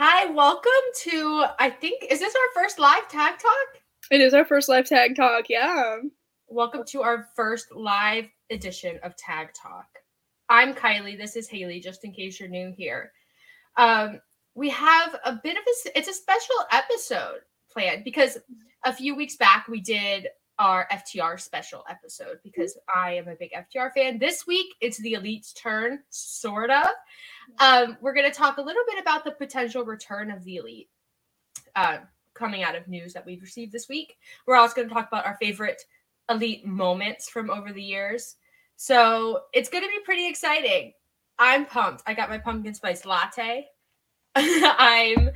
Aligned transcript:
Hi, 0.00 0.26
welcome 0.26 0.70
to, 0.98 1.44
I 1.58 1.70
think, 1.70 2.04
is 2.08 2.20
this 2.20 2.32
our 2.32 2.62
first 2.62 2.78
live 2.78 3.08
tag 3.08 3.36
talk? 3.36 3.82
It 4.12 4.20
is 4.20 4.32
our 4.32 4.44
first 4.44 4.68
live 4.68 4.86
tag 4.86 5.16
talk, 5.16 5.46
yeah. 5.48 5.96
Welcome 6.46 6.84
to 6.90 7.02
our 7.02 7.26
first 7.34 7.74
live 7.74 8.26
edition 8.48 9.00
of 9.02 9.16
Tag 9.16 9.48
Talk. 9.54 9.88
I'm 10.48 10.72
Kiley. 10.72 11.18
This 11.18 11.34
is 11.34 11.48
Haley, 11.48 11.80
just 11.80 12.04
in 12.04 12.12
case 12.12 12.38
you're 12.38 12.48
new 12.48 12.72
here. 12.76 13.10
Um, 13.76 14.20
we 14.54 14.68
have 14.68 15.18
a 15.24 15.40
bit 15.42 15.56
of 15.56 15.64
a, 15.64 15.98
it's 15.98 16.06
a 16.06 16.14
special 16.14 16.54
episode 16.70 17.40
planned 17.68 18.04
because 18.04 18.38
a 18.84 18.92
few 18.92 19.16
weeks 19.16 19.34
back 19.34 19.66
we 19.66 19.80
did 19.80 20.28
our 20.58 20.88
FTR 20.92 21.40
special 21.40 21.84
episode 21.88 22.38
because 22.42 22.76
I 22.94 23.12
am 23.14 23.28
a 23.28 23.36
big 23.36 23.52
FTR 23.52 23.92
fan. 23.92 24.18
This 24.18 24.46
week 24.46 24.74
it's 24.80 24.98
the 24.98 25.14
Elite's 25.14 25.52
turn, 25.52 26.00
sort 26.10 26.70
of. 26.70 26.86
Um, 27.60 27.96
we're 28.00 28.14
going 28.14 28.30
to 28.30 28.36
talk 28.36 28.58
a 28.58 28.62
little 28.62 28.82
bit 28.88 29.00
about 29.00 29.24
the 29.24 29.30
potential 29.30 29.84
return 29.84 30.30
of 30.30 30.44
the 30.44 30.56
Elite 30.56 30.90
uh, 31.76 31.98
coming 32.34 32.62
out 32.62 32.74
of 32.74 32.88
news 32.88 33.12
that 33.12 33.24
we've 33.24 33.42
received 33.42 33.72
this 33.72 33.88
week. 33.88 34.16
We're 34.46 34.56
also 34.56 34.74
going 34.74 34.88
to 34.88 34.94
talk 34.94 35.08
about 35.08 35.26
our 35.26 35.36
favorite 35.40 35.82
Elite 36.28 36.66
moments 36.66 37.28
from 37.28 37.50
over 37.50 37.72
the 37.72 37.82
years. 37.82 38.36
So 38.76 39.42
it's 39.52 39.68
going 39.68 39.84
to 39.84 39.90
be 39.90 40.00
pretty 40.04 40.28
exciting. 40.28 40.92
I'm 41.38 41.66
pumped. 41.66 42.02
I 42.06 42.14
got 42.14 42.30
my 42.30 42.38
pumpkin 42.38 42.74
spice 42.74 43.04
latte. 43.04 43.66
I'm 44.34 45.30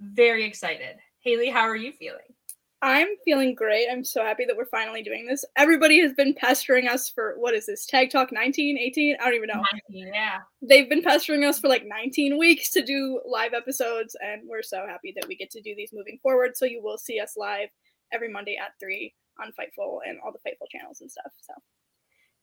very 0.00 0.44
excited. 0.44 0.96
Haley, 1.20 1.50
how 1.50 1.62
are 1.62 1.76
you 1.76 1.92
feeling? 1.92 2.35
I'm 2.86 3.08
feeling 3.24 3.56
great. 3.56 3.88
I'm 3.90 4.04
so 4.04 4.22
happy 4.22 4.44
that 4.44 4.56
we're 4.56 4.66
finally 4.66 5.02
doing 5.02 5.26
this. 5.26 5.44
Everybody 5.56 6.00
has 6.02 6.12
been 6.12 6.34
pestering 6.34 6.86
us 6.86 7.10
for 7.10 7.34
what 7.36 7.52
is 7.52 7.66
this? 7.66 7.84
Tag 7.84 8.12
Talk 8.12 8.30
19, 8.30 8.78
18? 8.78 9.16
I 9.20 9.24
don't 9.24 9.34
even 9.34 9.48
know. 9.48 9.60
19, 9.90 10.12
yeah. 10.14 10.36
They've 10.62 10.88
been 10.88 11.02
pestering 11.02 11.44
us 11.44 11.58
for 11.58 11.66
like 11.66 11.84
19 11.84 12.38
weeks 12.38 12.70
to 12.70 12.84
do 12.84 13.20
live 13.26 13.54
episodes, 13.54 14.16
and 14.24 14.42
we're 14.48 14.62
so 14.62 14.86
happy 14.86 15.12
that 15.16 15.26
we 15.26 15.34
get 15.34 15.50
to 15.50 15.60
do 15.60 15.74
these 15.74 15.90
moving 15.92 16.20
forward. 16.22 16.56
So 16.56 16.64
you 16.64 16.80
will 16.80 16.96
see 16.96 17.18
us 17.18 17.32
live 17.36 17.70
every 18.12 18.30
Monday 18.30 18.56
at 18.56 18.70
3 18.78 19.12
on 19.42 19.48
Fightful 19.48 19.98
and 20.06 20.20
all 20.24 20.30
the 20.30 20.48
Fightful 20.48 20.70
channels 20.70 21.00
and 21.00 21.10
stuff. 21.10 21.32
So 21.40 21.54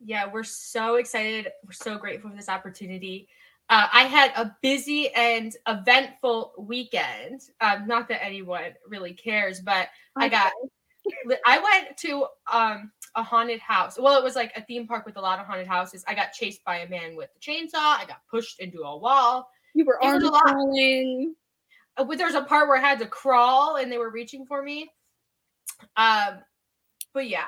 yeah, 0.04 0.30
we're 0.30 0.44
so 0.44 0.96
excited. 0.96 1.54
We're 1.66 1.72
so 1.72 1.98
grateful 1.98 2.32
for 2.32 2.36
this 2.36 2.50
opportunity. 2.50 3.30
Uh, 3.70 3.88
I 3.92 4.04
had 4.04 4.32
a 4.36 4.56
busy 4.62 5.10
and 5.14 5.56
eventful 5.68 6.54
weekend. 6.58 7.42
Um, 7.62 7.88
not 7.88 8.08
that 8.10 8.24
anyone 8.24 8.74
really 8.88 9.14
cares, 9.14 9.62
but 9.62 9.88
I 10.16 10.30
got. 10.30 10.52
I 11.46 11.60
went 11.60 11.98
to 11.98 12.28
um, 12.52 12.92
a 13.16 13.24
haunted 13.24 13.60
house. 13.60 13.98
Well, 14.00 14.18
it 14.18 14.24
was 14.24 14.36
like 14.36 14.54
a 14.56 14.64
theme 14.64 14.88
park 14.88 15.06
with 15.06 15.18
a 15.18 15.22
lot 15.22 15.40
of 15.40 15.46
haunted 15.46 15.68
houses. 15.68 16.04
I 16.08 16.14
got 16.14 16.32
chased 16.32 16.64
by 16.64 16.80
a 16.80 16.90
man 16.90 17.16
with 17.16 17.30
a 17.36 17.40
chainsaw. 17.40 17.76
I 17.76 18.06
got 18.08 18.22
pushed 18.30 18.60
into 18.60 18.82
a 18.82 18.98
wall. 18.98 19.50
You 19.74 19.86
were 19.86 20.02
arm 20.04 20.22
crawling. 20.22 21.36
Uh, 21.98 22.04
there 22.04 22.28
was 22.28 22.36
a 22.36 22.44
part 22.44 22.68
where 22.68 22.78
I 22.78 22.82
had 22.82 23.00
to 23.00 23.08
crawl, 23.08 23.78
and 23.78 23.92
they 23.92 23.98
were 23.98 24.12
reaching 24.12 24.46
for 24.46 24.62
me. 24.62 24.90
Um, 25.98 26.40
but 27.14 27.28
yeah, 27.28 27.48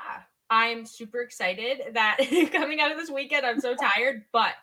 I'm 0.50 0.86
super 0.86 1.20
excited 1.20 1.94
that 1.94 2.18
coming 2.52 2.80
out 2.80 2.92
of 2.92 2.98
this 2.98 3.10
weekend, 3.10 3.44
I'm 3.44 3.60
so 3.60 3.74
tired, 3.74 4.24
but 4.32 4.54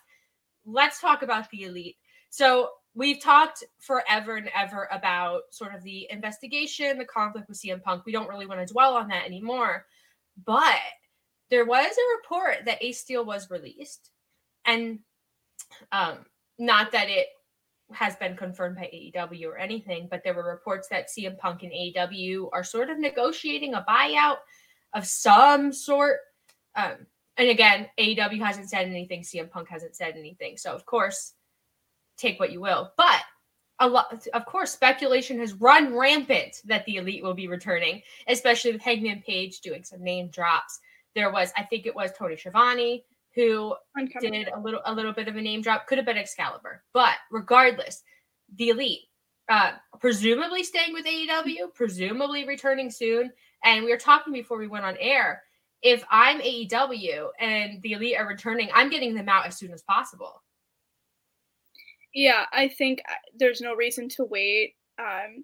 let's 0.66 1.00
talk 1.00 1.22
about 1.22 1.50
the 1.50 1.63
elite. 1.63 1.97
So 2.29 2.69
we've 2.96 3.22
talked 3.22 3.63
forever 3.79 4.38
and 4.38 4.50
ever 4.56 4.88
about 4.91 5.41
sort 5.51 5.74
of 5.75 5.84
the 5.84 6.07
investigation, 6.09 6.97
the 6.97 7.06
conflict 7.06 7.50
with 7.50 7.59
CM 7.59 7.81
Punk. 7.81 8.06
We 8.06 8.12
don't 8.12 8.29
really 8.29 8.46
want 8.46 8.66
to 8.66 8.74
dwell 8.74 8.96
on 8.96 9.07
that 9.09 9.25
anymore. 9.25 9.85
But 10.46 10.79
there 11.50 11.66
was 11.66 11.85
a 11.85 12.18
report 12.18 12.66
that 12.66 12.84
Ace 12.84 13.00
Steel 13.00 13.25
was 13.25 13.51
released. 13.51 14.09
And 14.66 15.00
um, 15.91 16.25
not 16.57 16.91
that 16.91 17.09
it 17.09 17.28
has 17.91 18.16
been 18.16 18.35
confirmed 18.35 18.78
by 18.78 18.90
AEW 18.94 19.45
or 19.45 19.57
anything, 19.57 20.07
but 20.09 20.24
there 20.24 20.34
were 20.34 20.45
reports 20.45 20.88
that 20.90 21.09
CM 21.09 21.38
Punk 21.38 21.63
and 21.63 21.72
AEW 21.72 22.50
are 22.53 22.63
sort 22.63 22.90
of 22.90 23.00
negotiating 23.00 23.74
a 23.74 23.85
buyout 23.88 24.38
of 24.94 25.06
some 25.06 25.72
sort. 25.72 26.19
Um, 26.75 27.06
and 27.38 27.49
again, 27.49 27.88
AEW 27.99 28.39
hasn't 28.39 28.69
said 28.69 28.88
anything, 28.88 29.21
CM 29.21 29.49
Punk 29.49 29.69
hasn't 29.69 29.95
said 29.95 30.16
anything. 30.17 30.57
So 30.57 30.73
of 30.73 30.85
course, 30.85 31.33
take 32.17 32.39
what 32.39 32.51
you 32.51 32.61
will. 32.61 32.91
But 32.97 33.21
a 33.79 33.88
lot 33.88 34.27
of 34.33 34.45
course, 34.45 34.71
speculation 34.71 35.39
has 35.39 35.53
run 35.53 35.95
rampant 35.95 36.61
that 36.66 36.85
the 36.85 36.97
elite 36.97 37.23
will 37.23 37.33
be 37.33 37.47
returning, 37.47 38.01
especially 38.27 38.71
with 38.71 38.81
Hangman 38.81 39.23
Page 39.25 39.61
doing 39.61 39.83
some 39.83 40.03
name 40.03 40.29
drops. 40.29 40.79
There 41.16 41.31
was, 41.31 41.51
I 41.57 41.63
think 41.63 41.85
it 41.85 41.95
was 41.95 42.11
Tony 42.17 42.38
Schiavone 42.38 43.03
who 43.35 43.75
did 44.21 44.47
a 44.50 44.59
little 44.59 44.81
a 44.85 44.94
little 44.94 45.13
bit 45.13 45.27
of 45.27 45.35
a 45.35 45.41
name 45.41 45.61
drop. 45.61 45.88
Could 45.88 45.97
have 45.97 46.05
been 46.05 46.17
Excalibur. 46.17 46.83
But 46.94 47.15
regardless, 47.31 48.03
the 48.57 48.69
elite 48.69 49.01
uh, 49.50 49.73
presumably 50.00 50.63
staying 50.63 50.94
with 50.94 51.05
AEW, 51.05 51.73
presumably 51.73 52.45
returning 52.47 52.89
soon. 52.89 53.31
And 53.63 53.83
we 53.83 53.91
were 53.91 53.97
talking 53.97 54.33
before 54.33 54.57
we 54.57 54.67
went 54.67 54.85
on 54.85 54.97
air. 55.00 55.44
If 55.83 56.03
I'm 56.09 56.39
AEW 56.39 57.27
and 57.39 57.81
the 57.81 57.94
Elite 57.94 58.17
are 58.17 58.27
returning, 58.27 58.69
I'm 58.73 58.89
getting 58.89 59.13
them 59.13 59.29
out 59.29 59.45
as 59.45 59.57
soon 59.57 59.71
as 59.73 59.81
possible. 59.81 60.41
Yeah, 62.13 62.45
I 62.53 62.67
think 62.67 63.01
uh, 63.09 63.16
there's 63.38 63.59
no 63.59 63.75
reason 63.75 64.07
to 64.09 64.23
wait, 64.23 64.75
um, 64.99 65.44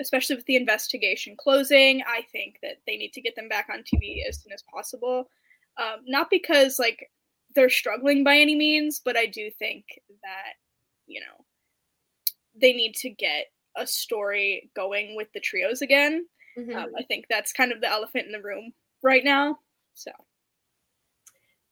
especially 0.00 0.36
with 0.36 0.46
the 0.46 0.56
investigation 0.56 1.36
closing. 1.36 2.02
I 2.06 2.22
think 2.30 2.58
that 2.62 2.80
they 2.86 2.96
need 2.96 3.12
to 3.14 3.20
get 3.20 3.34
them 3.34 3.48
back 3.48 3.68
on 3.72 3.80
TV 3.80 4.20
as 4.28 4.40
soon 4.42 4.52
as 4.52 4.62
possible. 4.72 5.28
Um, 5.78 6.00
not 6.06 6.28
because 6.30 6.78
like 6.78 7.10
they're 7.54 7.70
struggling 7.70 8.24
by 8.24 8.36
any 8.36 8.54
means, 8.54 9.00
but 9.02 9.16
I 9.16 9.26
do 9.26 9.50
think 9.58 9.84
that 10.22 10.54
you 11.06 11.20
know 11.20 11.44
they 12.54 12.72
need 12.72 12.94
to 12.96 13.10
get 13.10 13.46
a 13.76 13.86
story 13.86 14.70
going 14.76 15.16
with 15.16 15.32
the 15.32 15.40
trios 15.40 15.82
again. 15.82 16.26
Mm-hmm. 16.58 16.76
Um, 16.76 16.90
I 16.98 17.02
think 17.04 17.26
that's 17.28 17.52
kind 17.52 17.72
of 17.72 17.80
the 17.80 17.88
elephant 17.88 18.26
in 18.26 18.32
the 18.32 18.42
room 18.42 18.72
right 19.02 19.24
now. 19.24 19.58
So. 19.94 20.10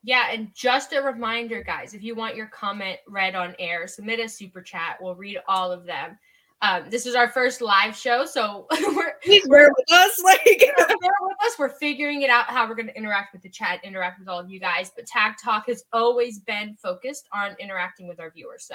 Yeah, 0.03 0.31
and 0.33 0.49
just 0.55 0.95
a 0.95 1.03
reminder, 1.03 1.63
guys, 1.63 1.93
if 1.93 2.03
you 2.03 2.15
want 2.15 2.35
your 2.35 2.47
comment 2.47 2.99
read 3.07 3.35
on 3.35 3.55
air, 3.59 3.87
submit 3.87 4.19
a 4.19 4.29
super 4.29 4.63
chat. 4.63 4.97
We'll 5.01 5.15
read 5.15 5.39
all 5.47 5.71
of 5.71 5.85
them. 5.85 6.19
Um, 6.63 6.85
this 6.91 7.07
is 7.07 7.15
our 7.15 7.29
first 7.29 7.63
live 7.63 7.97
show, 7.97 8.27
so 8.27 8.67
we're 8.95 9.15
Please 9.23 9.47
bear 9.49 9.71
with 9.77 9.93
us. 9.93 10.23
Like 10.25 10.45
bear 10.77 10.87
with 11.23 11.37
us. 11.47 11.59
We're 11.59 11.71
figuring 11.71 12.23
it 12.23 12.31
out 12.31 12.47
how 12.47 12.69
we're 12.69 12.75
going 12.75 12.89
to 12.89 12.97
interact 12.97 13.33
with 13.33 13.43
the 13.43 13.49
chat, 13.49 13.81
interact 13.83 14.19
with 14.19 14.29
all 14.29 14.39
of 14.39 14.51
you 14.51 14.61
guys. 14.61 14.91
But 14.95 15.07
Tag 15.07 15.35
Talk 15.43 15.69
has 15.69 15.85
always 15.93 16.39
been 16.41 16.77
focused 16.83 17.29
on 17.33 17.57
interacting 17.59 18.09
with 18.09 18.21
our 18.21 18.31
viewers, 18.31 18.65
so 18.65 18.75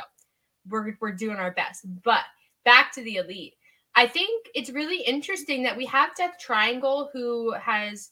we're 0.67 0.97
we're 0.99 1.11
doing 1.11 1.37
our 1.37 1.51
best. 1.51 1.85
But 2.03 2.23
back 2.65 2.91
to 2.93 3.03
the 3.03 3.17
elite. 3.17 3.53
I 3.95 4.07
think 4.07 4.47
it's 4.53 4.71
really 4.71 5.01
interesting 5.03 5.63
that 5.63 5.77
we 5.77 5.85
have 5.85 6.15
Death 6.15 6.35
Triangle 6.39 7.09
who 7.13 7.53
has 7.53 8.11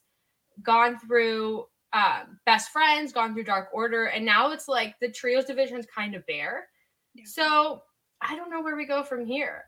gone 0.61 0.99
through 0.99 1.65
uh, 1.93 2.23
Best 2.45 2.71
Friends, 2.71 3.13
gone 3.13 3.33
through 3.33 3.43
Dark 3.45 3.69
Order, 3.73 4.05
and 4.05 4.25
now 4.25 4.51
it's 4.51 4.67
like 4.67 4.95
the 4.99 5.09
trios 5.09 5.45
division 5.45 5.77
is 5.77 5.85
kind 5.93 6.15
of 6.15 6.25
bare. 6.25 6.67
Yeah. 7.13 7.23
So 7.27 7.83
I 8.21 8.35
don't 8.35 8.49
know 8.49 8.61
where 8.61 8.75
we 8.75 8.85
go 8.85 9.03
from 9.03 9.25
here. 9.25 9.65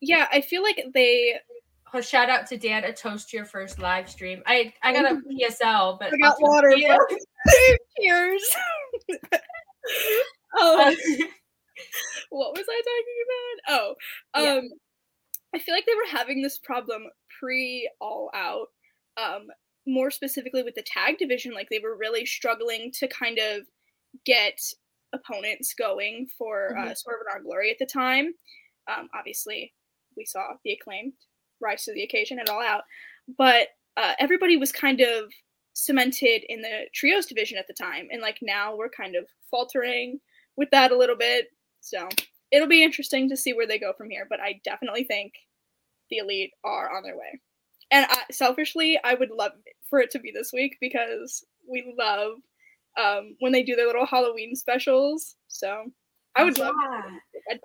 Yeah, 0.00 0.28
I 0.32 0.40
feel 0.40 0.62
like 0.62 0.84
they. 0.92 1.34
Oh, 1.92 2.00
shout 2.00 2.28
out 2.28 2.46
to 2.48 2.56
Dan, 2.56 2.84
a 2.84 2.92
toast 2.92 3.30
to 3.30 3.36
your 3.36 3.46
first 3.46 3.78
live 3.78 4.08
stream. 4.08 4.42
I 4.46 4.72
I 4.82 4.92
got 4.92 5.10
a 5.10 5.14
PSL, 5.16 5.98
but 5.98 6.12
I 6.12 6.16
got 6.18 6.36
water. 6.40 6.72
Cheers. 8.00 8.42
oh. 10.56 10.90
Uh, 10.90 10.94
what 12.30 12.52
was 12.56 12.66
I 12.68 12.82
talking 12.84 13.22
about? 13.26 13.68
Oh, 13.68 13.94
um, 14.34 14.44
yeah. 14.44 14.60
I 15.54 15.58
feel 15.58 15.74
like 15.74 15.86
they 15.86 15.94
were 15.94 16.18
having 16.18 16.42
this 16.42 16.58
problem 16.58 17.04
pre 17.38 17.88
All 18.00 18.30
Out. 18.34 18.68
Um, 19.16 19.48
more 19.86 20.10
specifically 20.10 20.62
with 20.62 20.74
the 20.74 20.82
tag 20.82 21.18
division, 21.18 21.52
like 21.52 21.68
they 21.70 21.80
were 21.82 21.96
really 21.96 22.24
struggling 22.24 22.90
to 22.92 23.08
kind 23.08 23.38
of 23.38 23.66
get 24.24 24.60
opponents 25.12 25.74
going 25.74 26.26
for 26.38 26.76
uh, 26.76 26.80
mm-hmm. 26.80 26.90
uh, 26.90 26.94
Swerve 26.94 27.20
in 27.20 27.32
Our 27.32 27.42
Glory 27.42 27.70
at 27.70 27.78
the 27.78 27.86
time. 27.86 28.32
Um, 28.88 29.08
obviously, 29.14 29.72
we 30.16 30.24
saw 30.24 30.54
the 30.64 30.72
acclaimed 30.72 31.12
rise 31.60 31.84
to 31.84 31.94
the 31.94 32.02
occasion 32.02 32.38
and 32.38 32.48
all 32.48 32.62
out, 32.62 32.82
but 33.38 33.68
uh, 33.96 34.12
everybody 34.18 34.56
was 34.56 34.72
kind 34.72 35.00
of 35.00 35.30
cemented 35.74 36.44
in 36.48 36.62
the 36.62 36.86
trios 36.94 37.26
division 37.26 37.58
at 37.58 37.66
the 37.66 37.74
time, 37.74 38.08
and 38.10 38.22
like 38.22 38.38
now 38.42 38.76
we're 38.76 38.88
kind 38.88 39.16
of 39.16 39.26
faltering 39.50 40.18
with 40.56 40.70
that 40.70 40.92
a 40.92 40.96
little 40.96 41.16
bit. 41.16 41.46
So 41.80 42.08
it'll 42.50 42.68
be 42.68 42.82
interesting 42.82 43.28
to 43.28 43.36
see 43.36 43.52
where 43.52 43.66
they 43.66 43.78
go 43.78 43.92
from 43.96 44.10
here. 44.10 44.26
But 44.28 44.40
I 44.40 44.60
definitely 44.64 45.04
think 45.04 45.32
the 46.10 46.18
elite 46.18 46.52
are 46.64 46.94
on 46.96 47.02
their 47.02 47.16
way. 47.16 47.40
And 47.94 48.06
I, 48.10 48.18
selfishly, 48.32 48.98
I 49.04 49.14
would 49.14 49.30
love 49.30 49.52
for 49.88 50.00
it 50.00 50.10
to 50.10 50.18
be 50.18 50.32
this 50.32 50.52
week 50.52 50.76
because 50.80 51.44
we 51.70 51.94
love 51.96 52.38
um, 53.00 53.36
when 53.38 53.52
they 53.52 53.62
do 53.62 53.76
their 53.76 53.86
little 53.86 54.04
Halloween 54.04 54.56
specials. 54.56 55.36
So 55.46 55.84
I 56.34 56.42
would 56.42 56.58
yeah. 56.58 56.64
love. 56.70 57.04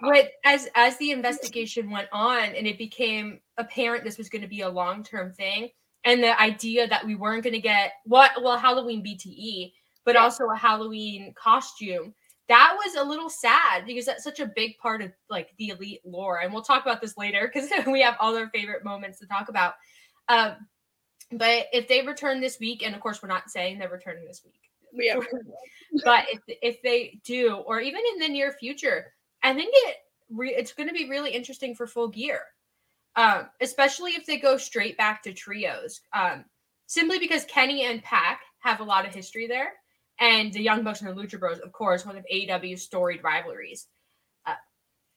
But 0.01 0.31
as 0.45 0.69
as 0.75 0.97
the 0.97 1.09
investigation 1.09 1.89
went 1.89 2.09
on 2.11 2.43
and 2.43 2.67
it 2.67 2.77
became 2.77 3.39
apparent 3.57 4.03
this 4.03 4.19
was 4.19 4.29
going 4.29 4.43
to 4.43 4.47
be 4.47 4.61
a 4.61 4.69
long 4.69 5.03
term 5.03 5.33
thing, 5.33 5.69
and 6.03 6.23
the 6.23 6.39
idea 6.39 6.87
that 6.87 7.03
we 7.03 7.15
weren't 7.15 7.43
going 7.43 7.53
to 7.53 7.59
get 7.59 7.93
what 8.05 8.31
well 8.43 8.57
Halloween 8.57 9.03
BTE, 9.03 9.73
but 10.05 10.13
yeah. 10.13 10.21
also 10.21 10.45
a 10.49 10.57
Halloween 10.57 11.33
costume. 11.35 12.13
That 12.49 12.75
was 12.77 12.95
a 12.95 13.03
little 13.03 13.29
sad 13.29 13.85
because 13.85 14.05
that's 14.05 14.23
such 14.23 14.39
a 14.39 14.51
big 14.55 14.77
part 14.77 15.01
of 15.01 15.11
like 15.27 15.49
the 15.57 15.69
elite 15.69 16.01
lore, 16.05 16.41
and 16.41 16.53
we'll 16.53 16.61
talk 16.61 16.83
about 16.83 17.01
this 17.01 17.17
later 17.17 17.51
because 17.51 17.71
we 17.87 18.01
have 18.01 18.17
all 18.19 18.37
our 18.37 18.49
favorite 18.49 18.83
moments 18.83 19.17
to 19.19 19.25
talk 19.25 19.49
about. 19.49 19.73
Um, 20.29 20.67
but 21.31 21.67
if 21.73 21.87
they 21.87 22.05
return 22.05 22.39
this 22.39 22.59
week, 22.59 22.83
and 22.83 22.95
of 22.95 23.01
course 23.01 23.21
we're 23.21 23.29
not 23.29 23.49
saying 23.49 23.77
they're 23.77 23.89
returning 23.89 24.25
this 24.25 24.41
week, 24.45 24.61
yeah. 24.93 25.19
but 26.05 26.25
if 26.29 26.39
if 26.61 26.81
they 26.81 27.19
do, 27.23 27.55
or 27.55 27.79
even 27.79 28.01
in 28.13 28.19
the 28.19 28.29
near 28.29 28.53
future, 28.53 29.13
I 29.43 29.53
think 29.53 29.71
it 29.73 29.97
re- 30.29 30.55
it's 30.55 30.73
going 30.73 30.87
to 30.87 30.95
be 30.95 31.09
really 31.09 31.31
interesting 31.31 31.75
for 31.75 31.87
full 31.87 32.07
gear, 32.07 32.41
um, 33.15 33.47
especially 33.61 34.11
if 34.11 34.25
they 34.25 34.37
go 34.37 34.57
straight 34.57 34.97
back 34.97 35.21
to 35.23 35.33
trios. 35.33 36.01
Um, 36.13 36.45
simply 36.87 37.19
because 37.19 37.45
Kenny 37.45 37.85
and 37.85 38.03
Pac 38.03 38.41
have 38.59 38.79
a 38.79 38.83
lot 38.83 39.07
of 39.07 39.13
history 39.13 39.47
there, 39.47 39.73
and 40.19 40.51
the 40.51 40.61
Young 40.61 40.83
Bucks 40.83 41.01
and 41.01 41.09
the 41.09 41.21
Lucha 41.21 41.39
Bros, 41.39 41.59
of 41.59 41.71
course, 41.71 42.05
one 42.05 42.17
of 42.17 42.25
AEW's 42.31 42.83
storied 42.83 43.23
rivalries. 43.23 43.87
Uh, 44.45 44.55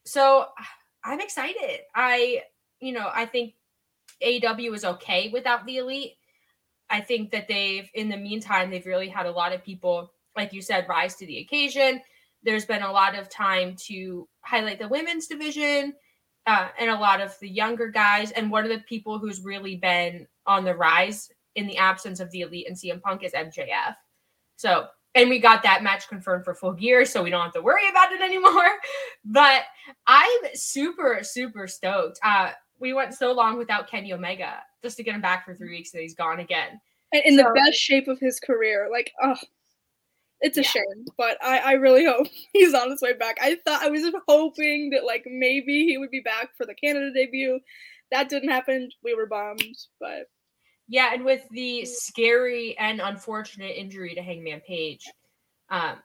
so 0.05 0.49
I'm 1.05 1.21
excited. 1.21 1.81
I, 1.95 2.43
you 2.81 2.93
know, 2.93 3.11
I 3.13 3.27
think 3.27 3.55
AEW 4.25 4.75
is 4.75 4.85
okay 4.85 5.29
without 5.33 5.65
the 5.67 5.79
elite. 5.79 6.15
I 6.91 7.01
think 7.01 7.31
that 7.31 7.49
they've, 7.49 7.89
in 7.95 8.09
the 8.09 8.17
meantime, 8.17 8.71
they've 8.71 8.87
really 8.87 9.09
had 9.09 9.27
a 9.27 9.31
lot 9.31 9.53
of 9.53 9.65
people, 9.65 10.13
like 10.37 10.53
you 10.53 10.61
said, 10.61 10.89
rise 10.89 11.15
to 11.17 11.27
the 11.27 11.39
occasion. 11.39 12.01
There's 12.43 12.67
been 12.67 12.83
a 12.83 12.93
lot 12.93 13.19
of 13.19 13.31
time 13.31 13.77
to 13.87 14.29
highlight 14.43 14.79
the 14.79 14.89
women's 14.89 15.27
division 15.27 15.95
uh, 16.47 16.69
and 16.79 16.91
a 16.91 16.99
lot 16.99 17.21
of 17.21 17.39
the 17.41 17.49
younger 17.49 17.89
guys. 17.89 18.31
And 18.33 18.51
one 18.51 18.65
of 18.65 18.71
the 18.71 18.85
people 18.89 19.19
who's 19.19 19.41
really 19.41 19.77
been 19.77 20.27
on 20.47 20.65
the 20.65 20.75
rise 20.75 21.31
in 21.55 21.67
the 21.67 21.77
absence 21.77 22.21
of 22.21 22.31
the 22.31 22.41
elite 22.43 22.67
and 22.69 22.77
CM 22.77 23.01
Punk 23.01 23.23
is 23.23 23.33
MJF. 23.33 23.95
So, 24.57 24.87
and 25.15 25.29
we 25.29 25.39
got 25.39 25.63
that 25.63 25.83
match 25.83 26.09
confirmed 26.09 26.45
for 26.45 26.55
full 26.55 26.73
gear, 26.73 27.05
so 27.05 27.23
we 27.23 27.31
don't 27.31 27.43
have 27.43 27.53
to 27.53 27.63
worry 27.63 27.89
about 27.91 28.13
it 28.13 28.21
anymore. 28.21 28.71
But 29.25 29.63
I'm 30.07 30.41
super, 30.55 31.21
super 31.23 31.69
stoked. 31.69 32.19
Uh, 32.25 32.51
we 32.83 32.93
went 32.93 33.15
so 33.15 33.33
long 33.33 33.57
without 33.57 33.89
Kenny 33.89 34.13
Omega 34.13 34.57
just 34.83 34.97
to 34.97 35.05
get 35.05 35.15
him 35.15 35.21
back 35.21 35.47
for 35.47 35.55
three 35.55 35.71
weeks 35.71 35.95
and 35.95 36.03
he's 36.03 36.17
gone 36.17 36.41
again. 36.41 36.81
And 37.13 37.23
in 37.25 37.39
so, 37.39 37.45
the 37.45 37.53
best 37.55 37.79
shape 37.79 38.09
of 38.09 38.19
his 38.19 38.41
career. 38.41 38.89
Like, 38.91 39.13
oh, 39.23 39.37
it's 40.41 40.59
a 40.59 40.63
yeah. 40.63 40.69
shame, 40.69 41.05
but 41.17 41.39
I, 41.43 41.59
I 41.59 41.73
really 41.75 42.05
hope 42.05 42.27
he's 42.53 42.75
on 42.75 42.91
his 42.91 43.01
way 43.01 43.13
back. 43.13 43.39
I 43.41 43.57
thought 43.65 43.83
I 43.83 43.89
was 43.89 44.03
hoping 44.29 44.91
that 44.91 45.05
like 45.05 45.23
maybe 45.27 45.87
he 45.87 45.97
would 45.97 46.11
be 46.11 46.21
back 46.21 46.51
for 46.57 46.67
the 46.67 46.75
Canada 46.75 47.13
debut. 47.15 47.61
That 48.11 48.29
didn't 48.29 48.51
happen. 48.51 48.91
We 49.05 49.15
were 49.15 49.27
bummed, 49.27 49.77
but 50.01 50.29
yeah, 50.89 51.15
and 51.15 51.25
with 51.25 51.49
the 51.51 51.85
scary 51.85 52.77
and 52.79 53.01
unfortunate 53.01 53.77
injury 53.77 54.15
to 54.17 54.23
Hangman 54.23 54.61
Page, 54.61 55.09
um, 55.71 55.97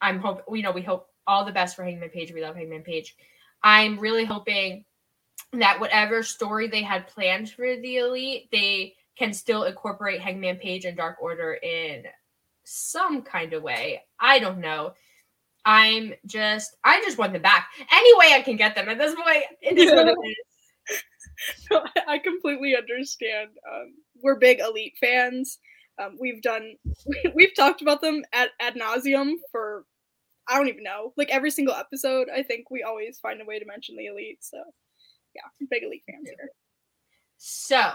I'm 0.00 0.20
hope 0.20 0.42
you 0.52 0.62
know 0.62 0.70
we 0.70 0.82
hope 0.82 1.08
all 1.26 1.44
the 1.44 1.52
best 1.52 1.74
for 1.74 1.82
Hangman 1.82 2.10
Page. 2.10 2.32
We 2.32 2.42
love 2.42 2.54
Hangman 2.54 2.82
Page. 2.82 3.16
I'm 3.62 3.98
really 3.98 4.24
hoping 4.24 4.84
that 5.52 5.80
whatever 5.80 6.22
story 6.22 6.68
they 6.68 6.82
had 6.82 7.08
planned 7.08 7.50
for 7.50 7.76
the 7.76 7.96
elite, 7.98 8.48
they 8.52 8.94
can 9.18 9.32
still 9.32 9.64
incorporate 9.64 10.20
Hangman 10.20 10.56
Page 10.56 10.84
and 10.84 10.96
Dark 10.96 11.16
Order 11.20 11.54
in 11.54 12.04
some 12.64 13.22
kind 13.22 13.52
of 13.52 13.62
way. 13.62 14.02
I 14.20 14.38
don't 14.38 14.60
know. 14.60 14.92
I'm 15.64 16.14
just 16.26 16.76
I 16.84 17.00
just 17.02 17.18
want 17.18 17.32
them 17.32 17.42
back. 17.42 17.68
Any 17.92 18.16
way 18.18 18.34
I 18.34 18.42
can 18.42 18.56
get 18.56 18.74
them 18.74 18.88
at 18.88 18.98
this 18.98 19.14
point. 19.14 19.44
It 19.60 19.78
is 19.78 19.90
yeah. 19.90 19.96
what 19.96 20.08
it 20.08 20.16
is. 21.70 21.80
I 22.06 22.18
completely 22.18 22.76
understand. 22.76 23.50
Um, 23.70 23.94
we're 24.22 24.38
big 24.38 24.60
elite 24.60 24.94
fans. 25.00 25.58
Um, 26.00 26.16
we've 26.20 26.42
done 26.42 26.74
we've 27.34 27.54
talked 27.54 27.82
about 27.82 28.00
them 28.00 28.24
at 28.32 28.50
ad 28.60 28.76
nauseum 28.76 29.34
for 29.50 29.84
I 30.48 30.56
don't 30.56 30.68
even 30.68 30.84
know 30.84 31.12
like 31.16 31.30
every 31.30 31.50
single 31.50 31.74
episode. 31.74 32.28
I 32.34 32.42
think 32.42 32.70
we 32.70 32.82
always 32.82 33.18
find 33.18 33.40
a 33.42 33.44
way 33.44 33.58
to 33.58 33.66
mention 33.66 33.96
the 33.96 34.06
elite. 34.06 34.38
So 34.40 34.62
yeah, 35.38 35.66
big 35.70 35.84
elite 35.84 36.02
fans 36.10 36.28
here. 36.28 36.50
So, 37.36 37.92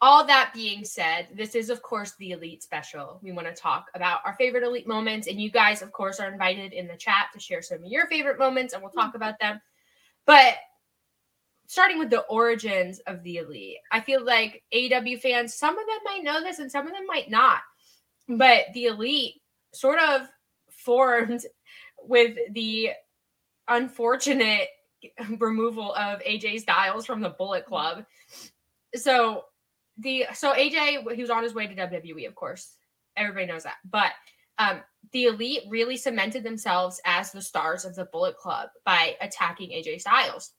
all 0.00 0.26
that 0.26 0.52
being 0.54 0.84
said, 0.84 1.28
this 1.34 1.54
is 1.54 1.70
of 1.70 1.82
course 1.82 2.14
the 2.18 2.32
elite 2.32 2.62
special. 2.62 3.20
We 3.22 3.32
want 3.32 3.46
to 3.46 3.54
talk 3.54 3.86
about 3.94 4.20
our 4.24 4.34
favorite 4.34 4.64
elite 4.64 4.86
moments, 4.86 5.28
and 5.28 5.40
you 5.40 5.50
guys, 5.50 5.82
of 5.82 5.92
course, 5.92 6.20
are 6.20 6.30
invited 6.30 6.72
in 6.72 6.86
the 6.86 6.96
chat 6.96 7.26
to 7.32 7.40
share 7.40 7.62
some 7.62 7.82
of 7.84 7.90
your 7.90 8.06
favorite 8.06 8.38
moments, 8.38 8.72
and 8.72 8.82
we'll 8.82 8.92
talk 8.92 9.08
mm-hmm. 9.08 9.16
about 9.16 9.38
them. 9.40 9.60
But 10.26 10.54
starting 11.66 11.98
with 11.98 12.10
the 12.10 12.22
origins 12.22 13.00
of 13.06 13.22
the 13.22 13.38
elite, 13.38 13.78
I 13.92 14.00
feel 14.00 14.24
like 14.24 14.62
AW 14.74 15.16
fans, 15.22 15.54
some 15.54 15.78
of 15.78 15.86
them 15.86 15.98
might 16.04 16.24
know 16.24 16.42
this, 16.42 16.58
and 16.58 16.70
some 16.70 16.86
of 16.86 16.92
them 16.92 17.06
might 17.06 17.30
not. 17.30 17.60
But 18.28 18.66
the 18.74 18.86
elite 18.86 19.34
sort 19.72 19.98
of 20.00 20.22
formed 20.70 21.44
with 22.02 22.36
the 22.52 22.90
unfortunate 23.68 24.68
removal 25.38 25.94
of 25.94 26.20
AJ 26.20 26.60
Styles 26.60 27.06
from 27.06 27.20
the 27.20 27.30
Bullet 27.30 27.64
Club. 27.64 28.04
So 28.94 29.44
the 29.98 30.26
so 30.34 30.52
AJ 30.52 31.12
he 31.14 31.20
was 31.20 31.30
on 31.30 31.42
his 31.42 31.54
way 31.54 31.66
to 31.66 31.74
WWE, 31.74 32.26
of 32.26 32.34
course. 32.34 32.76
Everybody 33.16 33.46
knows 33.46 33.64
that. 33.64 33.76
But 33.90 34.12
um 34.58 34.82
the 35.12 35.24
elite 35.24 35.62
really 35.68 35.96
cemented 35.96 36.42
themselves 36.42 37.00
as 37.04 37.32
the 37.32 37.42
stars 37.42 37.84
of 37.84 37.94
the 37.94 38.06
Bullet 38.06 38.36
Club 38.36 38.68
by 38.84 39.16
attacking 39.20 39.70
AJ 39.70 40.00
Styles. 40.00 40.52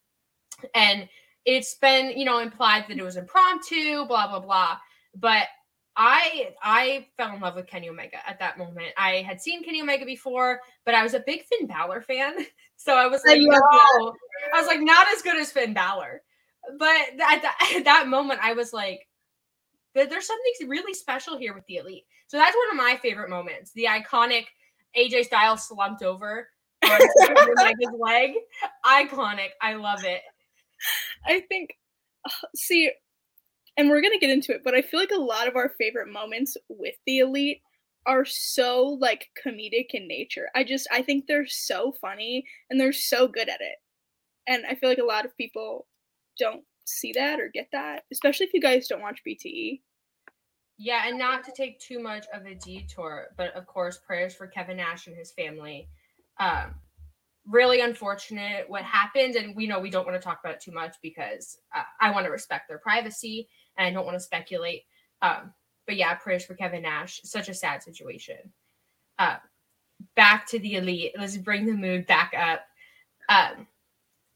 And 0.73 1.09
it's 1.45 1.75
been, 1.75 2.17
you 2.17 2.25
know, 2.25 2.39
implied 2.39 2.85
that 2.87 2.97
it 2.97 3.03
was 3.03 3.17
impromptu, 3.17 4.05
blah 4.05 4.27
blah 4.27 4.39
blah. 4.39 4.77
But 5.15 5.47
I 5.97 6.53
I 6.61 7.07
fell 7.17 7.33
in 7.33 7.41
love 7.41 7.55
with 7.55 7.67
Kenny 7.67 7.89
Omega 7.89 8.17
at 8.27 8.39
that 8.39 8.57
moment. 8.57 8.87
I 8.97 9.23
had 9.27 9.41
seen 9.41 9.63
Kenny 9.63 9.81
Omega 9.81 10.05
before, 10.05 10.59
but 10.85 10.93
I 10.93 11.03
was 11.03 11.13
a 11.13 11.23
big 11.25 11.43
Finn 11.45 11.67
Balor 11.67 12.01
fan. 12.01 12.35
So 12.77 12.93
I 12.93 13.07
was 13.07 13.21
like, 13.25 13.39
I. 13.39 14.11
I 14.53 14.59
was 14.59 14.67
like, 14.67 14.81
not 14.81 15.07
as 15.15 15.21
good 15.21 15.37
as 15.37 15.49
Finn 15.49 15.73
Balor. 15.73 16.21
But 16.77 16.89
at 16.89 17.41
that, 17.41 17.73
at 17.77 17.83
that 17.85 18.07
moment, 18.09 18.41
I 18.43 18.51
was 18.51 18.73
like, 18.73 19.07
there's 19.93 20.27
something 20.27 20.67
really 20.67 20.93
special 20.93 21.37
here 21.37 21.53
with 21.53 21.65
the 21.67 21.77
elite. 21.77 22.03
So 22.27 22.37
that's 22.37 22.55
one 22.55 22.69
of 22.71 22.85
my 22.85 22.99
favorite 23.01 23.29
moments. 23.29 23.71
The 23.71 23.85
iconic 23.85 24.47
AJ 24.97 25.25
Styles 25.25 25.67
slumped 25.67 26.03
over 26.03 26.49
on 26.83 26.99
Omega's 27.59 27.95
leg. 27.97 28.33
Iconic. 28.85 29.49
I 29.61 29.75
love 29.75 30.03
it. 30.03 30.21
I 31.25 31.39
think, 31.41 31.77
uh, 32.25 32.47
see, 32.55 32.91
and 33.77 33.89
we're 33.89 34.01
gonna 34.01 34.19
get 34.19 34.29
into 34.29 34.53
it, 34.53 34.61
but 34.63 34.75
I 34.75 34.81
feel 34.81 34.99
like 34.99 35.11
a 35.11 35.19
lot 35.19 35.47
of 35.47 35.55
our 35.55 35.69
favorite 35.77 36.11
moments 36.11 36.57
with 36.69 36.95
the 37.05 37.19
elite 37.19 37.61
are 38.05 38.25
so 38.25 38.97
like 38.99 39.29
comedic 39.45 39.87
in 39.93 40.07
nature. 40.07 40.47
I 40.55 40.63
just 40.63 40.87
I 40.91 41.01
think 41.01 41.25
they're 41.27 41.47
so 41.47 41.93
funny 41.99 42.45
and 42.69 42.79
they're 42.79 42.93
so 42.93 43.27
good 43.27 43.49
at 43.49 43.61
it. 43.61 43.75
And 44.47 44.65
I 44.65 44.75
feel 44.75 44.89
like 44.89 44.99
a 44.99 45.03
lot 45.03 45.25
of 45.25 45.35
people 45.37 45.87
don't 46.39 46.63
see 46.85 47.11
that 47.13 47.39
or 47.39 47.49
get 47.53 47.67
that, 47.71 48.03
especially 48.11 48.45
if 48.45 48.53
you 48.53 48.61
guys 48.61 48.87
don't 48.87 49.01
watch 49.01 49.21
BTE. 49.27 49.81
Yeah, 50.77 51.03
and 51.07 51.17
not 51.17 51.43
to 51.45 51.51
take 51.53 51.79
too 51.79 51.99
much 51.99 52.25
of 52.33 52.45
a 52.45 52.53
detour, 52.55 53.27
but 53.37 53.55
of 53.55 53.65
course, 53.65 53.99
prayers 54.05 54.35
for 54.35 54.45
Kevin 54.45 54.77
Nash 54.77 55.07
and 55.07 55.15
his 55.15 55.31
family. 55.31 55.87
Um, 56.37 56.75
really 57.47 57.79
unfortunate 57.79 58.69
what 58.69 58.83
happened, 58.83 59.35
and 59.35 59.55
we 59.55 59.67
know 59.67 59.79
we 59.79 59.89
don't 59.89 60.05
want 60.05 60.19
to 60.19 60.23
talk 60.23 60.41
about 60.43 60.55
it 60.55 60.61
too 60.61 60.73
much 60.73 60.95
because 61.01 61.57
uh, 61.73 61.83
I 62.01 62.11
want 62.11 62.25
to 62.25 62.31
respect 62.31 62.67
their 62.67 62.79
privacy 62.79 63.47
and 63.77 63.87
I 63.87 63.91
don't 63.91 64.05
want 64.05 64.17
to 64.17 64.23
speculate. 64.23 64.83
Um, 65.21 65.53
but 65.85 65.97
yeah, 65.97 66.13
prayers 66.15 66.45
for 66.45 66.55
Kevin 66.55 66.83
Nash. 66.83 67.21
Such 67.23 67.49
a 67.49 67.53
sad 67.53 67.83
situation. 67.83 68.37
Uh, 69.19 69.37
back 70.15 70.47
to 70.49 70.59
the 70.59 70.75
elite. 70.75 71.13
Let's 71.17 71.37
bring 71.37 71.65
the 71.65 71.73
mood 71.73 72.05
back 72.07 72.33
up. 72.37 72.61
Um, 73.29 73.67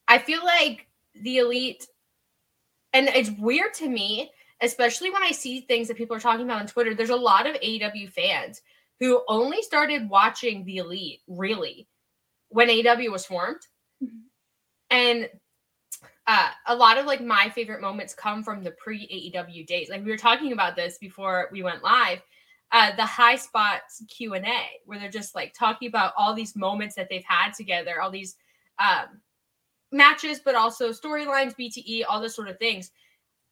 I 0.08 0.18
feel 0.18 0.44
like 0.44 0.88
the 1.16 1.38
elite, 1.38 1.88
and 2.94 3.08
it's 3.10 3.32
weird 3.32 3.74
to 3.76 3.90
me, 3.90 4.32
especially 4.62 5.12
when 5.12 5.24
I 5.24 5.32
see 5.32 5.62
things 5.62 5.88
that 5.88 5.98
people 5.98 6.16
are 6.16 6.22
talking 6.22 6.46
about 6.46 6.62
on 6.62 6.68
Twitter. 6.68 6.94
There's 6.94 7.10
a 7.10 7.16
lot 7.16 7.48
of 7.48 7.56
AEW 7.56 8.12
fans 8.12 8.62
who 9.00 9.22
only 9.28 9.62
started 9.62 10.10
watching 10.10 10.66
the 10.66 10.78
elite 10.78 11.22
really 11.28 11.88
when 12.50 12.68
AEW 12.68 13.12
was 13.12 13.26
formed. 13.26 13.62
Mm-hmm. 14.04 14.18
And 14.92 15.30
uh, 16.30 16.50
a 16.68 16.76
lot 16.76 17.00
of 17.00 17.08
like 17.08 17.22
my 17.22 17.50
favorite 17.50 17.82
moments 17.82 18.14
come 18.14 18.44
from 18.44 18.64
the 18.64 18.70
pre 18.70 19.08
AEW 19.34 19.66
days. 19.66 19.90
Like 19.90 20.06
we 20.06 20.12
were 20.12 20.18
talking 20.18 20.52
about 20.52 20.76
this 20.76 21.00
before 21.00 21.50
we 21.52 21.64
went 21.64 21.84
live. 21.84 22.20
uh, 22.72 22.96
the 22.96 23.06
high 23.06 23.36
spots 23.36 24.04
Q 24.08 24.36
and 24.36 24.46
A, 24.46 24.62
where 24.86 25.00
they're 25.00 25.10
just 25.10 25.34
like 25.36 25.54
talking 25.54 25.88
about 25.88 26.14
all 26.16 26.34
these 26.34 26.56
moments 26.56 26.96
that 26.96 27.08
they've 27.10 27.24
had 27.24 27.54
together, 27.54 28.02
all 28.02 28.12
these 28.12 28.36
um, 28.78 29.22
matches, 29.92 30.40
but 30.44 30.56
also 30.56 30.92
storylines, 30.92 31.56
BTE, 31.58 32.04
all 32.08 32.22
those 32.22 32.36
sort 32.36 32.48
of 32.48 32.60
things. 32.60 32.92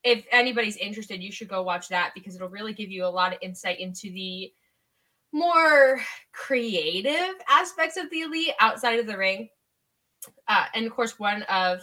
If 0.04 0.26
anybody's 0.32 0.78
interested, 0.78 1.24
you 1.24 1.32
should 1.32 1.48
go 1.48 1.64
watch 1.64 1.90
that 1.90 2.12
because 2.14 2.36
it'll 2.36 2.50
really 2.50 2.74
give 2.74 2.92
you 2.92 3.06
a 3.06 3.08
lot 3.08 3.34
of 3.34 3.40
insight 3.42 3.80
into 3.80 4.12
the 4.12 4.52
more 5.34 6.00
creative 6.32 7.36
aspects 7.50 7.98
of 7.98 8.10
the 8.12 8.22
elite 8.22 8.54
outside 8.60 9.00
of 9.00 9.08
the 9.08 9.18
ring. 9.18 9.50
Uh, 10.48 10.66
and 10.76 10.86
of 10.86 10.94
course, 10.94 11.18
one 11.18 11.42
of 11.44 11.82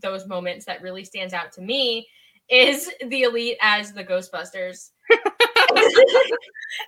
those 0.00 0.26
moments 0.26 0.66
that 0.66 0.82
really 0.82 1.04
stands 1.04 1.32
out 1.32 1.52
to 1.52 1.60
me 1.60 2.06
is 2.48 2.90
the 3.06 3.22
elite 3.22 3.56
as 3.60 3.92
the 3.92 4.04
Ghostbusters. 4.04 4.90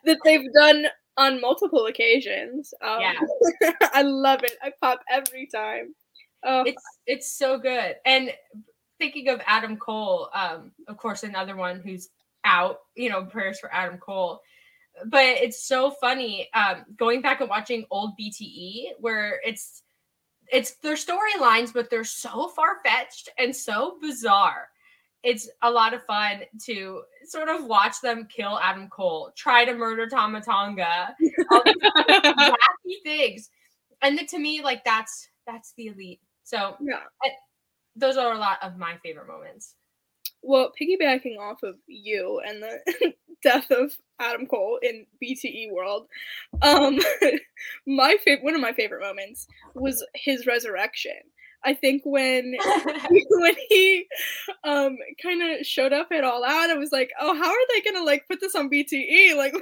that 0.04 0.18
they've 0.24 0.52
done 0.52 0.86
on 1.16 1.40
multiple 1.40 1.86
occasions. 1.86 2.74
Um, 2.82 3.00
yeah, 3.00 3.72
I 3.94 4.02
love 4.02 4.42
it. 4.42 4.52
I 4.62 4.72
pop 4.80 5.00
every 5.10 5.46
time. 5.46 5.94
Oh. 6.44 6.62
It's 6.66 6.82
it's 7.06 7.32
so 7.32 7.58
good. 7.58 7.96
And 8.04 8.32
thinking 8.98 9.28
of 9.28 9.40
Adam 9.46 9.76
Cole, 9.76 10.28
um, 10.34 10.72
of 10.88 10.96
course, 10.96 11.22
another 11.22 11.56
one 11.56 11.80
who's 11.80 12.08
out. 12.44 12.78
You 12.94 13.10
know, 13.10 13.24
prayers 13.24 13.58
for 13.58 13.72
Adam 13.72 13.98
Cole. 13.98 14.40
But 15.06 15.24
it's 15.24 15.66
so 15.66 15.90
funny 15.90 16.48
um, 16.54 16.84
going 16.96 17.20
back 17.20 17.40
and 17.40 17.50
watching 17.50 17.84
old 17.90 18.12
BTE 18.18 18.92
where 18.98 19.40
it's 19.44 19.82
it's 20.52 20.76
their 20.76 20.94
storylines, 20.94 21.72
but 21.72 21.90
they're 21.90 22.04
so 22.04 22.48
far 22.48 22.78
fetched 22.84 23.28
and 23.38 23.54
so 23.54 23.98
bizarre. 24.00 24.68
It's 25.22 25.48
a 25.62 25.70
lot 25.70 25.94
of 25.94 26.04
fun 26.04 26.42
to 26.66 27.02
sort 27.24 27.48
of 27.48 27.64
watch 27.64 28.00
them 28.00 28.28
kill 28.30 28.60
Adam 28.62 28.88
Cole, 28.88 29.32
try 29.36 29.64
to 29.64 29.74
murder 29.74 30.08
Tama 30.08 30.40
Tonga, 30.40 31.16
all 31.50 31.62
these 31.64 31.74
wacky 31.84 33.02
things. 33.02 33.50
And 34.02 34.18
the, 34.18 34.24
to 34.26 34.38
me, 34.38 34.62
like 34.62 34.84
that's 34.84 35.28
that's 35.46 35.72
the 35.76 35.88
elite. 35.88 36.20
So 36.44 36.76
yeah, 36.80 37.00
I, 37.22 37.30
those 37.96 38.16
are 38.16 38.34
a 38.34 38.38
lot 38.38 38.58
of 38.62 38.76
my 38.76 38.96
favorite 39.02 39.26
moments. 39.26 39.74
Well, 40.46 40.72
piggybacking 40.80 41.38
off 41.40 41.62
of 41.64 41.74
you 41.88 42.40
and 42.46 42.62
the 42.62 43.14
death 43.42 43.68
of 43.72 43.92
Adam 44.20 44.46
Cole 44.46 44.78
in 44.80 45.04
BTE 45.22 45.72
world, 45.72 46.06
um, 46.62 46.98
my 47.86 48.16
favorite 48.24 48.44
one 48.44 48.54
of 48.54 48.60
my 48.60 48.72
favorite 48.72 49.02
moments 49.02 49.48
was 49.74 50.04
his 50.14 50.46
resurrection. 50.46 51.16
I 51.64 51.74
think 51.74 52.02
when 52.04 52.54
when 53.10 53.54
he 53.68 54.06
um 54.62 54.96
kind 55.20 55.42
of 55.42 55.66
showed 55.66 55.92
up 55.92 56.08
at 56.12 56.22
All 56.22 56.44
Out, 56.44 56.70
I 56.70 56.74
was 56.74 56.92
like, 56.92 57.10
oh, 57.20 57.34
how 57.34 57.50
are 57.50 57.66
they 57.74 57.80
gonna 57.80 58.04
like 58.04 58.24
put 58.30 58.40
this 58.40 58.54
on 58.54 58.70
BTE? 58.70 59.36
Like, 59.36 59.54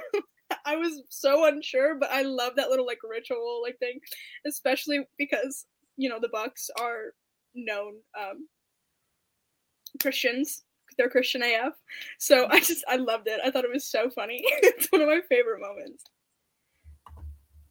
I 0.67 0.76
was 0.76 1.03
so 1.09 1.47
unsure, 1.47 1.95
but 1.99 2.11
I 2.12 2.23
love 2.23 2.57
that 2.57 2.69
little 2.69 2.87
like 2.87 2.99
ritual 3.03 3.62
like 3.62 3.79
thing, 3.79 4.00
especially 4.47 5.07
because 5.17 5.64
you 5.97 6.11
know 6.11 6.19
the 6.21 6.29
Bucks 6.29 6.69
are 6.79 7.14
known 7.55 7.95
um 8.19 8.49
Christians. 10.00 10.62
They're 10.97 11.09
Christian 11.09 11.43
AF. 11.43 11.75
So 12.19 12.47
I 12.51 12.61
just 12.61 12.85
I 12.89 12.97
loved 12.97 13.29
it. 13.29 13.41
I 13.45 13.51
thought 13.51 13.65
it 13.65 13.73
was 13.73 13.85
so 13.85 14.11
funny. 14.11 14.43
it's 14.47 14.91
one 14.91 15.03
of 15.03 15.09
my 15.09 15.21
favorite 15.29 15.61
moments. 15.61 16.05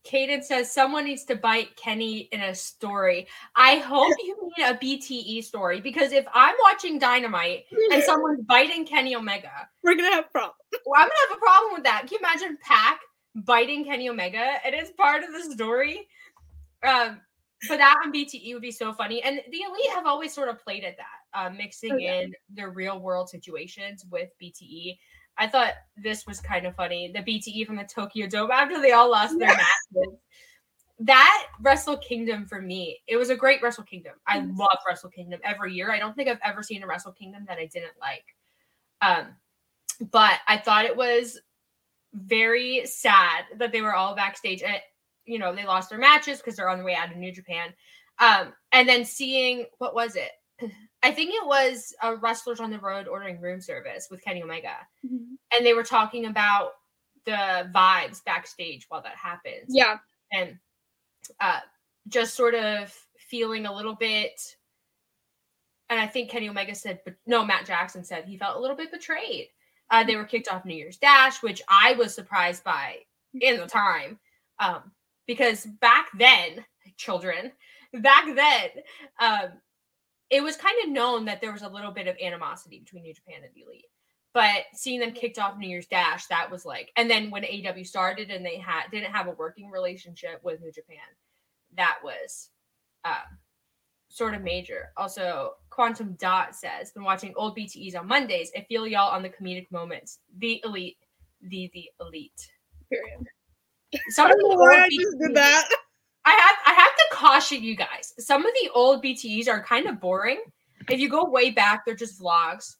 Caden 0.05 0.43
says 0.43 0.69
someone 0.69 1.05
needs 1.05 1.23
to 1.25 1.35
bite 1.35 1.75
Kenny 1.77 2.27
in 2.33 2.41
a 2.41 2.53
story. 2.53 3.25
I 3.55 3.77
hope 3.77 4.13
you 4.21 4.51
mean 4.57 4.67
a 4.67 4.73
BTE 4.73 5.43
story 5.43 5.79
because 5.79 6.11
if 6.11 6.25
I'm 6.33 6.55
watching 6.61 6.99
Dynamite 6.99 7.65
and 7.91 8.03
someone's 8.03 8.41
biting 8.41 8.85
Kenny 8.85 9.15
Omega, 9.15 9.67
we're 9.81 9.95
gonna 9.95 10.11
have 10.11 10.25
a 10.25 10.29
problem. 10.29 10.55
Well, 10.85 10.99
I'm 10.99 11.07
gonna 11.07 11.29
have 11.29 11.37
a 11.37 11.39
problem 11.39 11.73
with 11.75 11.83
that. 11.83 12.01
Can 12.01 12.13
you 12.13 12.17
imagine 12.17 12.57
Pac 12.61 12.99
biting 13.35 13.85
Kenny 13.85 14.09
Omega 14.09 14.55
and 14.65 14.75
it's 14.75 14.91
part 14.91 15.23
of 15.23 15.31
the 15.31 15.53
story? 15.53 16.07
Um, 16.83 17.21
but 17.67 17.77
that 17.77 17.95
on 18.03 18.11
BTE 18.11 18.53
would 18.53 18.61
be 18.61 18.71
so 18.71 18.93
funny. 18.93 19.21
And 19.23 19.41
the 19.51 19.61
elite 19.61 19.91
have 19.93 20.05
always 20.05 20.33
sort 20.33 20.49
of 20.49 20.63
played 20.63 20.83
at 20.83 20.95
that, 20.97 21.39
uh, 21.39 21.49
mixing 21.49 21.93
oh, 21.93 21.97
yeah. 21.97 22.21
in 22.21 22.33
their 22.49 22.69
real 22.69 22.99
world 22.99 23.29
situations 23.29 24.05
with 24.09 24.29
BTE. 24.41 24.97
I 25.37 25.47
thought 25.47 25.73
this 25.97 26.27
was 26.27 26.39
kind 26.39 26.65
of 26.65 26.75
funny. 26.75 27.11
The 27.13 27.19
BTE 27.19 27.65
from 27.65 27.77
the 27.77 27.83
Tokyo 27.83 28.27
Dome 28.27 28.51
after 28.51 28.79
they 28.81 28.91
all 28.91 29.09
lost 29.09 29.37
their 29.39 29.47
matches. 29.47 30.13
That 30.99 31.47
Wrestle 31.59 31.97
Kingdom 31.97 32.45
for 32.45 32.61
me, 32.61 32.99
it 33.07 33.17
was 33.17 33.29
a 33.29 33.35
great 33.35 33.61
Wrestle 33.61 33.83
Kingdom. 33.83 34.13
I 34.27 34.39
love 34.39 34.77
Wrestle 34.87 35.09
Kingdom 35.09 35.39
every 35.43 35.73
year. 35.73 35.91
I 35.91 35.99
don't 35.99 36.15
think 36.15 36.29
I've 36.29 36.39
ever 36.43 36.61
seen 36.61 36.83
a 36.83 36.87
Wrestle 36.87 37.11
Kingdom 37.13 37.45
that 37.47 37.57
I 37.57 37.65
didn't 37.65 37.93
like. 37.99 38.25
Um, 39.01 39.35
but 40.11 40.39
I 40.47 40.57
thought 40.57 40.85
it 40.85 40.95
was 40.95 41.39
very 42.13 42.85
sad 42.85 43.45
that 43.57 43.71
they 43.71 43.81
were 43.81 43.95
all 43.95 44.15
backstage 44.15 44.61
and 44.61 44.77
you 45.25 45.39
know 45.39 45.55
they 45.55 45.65
lost 45.65 45.89
their 45.89 45.99
matches 45.99 46.37
because 46.37 46.55
they're 46.55 46.69
on 46.69 46.79
the 46.79 46.85
way 46.85 46.95
out 46.95 47.11
of 47.11 47.17
New 47.17 47.31
Japan. 47.31 47.73
Um, 48.19 48.53
and 48.71 48.87
then 48.87 49.05
seeing 49.05 49.65
what 49.77 49.95
was 49.95 50.15
it? 50.15 50.31
I 51.03 51.11
think 51.11 51.31
it 51.33 51.45
was 51.45 51.93
a 52.01 52.15
wrestlers 52.15 52.59
on 52.59 52.69
the 52.69 52.79
road 52.79 53.07
ordering 53.07 53.41
room 53.41 53.59
service 53.59 54.07
with 54.09 54.23
Kenny 54.23 54.43
Omega, 54.43 54.75
mm-hmm. 55.05 55.35
and 55.55 55.65
they 55.65 55.73
were 55.73 55.83
talking 55.83 56.25
about 56.25 56.71
the 57.25 57.69
vibes 57.73 58.23
backstage 58.23 58.85
while 58.89 59.01
that 59.01 59.15
happens. 59.15 59.65
Yeah, 59.69 59.97
and 60.31 60.57
uh, 61.39 61.59
just 62.07 62.35
sort 62.35 62.55
of 62.55 62.93
feeling 63.17 63.65
a 63.65 63.75
little 63.75 63.95
bit. 63.95 64.55
And 65.89 65.99
I 65.99 66.07
think 66.07 66.29
Kenny 66.29 66.49
Omega 66.49 66.73
said, 66.73 67.01
but 67.05 67.15
no, 67.27 67.45
Matt 67.45 67.65
Jackson 67.65 68.03
said 68.03 68.25
he 68.25 68.37
felt 68.37 68.57
a 68.57 68.59
little 68.59 68.75
bit 68.75 68.91
betrayed. 68.91 69.49
Uh, 69.91 70.03
they 70.03 70.15
were 70.15 70.23
kicked 70.23 70.47
off 70.47 70.65
New 70.65 70.75
Year's 70.75 70.97
Dash, 70.97 71.43
which 71.43 71.61
I 71.67 71.93
was 71.93 72.15
surprised 72.15 72.63
by 72.63 72.99
in 73.41 73.59
the 73.59 73.67
time, 73.67 74.19
um, 74.59 74.91
because 75.27 75.65
back 75.65 76.07
then, 76.17 76.65
children, 76.97 77.51
back 77.93 78.25
then, 78.35 78.69
um, 79.19 79.51
it 80.29 80.41
was 80.41 80.55
kind 80.55 80.75
of 80.83 80.91
known 80.91 81.25
that 81.25 81.41
there 81.41 81.53
was 81.53 81.61
a 81.61 81.69
little 81.69 81.91
bit 81.91 82.07
of 82.07 82.15
animosity 82.21 82.79
between 82.79 83.03
New 83.03 83.13
Japan 83.13 83.41
and 83.43 83.53
the 83.53 83.61
Elite. 83.61 83.85
But 84.33 84.63
seeing 84.73 84.99
them 84.99 85.11
kicked 85.11 85.37
off 85.37 85.57
New 85.57 85.69
Year's 85.69 85.85
Dash, 85.85 86.25
that 86.25 86.49
was 86.49 86.65
like, 86.65 86.91
and 86.97 87.07
then 87.09 87.29
when 87.29 87.43
AEW 87.43 87.85
started 87.85 88.31
and 88.31 88.43
they 88.43 88.57
had 88.57 88.89
didn't 88.91 89.11
have 89.11 89.27
a 89.27 89.31
working 89.31 89.69
relationship 89.69 90.39
with 90.43 90.59
New 90.59 90.71
Japan, 90.71 90.97
that 91.77 91.97
was 92.03 92.49
um, 93.05 93.37
sort 94.09 94.33
of 94.33 94.41
major. 94.41 94.89
Also, 94.97 95.53
Quantum 95.69 96.13
Dot 96.13 96.55
says, 96.55 96.91
been 96.91 97.03
watching 97.03 97.33
old 97.35 97.55
BTEs 97.55 97.95
on 97.95 98.07
Mondays. 98.07 98.51
I 98.57 98.61
feel 98.61 98.87
y'all 98.87 99.11
on 99.11 99.21
the 99.21 99.29
comedic 99.29 99.71
moments. 99.71 100.19
The 100.39 100.61
elite, 100.63 100.97
the 101.41 101.69
the 101.73 101.89
elite. 101.99 102.49
Period. 102.89 103.27
Some 104.09 104.31
of 104.31 104.37
the 104.37 104.43
old 104.45 104.69
I 104.69 104.89
just 104.89 105.19
did 105.19 105.35
that. 105.35 105.69
I 106.25 106.31
have 106.31 106.55
I 106.65 106.79
have 106.79 106.95
to 106.95 107.03
caution 107.11 107.63
you 107.63 107.75
guys. 107.75 108.13
Some 108.19 108.45
of 108.45 108.53
the 108.61 108.69
old 108.73 109.03
BTEs 109.03 109.47
are 109.47 109.63
kind 109.63 109.87
of 109.87 109.99
boring. 109.99 110.41
If 110.89 110.99
you 110.99 111.09
go 111.09 111.29
way 111.29 111.51
back, 111.51 111.85
they're 111.85 111.95
just 111.95 112.21
vlogs, 112.21 112.75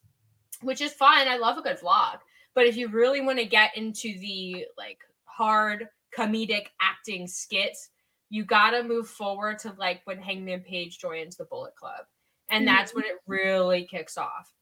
which 0.62 0.80
is 0.80 0.92
fine. 0.92 1.28
I 1.28 1.36
love 1.36 1.58
a 1.58 1.62
good 1.62 1.78
vlog. 1.78 2.18
But 2.54 2.66
if 2.66 2.76
you 2.76 2.88
really 2.88 3.20
want 3.20 3.38
to 3.38 3.44
get 3.44 3.76
into 3.76 4.18
the 4.18 4.66
like 4.78 4.98
hard 5.24 5.88
comedic 6.16 6.66
acting 6.80 7.26
skits, 7.26 7.90
you 8.30 8.44
gotta 8.44 8.82
move 8.82 9.08
forward 9.08 9.58
to 9.60 9.74
like 9.78 10.02
when 10.04 10.18
Hangman 10.18 10.60
Page 10.60 10.98
joins 10.98 11.36
the 11.36 11.44
Bullet 11.44 11.74
Club. 11.76 12.06
And 12.50 12.66
mm-hmm. 12.66 12.74
that's 12.74 12.94
when 12.94 13.04
it 13.04 13.20
really 13.26 13.86
kicks 13.86 14.16
off. 14.16 14.52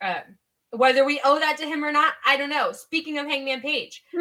Um, 0.00 0.36
whether 0.72 1.04
we 1.04 1.20
owe 1.24 1.38
that 1.38 1.58
to 1.58 1.66
him 1.66 1.84
or 1.84 1.92
not, 1.92 2.14
I 2.26 2.36
don't 2.36 2.50
know. 2.50 2.72
Speaking 2.72 3.18
of 3.18 3.26
Hangman 3.26 3.60
Page, 3.60 4.02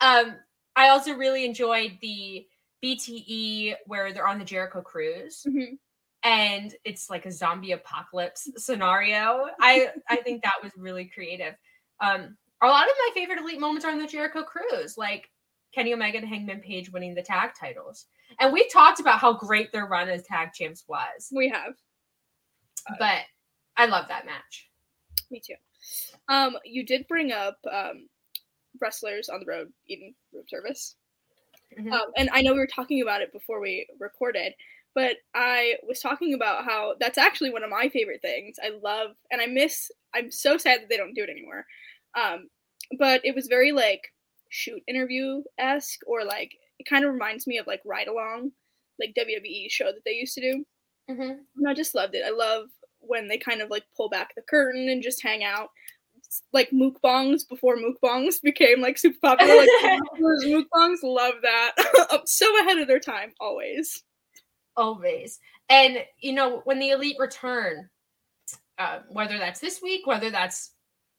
um, 0.00 0.36
I 0.76 0.88
also 0.88 1.14
really 1.14 1.44
enjoyed 1.44 1.98
the 2.00 2.46
BTE 2.82 3.74
where 3.86 4.12
they're 4.12 4.28
on 4.28 4.38
the 4.38 4.44
Jericho 4.44 4.82
cruise. 4.82 5.44
Mm-hmm. 5.46 5.74
And 6.22 6.74
it's 6.84 7.10
like 7.10 7.26
a 7.26 7.32
zombie 7.32 7.72
apocalypse 7.72 8.48
scenario. 8.56 9.48
I 9.60 9.88
I 10.08 10.16
think 10.16 10.42
that 10.42 10.62
was 10.62 10.72
really 10.76 11.04
creative. 11.04 11.54
Um, 12.00 12.36
a 12.62 12.66
lot 12.66 12.84
of 12.84 12.94
my 12.98 13.10
favorite 13.14 13.40
elite 13.40 13.60
moments 13.60 13.84
are 13.84 13.90
on 13.90 13.98
the 13.98 14.06
Jericho 14.06 14.42
cruise, 14.42 14.96
like 14.96 15.28
Kenny 15.74 15.92
Omega 15.92 16.18
and 16.18 16.28
Hangman 16.28 16.60
Page 16.60 16.90
winning 16.90 17.14
the 17.14 17.22
tag 17.22 17.50
titles. 17.58 18.06
And 18.40 18.52
we've 18.52 18.72
talked 18.72 19.00
about 19.00 19.18
how 19.18 19.34
great 19.34 19.70
their 19.70 19.86
run 19.86 20.08
as 20.08 20.22
tag 20.22 20.52
champs 20.54 20.84
was. 20.88 21.28
We 21.30 21.50
have. 21.50 21.74
But 22.98 23.22
I 23.76 23.86
love 23.86 24.08
that 24.08 24.26
match. 24.26 24.70
Me 25.30 25.40
too. 25.44 25.54
Um, 26.28 26.56
you 26.64 26.86
did 26.86 27.06
bring 27.08 27.32
up 27.32 27.58
um, 27.70 28.08
wrestlers 28.80 29.28
on 29.28 29.40
the 29.40 29.46
road 29.46 29.72
eating 29.88 30.14
room 30.32 30.44
service. 30.48 30.96
Mm-hmm. 31.78 31.92
Um, 31.92 32.06
and 32.16 32.28
I 32.32 32.42
know 32.42 32.52
we 32.52 32.58
were 32.58 32.66
talking 32.66 33.02
about 33.02 33.22
it 33.22 33.32
before 33.32 33.60
we 33.60 33.86
recorded, 33.98 34.54
but 34.94 35.16
I 35.34 35.74
was 35.86 36.00
talking 36.00 36.34
about 36.34 36.64
how 36.64 36.94
that's 37.00 37.18
actually 37.18 37.50
one 37.50 37.64
of 37.64 37.70
my 37.70 37.88
favorite 37.88 38.22
things. 38.22 38.56
I 38.62 38.70
love 38.82 39.10
and 39.30 39.40
I 39.40 39.46
miss. 39.46 39.90
I'm 40.14 40.30
so 40.30 40.56
sad 40.56 40.82
that 40.82 40.88
they 40.88 40.96
don't 40.96 41.14
do 41.14 41.24
it 41.24 41.30
anymore. 41.30 41.66
Um, 42.16 42.48
but 42.98 43.20
it 43.24 43.34
was 43.34 43.46
very 43.46 43.72
like 43.72 44.02
shoot 44.50 44.82
interview 44.86 45.42
esque, 45.58 46.00
or 46.06 46.24
like 46.24 46.52
it 46.78 46.86
kind 46.88 47.04
of 47.04 47.12
reminds 47.12 47.46
me 47.46 47.58
of 47.58 47.66
like 47.66 47.80
ride 47.84 48.08
along, 48.08 48.52
like 49.00 49.16
WWE 49.18 49.70
show 49.70 49.86
that 49.86 50.04
they 50.04 50.12
used 50.12 50.34
to 50.34 50.40
do. 50.40 50.64
Mm-hmm. 51.10 51.32
And 51.56 51.68
I 51.68 51.74
just 51.74 51.94
loved 51.94 52.14
it. 52.14 52.24
I 52.24 52.30
love 52.30 52.66
when 53.00 53.28
they 53.28 53.36
kind 53.36 53.60
of 53.60 53.70
like 53.70 53.84
pull 53.96 54.08
back 54.08 54.34
the 54.34 54.42
curtain 54.42 54.88
and 54.88 55.02
just 55.02 55.22
hang 55.22 55.44
out. 55.44 55.68
Like 56.52 56.70
mukbangs 56.70 57.48
before 57.48 57.76
mukbangs 57.76 58.40
became 58.42 58.80
like 58.80 58.98
super 58.98 59.18
popular. 59.22 59.56
Like 59.56 59.68
mukbangs, 60.20 61.02
love 61.02 61.34
that. 61.42 61.72
so 62.26 62.60
ahead 62.60 62.78
of 62.78 62.88
their 62.88 63.00
time, 63.00 63.32
always. 63.40 64.02
Always. 64.76 65.38
And 65.68 65.98
you 66.18 66.32
know, 66.32 66.62
when 66.64 66.78
the 66.78 66.90
elite 66.90 67.16
return, 67.18 67.88
uh, 68.78 69.00
whether 69.08 69.38
that's 69.38 69.60
this 69.60 69.80
week, 69.82 70.06
whether 70.06 70.30
that's 70.30 70.72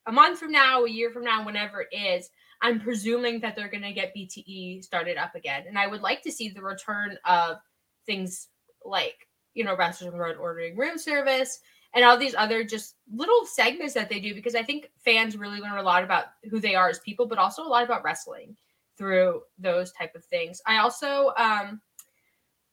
a 0.05 0.11
month 0.11 0.39
from 0.39 0.51
now, 0.51 0.83
a 0.83 0.89
year 0.89 1.11
from 1.11 1.23
now, 1.23 1.45
whenever 1.45 1.81
it 1.81 1.95
is, 1.95 2.29
I'm 2.61 2.79
presuming 2.79 3.39
that 3.41 3.55
they're 3.55 3.69
going 3.69 3.83
to 3.83 3.93
get 3.93 4.15
BTE 4.15 4.83
started 4.83 5.17
up 5.17 5.35
again. 5.35 5.65
And 5.67 5.77
I 5.77 5.87
would 5.87 6.01
like 6.01 6.21
to 6.23 6.31
see 6.31 6.49
the 6.49 6.61
return 6.61 7.17
of 7.25 7.57
things 8.05 8.47
like, 8.83 9.27
you 9.53 9.63
know, 9.63 9.75
wrestlers 9.75 10.11
on 10.11 10.17
the 10.17 10.23
road 10.23 10.37
ordering 10.37 10.77
room 10.77 10.97
service 10.97 11.59
and 11.95 12.03
all 12.03 12.17
these 12.17 12.35
other 12.35 12.63
just 12.63 12.95
little 13.11 13.45
segments 13.45 13.93
that 13.93 14.09
they 14.09 14.19
do 14.19 14.35
because 14.35 14.53
I 14.53 14.63
think 14.63 14.91
fans 15.03 15.37
really 15.37 15.59
learn 15.59 15.77
a 15.77 15.83
lot 15.83 16.03
about 16.03 16.25
who 16.49 16.59
they 16.59 16.75
are 16.75 16.89
as 16.89 16.99
people, 16.99 17.25
but 17.25 17.37
also 17.37 17.63
a 17.63 17.67
lot 17.67 17.85
about 17.85 18.03
wrestling 18.03 18.55
through 18.97 19.41
those 19.57 19.93
type 19.93 20.13
of 20.13 20.23
things. 20.25 20.61
I 20.67 20.77
also 20.77 21.31
um, 21.37 21.81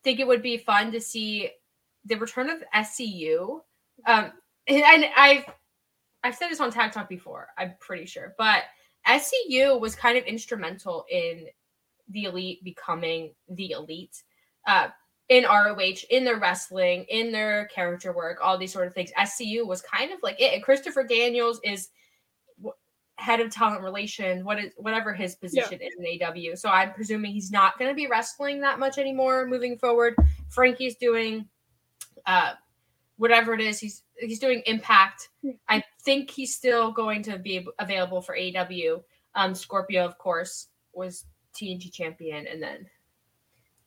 think 0.03 0.19
it 0.19 0.27
would 0.27 0.41
be 0.41 0.57
fun 0.57 0.91
to 0.91 0.99
see 0.99 1.49
the 2.05 2.15
return 2.15 2.49
of 2.49 2.63
SCU. 2.75 3.61
Um, 4.05 4.31
and, 4.67 5.05
I've 5.15 5.45
I've 6.23 6.35
said 6.35 6.49
this 6.49 6.59
on 6.59 6.71
Tag 6.71 6.91
Talk 6.91 7.09
before, 7.09 7.49
I'm 7.57 7.73
pretty 7.79 8.05
sure, 8.05 8.33
but 8.37 8.63
SCU 9.07 9.79
was 9.79 9.95
kind 9.95 10.17
of 10.17 10.23
instrumental 10.23 11.05
in 11.09 11.47
the 12.09 12.25
elite 12.25 12.63
becoming 12.63 13.33
the 13.49 13.71
elite. 13.71 14.23
Uh, 14.65 14.87
in 15.29 15.45
ROH, 15.45 16.05
in 16.09 16.25
their 16.25 16.39
wrestling, 16.39 17.05
in 17.09 17.31
their 17.31 17.67
character 17.67 18.13
work, 18.13 18.39
all 18.41 18.57
these 18.57 18.73
sort 18.73 18.87
of 18.87 18.93
things. 18.93 19.11
SCU 19.17 19.65
was 19.65 19.81
kind 19.81 20.11
of 20.11 20.19
like 20.21 20.39
it. 20.39 20.53
And 20.53 20.63
Christopher 20.63 21.03
Daniels 21.03 21.59
is 21.63 21.89
head 23.15 23.39
of 23.39 23.51
talent 23.51 23.81
relations, 23.81 24.43
what 24.43 24.59
is 24.59 24.71
whatever 24.75 25.13
his 25.13 25.35
position 25.35 25.79
yeah. 25.79 25.87
is 25.87 26.21
in 26.21 26.51
AW. 26.51 26.55
So 26.55 26.69
I'm 26.69 26.93
presuming 26.93 27.31
he's 27.31 27.51
not 27.51 27.77
going 27.79 27.89
to 27.89 27.95
be 27.95 28.07
wrestling 28.07 28.59
that 28.61 28.79
much 28.79 28.97
anymore 28.97 29.47
moving 29.47 29.77
forward. 29.77 30.15
Frankie's 30.49 30.95
doing 30.95 31.47
uh 32.25 32.53
whatever 33.17 33.53
it 33.53 33.61
is. 33.61 33.79
He's 33.79 34.03
he's 34.17 34.39
doing 34.39 34.61
Impact. 34.65 35.29
I 35.69 35.83
think 36.03 36.29
he's 36.29 36.55
still 36.55 36.91
going 36.91 37.23
to 37.23 37.37
be 37.37 37.65
available 37.79 38.21
for 38.21 38.37
AW. 38.37 39.01
Um, 39.35 39.55
Scorpio, 39.55 40.05
of 40.05 40.17
course, 40.17 40.67
was 40.93 41.25
TNT 41.55 41.91
champion, 41.91 42.45
and 42.47 42.61
then 42.61 42.85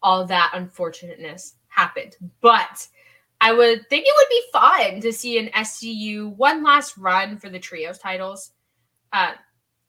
all 0.07 0.25
that 0.25 0.53
unfortunateness 0.55 1.57
happened. 1.67 2.15
But 2.41 2.87
I 3.41 3.53
would 3.53 3.89
think 3.91 4.07
it 4.07 4.15
would 4.17 4.29
be 4.29 4.45
fun 4.53 5.01
to 5.01 5.13
see 5.13 5.37
an 5.37 5.49
SCU 5.49 6.37
one 6.37 6.63
last 6.63 6.97
run 6.97 7.39
for 7.39 7.51
the 7.51 7.59
trios 7.59 7.99
titles. 7.99 8.53
Uh, 9.13 9.33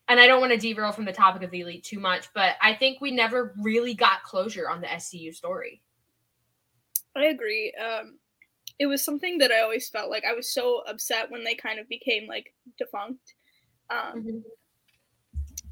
and 0.07 0.19
I 0.19 0.25
don't 0.25 0.41
want 0.41 0.53
to 0.53 0.57
derail 0.57 0.91
from 0.91 1.05
the 1.05 1.13
topic 1.13 1.43
of 1.43 1.51
the 1.51 1.59
elite 1.59 1.83
too 1.83 1.99
much, 1.99 2.29
but 2.33 2.55
I 2.63 2.73
think 2.73 2.99
we 2.99 3.11
never 3.11 3.53
really 3.61 3.93
got 3.93 4.23
closure 4.23 4.67
on 4.67 4.81
the 4.81 4.87
SCU 4.87 5.35
story. 5.35 5.83
I 7.15 7.25
agree. 7.25 7.71
Um, 7.79 8.17
it 8.79 8.87
was 8.87 9.05
something 9.05 9.37
that 9.37 9.51
I 9.51 9.61
always 9.61 9.87
felt 9.87 10.09
like 10.09 10.25
I 10.25 10.33
was 10.33 10.51
so 10.51 10.81
upset 10.87 11.29
when 11.29 11.43
they 11.43 11.53
kind 11.53 11.79
of 11.79 11.87
became 11.89 12.27
like 12.27 12.55
defunct. 12.79 13.35
Um, 13.91 14.23
mm-hmm. 14.23 14.37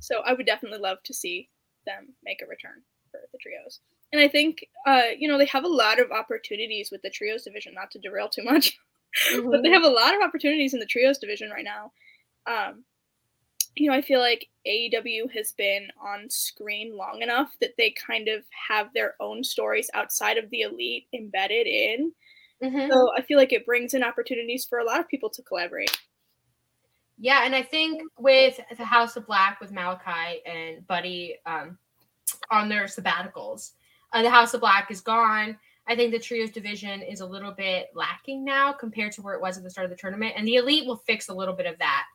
So 0.01 0.21
I 0.23 0.33
would 0.33 0.45
definitely 0.45 0.79
love 0.79 0.99
to 1.05 1.15
see 1.15 1.49
them 1.87 2.13
make 2.23 2.43
a 2.43 2.47
return 2.47 2.83
for 3.09 3.21
the 3.31 3.39
trios. 3.41 3.79
And 4.15 4.23
I 4.23 4.29
think, 4.29 4.65
uh, 4.87 5.11
you 5.17 5.27
know, 5.27 5.37
they 5.37 5.45
have 5.47 5.65
a 5.65 5.67
lot 5.67 5.99
of 5.99 6.09
opportunities 6.09 6.89
with 6.89 7.01
the 7.01 7.09
trios 7.09 7.43
division, 7.43 7.73
not 7.73 7.91
to 7.91 7.99
derail 7.99 8.29
too 8.29 8.45
much, 8.45 8.77
mm-hmm. 9.29 9.49
but 9.51 9.61
they 9.61 9.69
have 9.69 9.83
a 9.83 9.89
lot 9.89 10.15
of 10.15 10.21
opportunities 10.21 10.73
in 10.73 10.79
the 10.79 10.85
trios 10.85 11.17
division 11.17 11.49
right 11.49 11.65
now. 11.65 11.91
Um, 12.47 12.85
you 13.75 13.89
know, 13.89 13.95
I 13.97 14.01
feel 14.01 14.21
like 14.21 14.47
AEW 14.65 15.29
has 15.35 15.51
been 15.51 15.89
on 16.01 16.29
screen 16.29 16.95
long 16.95 17.21
enough 17.21 17.57
that 17.59 17.73
they 17.77 17.91
kind 17.91 18.29
of 18.29 18.43
have 18.69 18.87
their 18.93 19.15
own 19.19 19.43
stories 19.43 19.89
outside 19.93 20.37
of 20.37 20.49
the 20.49 20.61
elite 20.61 21.07
embedded 21.13 21.67
in. 21.67 22.13
Mm-hmm. 22.63 22.89
So 22.89 23.11
I 23.17 23.21
feel 23.21 23.37
like 23.37 23.51
it 23.51 23.65
brings 23.65 23.93
in 23.93 24.01
opportunities 24.01 24.63
for 24.63 24.79
a 24.79 24.85
lot 24.85 25.01
of 25.01 25.09
people 25.09 25.29
to 25.31 25.41
collaborate. 25.41 25.91
Yeah, 27.17 27.41
and 27.43 27.53
I 27.53 27.63
think 27.63 28.01
with 28.17 28.61
the 28.77 28.85
House 28.85 29.17
of 29.17 29.27
Black 29.27 29.59
with 29.59 29.73
Malakai 29.73 30.37
and 30.45 30.87
Buddy 30.87 31.35
um, 31.45 31.77
on 32.49 32.69
their 32.69 32.85
sabbaticals, 32.85 33.71
uh, 34.13 34.21
the 34.21 34.29
House 34.29 34.53
of 34.53 34.61
Black 34.61 34.91
is 34.91 35.01
gone. 35.01 35.57
I 35.87 35.95
think 35.95 36.11
the 36.11 36.19
trios 36.19 36.49
division 36.49 37.01
is 37.01 37.19
a 37.19 37.25
little 37.25 37.51
bit 37.51 37.89
lacking 37.93 38.43
now 38.43 38.73
compared 38.73 39.11
to 39.13 39.21
where 39.21 39.35
it 39.35 39.41
was 39.41 39.57
at 39.57 39.63
the 39.63 39.69
start 39.69 39.85
of 39.85 39.91
the 39.91 39.97
tournament, 39.97 40.33
and 40.35 40.47
the 40.47 40.55
elite 40.55 40.85
will 40.85 40.97
fix 40.97 41.29
a 41.29 41.33
little 41.33 41.53
bit 41.53 41.67
of 41.67 41.77
that. 41.77 42.05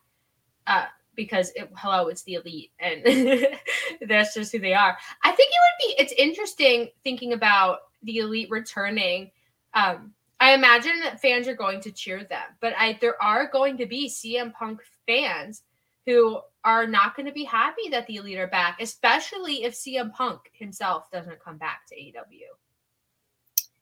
Uh, 0.67 0.85
because 1.15 1.51
it, 1.55 1.69
hello, 1.75 2.07
it's 2.07 2.23
the 2.23 2.35
elite, 2.35 2.71
and 2.79 3.03
that's 4.07 4.33
just 4.33 4.51
who 4.51 4.59
they 4.59 4.73
are. 4.73 4.97
I 5.23 5.31
think 5.31 5.49
it 5.51 5.59
would 5.61 5.97
be. 5.97 6.03
It's 6.03 6.13
interesting 6.13 6.89
thinking 7.03 7.33
about 7.33 7.79
the 8.03 8.17
elite 8.17 8.49
returning. 8.49 9.31
Um, 9.73 10.13
I 10.39 10.53
imagine 10.53 10.99
that 11.01 11.21
fans 11.21 11.47
are 11.47 11.55
going 11.55 11.81
to 11.81 11.91
cheer 11.91 12.23
them, 12.23 12.47
but 12.59 12.73
I 12.77 12.97
there 13.01 13.21
are 13.21 13.47
going 13.47 13.77
to 13.77 13.85
be 13.85 14.09
CM 14.09 14.53
Punk 14.53 14.81
fans 15.05 15.63
who 16.05 16.41
are 16.63 16.85
not 16.85 17.15
going 17.15 17.25
to 17.25 17.31
be 17.31 17.43
happy 17.43 17.89
that 17.89 18.07
the 18.07 18.17
elite 18.17 18.37
are 18.37 18.47
back, 18.47 18.81
especially 18.81 19.63
if 19.63 19.73
CM 19.73 20.11
Punk 20.13 20.41
himself 20.53 21.09
doesn't 21.11 21.43
come 21.43 21.57
back 21.57 21.81
to 21.87 21.95
AEW. 21.95 22.47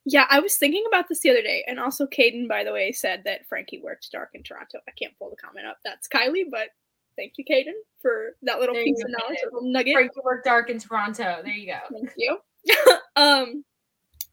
Yeah, 0.05 0.25
I 0.29 0.39
was 0.39 0.57
thinking 0.57 0.85
about 0.87 1.07
this 1.09 1.19
the 1.19 1.29
other 1.29 1.41
day, 1.41 1.63
and 1.67 1.79
also 1.79 2.07
Caden, 2.07 2.47
by 2.47 2.63
the 2.63 2.71
way, 2.71 2.91
said 2.91 3.23
that 3.25 3.47
Frankie 3.47 3.81
worked 3.83 4.11
dark 4.11 4.29
in 4.33 4.43
Toronto. 4.43 4.79
I 4.87 4.91
can't 4.97 5.13
pull 5.19 5.29
the 5.29 5.35
comment 5.35 5.67
up. 5.67 5.77
That's 5.83 6.07
Kiley, 6.07 6.45
but 6.49 6.69
thank 7.17 7.33
you, 7.37 7.45
Caden, 7.45 7.73
for 8.01 8.35
that 8.43 8.59
little 8.59 8.75
there 8.75 8.83
piece 8.83 9.03
of 9.03 9.11
knowledge, 9.11 9.37
little 9.43 9.69
nugget. 9.69 9.93
Frankie 9.93 10.21
worked 10.23 10.45
dark 10.45 10.69
in 10.69 10.79
Toronto. 10.79 11.41
There 11.43 11.53
you 11.53 11.67
go. 11.67 11.79
Thank 11.91 12.13
you. 12.17 12.37
um, 13.15 13.63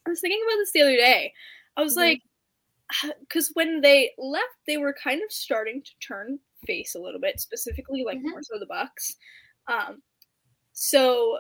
I 0.07 0.11
was 0.11 0.21
thinking 0.21 0.41
about 0.47 0.57
this 0.59 0.73
the 0.73 0.83
other 0.83 0.97
day. 0.97 1.33
I 1.77 1.83
was 1.83 1.97
mm-hmm. 1.97 2.01
like, 2.01 2.23
because 3.21 3.51
when 3.55 3.81
they 3.81 4.13
left, 4.19 4.45
they 4.67 4.77
were 4.77 4.95
kind 4.95 5.21
of 5.23 5.33
starting 5.33 5.83
to 5.83 5.91
turn 6.01 6.39
face 6.66 6.95
a 6.95 7.01
little 7.01 7.21
bit, 7.21 7.40
specifically 7.40 8.05
like 8.05 8.19
mm-hmm. 8.19 8.31
more 8.31 8.42
so 8.42 8.59
the 8.59 8.66
Bucks. 8.66 9.16
Um, 9.69 10.03
so 10.73 11.38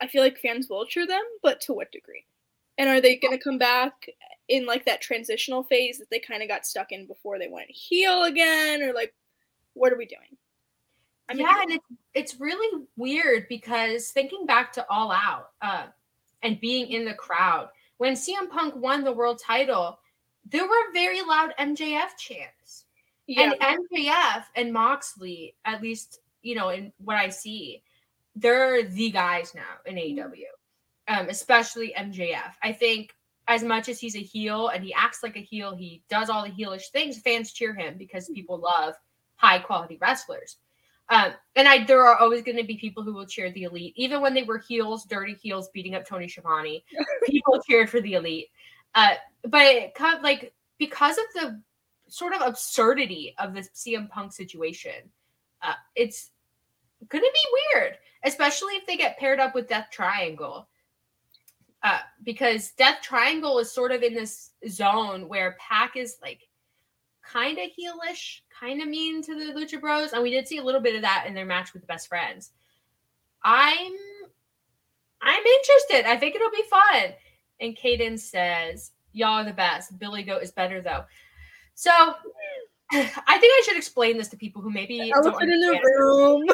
I 0.00 0.06
feel 0.06 0.22
like 0.22 0.38
fans 0.38 0.68
will 0.68 0.86
cheer 0.86 1.06
them, 1.06 1.22
but 1.42 1.60
to 1.62 1.72
what 1.72 1.92
degree? 1.92 2.24
And 2.78 2.88
are 2.88 3.00
they 3.00 3.16
going 3.16 3.36
to 3.36 3.42
come 3.42 3.58
back 3.58 4.08
in 4.48 4.66
like 4.66 4.84
that 4.84 5.00
transitional 5.00 5.62
phase 5.62 5.98
that 5.98 6.10
they 6.10 6.18
kind 6.18 6.42
of 6.42 6.48
got 6.48 6.66
stuck 6.66 6.92
in 6.92 7.06
before 7.06 7.38
they 7.38 7.48
went 7.48 7.70
heel 7.70 8.24
again, 8.24 8.82
or 8.82 8.92
like 8.92 9.14
what 9.74 9.92
are 9.92 9.98
we 9.98 10.06
doing? 10.06 10.36
I 11.28 11.34
mean, 11.34 11.46
yeah, 11.46 11.62
and 11.62 11.72
it's 11.72 11.86
it's 12.14 12.40
really 12.40 12.84
weird 12.96 13.48
because 13.48 14.10
thinking 14.10 14.46
back 14.46 14.72
to 14.74 14.86
All 14.90 15.10
Out 15.10 15.50
uh, 15.62 15.86
and 16.42 16.60
being 16.60 16.88
in 16.90 17.04
the 17.04 17.14
crowd 17.14 17.70
when 17.98 18.14
CM 18.14 18.50
Punk 18.50 18.74
won 18.76 19.04
the 19.04 19.12
world 19.12 19.40
title, 19.44 19.98
there 20.44 20.66
were 20.66 20.92
very 20.92 21.22
loud 21.22 21.54
MJF 21.58 22.16
chants. 22.18 22.84
Yeah. 23.26 23.52
And 23.60 23.80
MJF 23.92 24.44
and 24.54 24.72
Moxley, 24.72 25.56
at 25.64 25.82
least, 25.82 26.20
you 26.42 26.54
know, 26.54 26.68
in 26.68 26.92
what 26.98 27.16
I 27.16 27.28
see, 27.28 27.82
they're 28.34 28.84
the 28.84 29.10
guys 29.10 29.54
now 29.54 29.62
in 29.84 29.96
AEW, 29.96 30.44
um, 31.08 31.28
especially 31.28 31.94
MJF. 31.96 32.52
I 32.62 32.72
think 32.72 33.12
as 33.48 33.62
much 33.62 33.88
as 33.88 33.98
he's 33.98 34.16
a 34.16 34.20
heel 34.20 34.68
and 34.68 34.84
he 34.84 34.92
acts 34.94 35.22
like 35.22 35.36
a 35.36 35.40
heel, 35.40 35.74
he 35.74 36.02
does 36.08 36.30
all 36.30 36.44
the 36.44 36.50
heelish 36.50 36.88
things, 36.92 37.18
fans 37.20 37.52
cheer 37.52 37.74
him 37.74 37.96
because 37.96 38.28
people 38.28 38.58
love 38.58 38.94
high 39.36 39.58
quality 39.58 39.98
wrestlers. 40.00 40.56
Um, 41.08 41.32
and 41.54 41.68
I, 41.68 41.84
there 41.84 42.04
are 42.04 42.16
always 42.16 42.42
going 42.42 42.56
to 42.56 42.64
be 42.64 42.76
people 42.76 43.04
who 43.04 43.14
will 43.14 43.26
cheer 43.26 43.50
the 43.52 43.64
elite, 43.64 43.94
even 43.96 44.20
when 44.20 44.34
they 44.34 44.42
were 44.42 44.58
heels, 44.58 45.04
dirty 45.04 45.34
heels, 45.34 45.68
beating 45.72 45.94
up 45.94 46.04
Tony 46.04 46.26
Schiavone. 46.26 46.84
people 47.26 47.60
cheered 47.66 47.88
for 47.88 48.00
the 48.00 48.14
elite. 48.14 48.48
Uh, 48.94 49.14
but 49.44 49.62
it 49.62 49.92
like 50.22 50.52
because 50.78 51.16
of 51.16 51.24
the 51.34 51.62
sort 52.08 52.34
of 52.34 52.42
absurdity 52.42 53.34
of 53.38 53.54
the 53.54 53.62
CM 53.74 54.08
Punk 54.08 54.32
situation. 54.32 55.10
Uh, 55.62 55.74
it's 55.94 56.30
gonna 57.08 57.22
be 57.22 57.74
weird, 57.74 57.98
especially 58.24 58.74
if 58.74 58.86
they 58.86 58.96
get 58.96 59.18
paired 59.18 59.40
up 59.40 59.54
with 59.54 59.68
Death 59.68 59.88
Triangle. 59.90 60.68
Uh, 61.82 61.98
because 62.24 62.72
Death 62.72 62.98
Triangle 63.02 63.58
is 63.58 63.70
sort 63.70 63.92
of 63.92 64.02
in 64.02 64.14
this 64.14 64.50
zone 64.68 65.28
where 65.28 65.56
Pac 65.60 65.96
is 65.96 66.16
like 66.22 66.48
kind 67.22 67.58
of 67.58 67.66
heelish, 67.66 68.40
kind 68.58 68.80
of 68.80 68.88
mean 68.88 69.22
to 69.22 69.34
the 69.34 69.52
Lucha 69.52 69.80
Bros, 69.80 70.12
and 70.12 70.22
we 70.22 70.30
did 70.30 70.48
see 70.48 70.58
a 70.58 70.64
little 70.64 70.80
bit 70.80 70.96
of 70.96 71.02
that 71.02 71.24
in 71.26 71.34
their 71.34 71.44
match 71.44 71.72
with 71.72 71.82
the 71.82 71.86
Best 71.86 72.08
Friends. 72.08 72.50
I'm 73.42 73.92
I'm 75.22 75.42
interested. 75.44 76.08
I 76.08 76.16
think 76.16 76.34
it'll 76.34 76.50
be 76.50 76.64
fun. 76.68 77.12
And 77.60 77.76
Caden 77.76 78.18
says, 78.18 78.92
"Y'all 79.12 79.40
are 79.40 79.44
the 79.44 79.52
best. 79.52 79.98
Billy 79.98 80.22
Goat 80.22 80.42
is 80.42 80.50
better 80.50 80.80
though." 80.80 81.04
So 81.76 81.92
I 82.92 83.38
think 83.38 83.52
I 83.52 83.62
should 83.64 83.76
explain 83.76 84.18
this 84.18 84.28
to 84.28 84.36
people 84.36 84.60
who 84.60 84.70
maybe 84.70 85.12
elephant 85.12 85.52
in 85.52 85.60
the 85.60 85.80
room. 85.98 86.48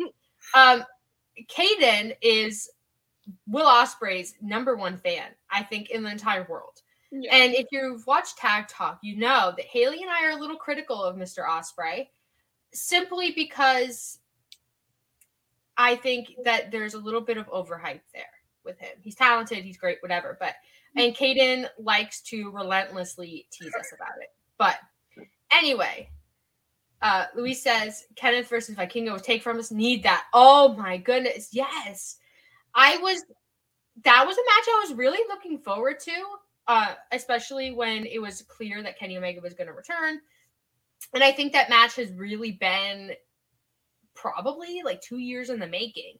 um, 0.54 0.84
Caden 1.48 2.14
is 2.20 2.70
Will 3.48 3.66
Ospreay's 3.66 4.34
number 4.40 4.76
one 4.76 4.98
fan, 4.98 5.26
I 5.50 5.64
think, 5.64 5.90
in 5.90 6.04
the 6.04 6.10
entire 6.10 6.46
world. 6.48 6.82
Yeah. 7.10 7.34
And 7.34 7.54
if 7.54 7.66
you've 7.70 8.06
watched 8.06 8.38
Tag 8.38 8.68
Talk, 8.68 8.98
you 9.02 9.16
know 9.16 9.52
that 9.56 9.66
Haley 9.66 10.02
and 10.02 10.10
I 10.10 10.26
are 10.26 10.36
a 10.36 10.40
little 10.40 10.56
critical 10.56 11.02
of 11.02 11.16
Mr. 11.16 11.46
Ospreay, 11.48 12.08
simply 12.72 13.32
because 13.32 14.18
I 15.76 15.96
think 15.96 16.32
that 16.44 16.70
there's 16.70 16.94
a 16.94 16.98
little 16.98 17.20
bit 17.20 17.36
of 17.36 17.46
overhype 17.48 18.00
there 18.12 18.24
with 18.64 18.78
him. 18.78 18.96
He's 19.00 19.14
talented, 19.14 19.64
he's 19.64 19.76
great, 19.76 19.98
whatever. 20.02 20.36
But 20.38 20.54
and 20.96 21.14
Caden 21.14 21.66
likes 21.78 22.20
to 22.22 22.50
relentlessly 22.50 23.46
tease 23.52 23.74
us 23.78 23.92
about 23.94 24.14
it. 24.20 24.28
But 24.58 24.76
anyway, 25.52 26.08
uh 27.02 27.26
Luis 27.34 27.62
says 27.62 28.04
Kenneth 28.16 28.48
versus 28.48 28.76
Vikingo 28.76 29.20
take 29.20 29.42
from 29.42 29.58
us. 29.58 29.70
Need 29.70 30.02
that. 30.04 30.24
Oh 30.32 30.74
my 30.76 30.96
goodness. 30.96 31.50
Yes. 31.52 32.16
I 32.74 32.98
was 32.98 33.24
that 34.04 34.24
was 34.26 34.36
a 34.36 34.40
match 34.40 34.66
I 34.68 34.84
was 34.86 34.94
really 34.94 35.20
looking 35.28 35.58
forward 35.58 36.00
to. 36.00 36.12
Uh, 36.66 36.94
especially 37.12 37.72
when 37.72 38.06
it 38.06 38.18
was 38.18 38.40
clear 38.40 38.82
that 38.82 38.98
Kenny 38.98 39.18
Omega 39.18 39.38
was 39.42 39.52
going 39.52 39.66
to 39.66 39.74
return. 39.74 40.18
And 41.12 41.22
I 41.22 41.30
think 41.30 41.52
that 41.52 41.68
match 41.68 41.96
has 41.96 42.10
really 42.12 42.52
been 42.52 43.12
probably 44.14 44.80
like 44.82 45.02
two 45.02 45.18
years 45.18 45.50
in 45.50 45.58
the 45.58 45.66
making. 45.66 46.14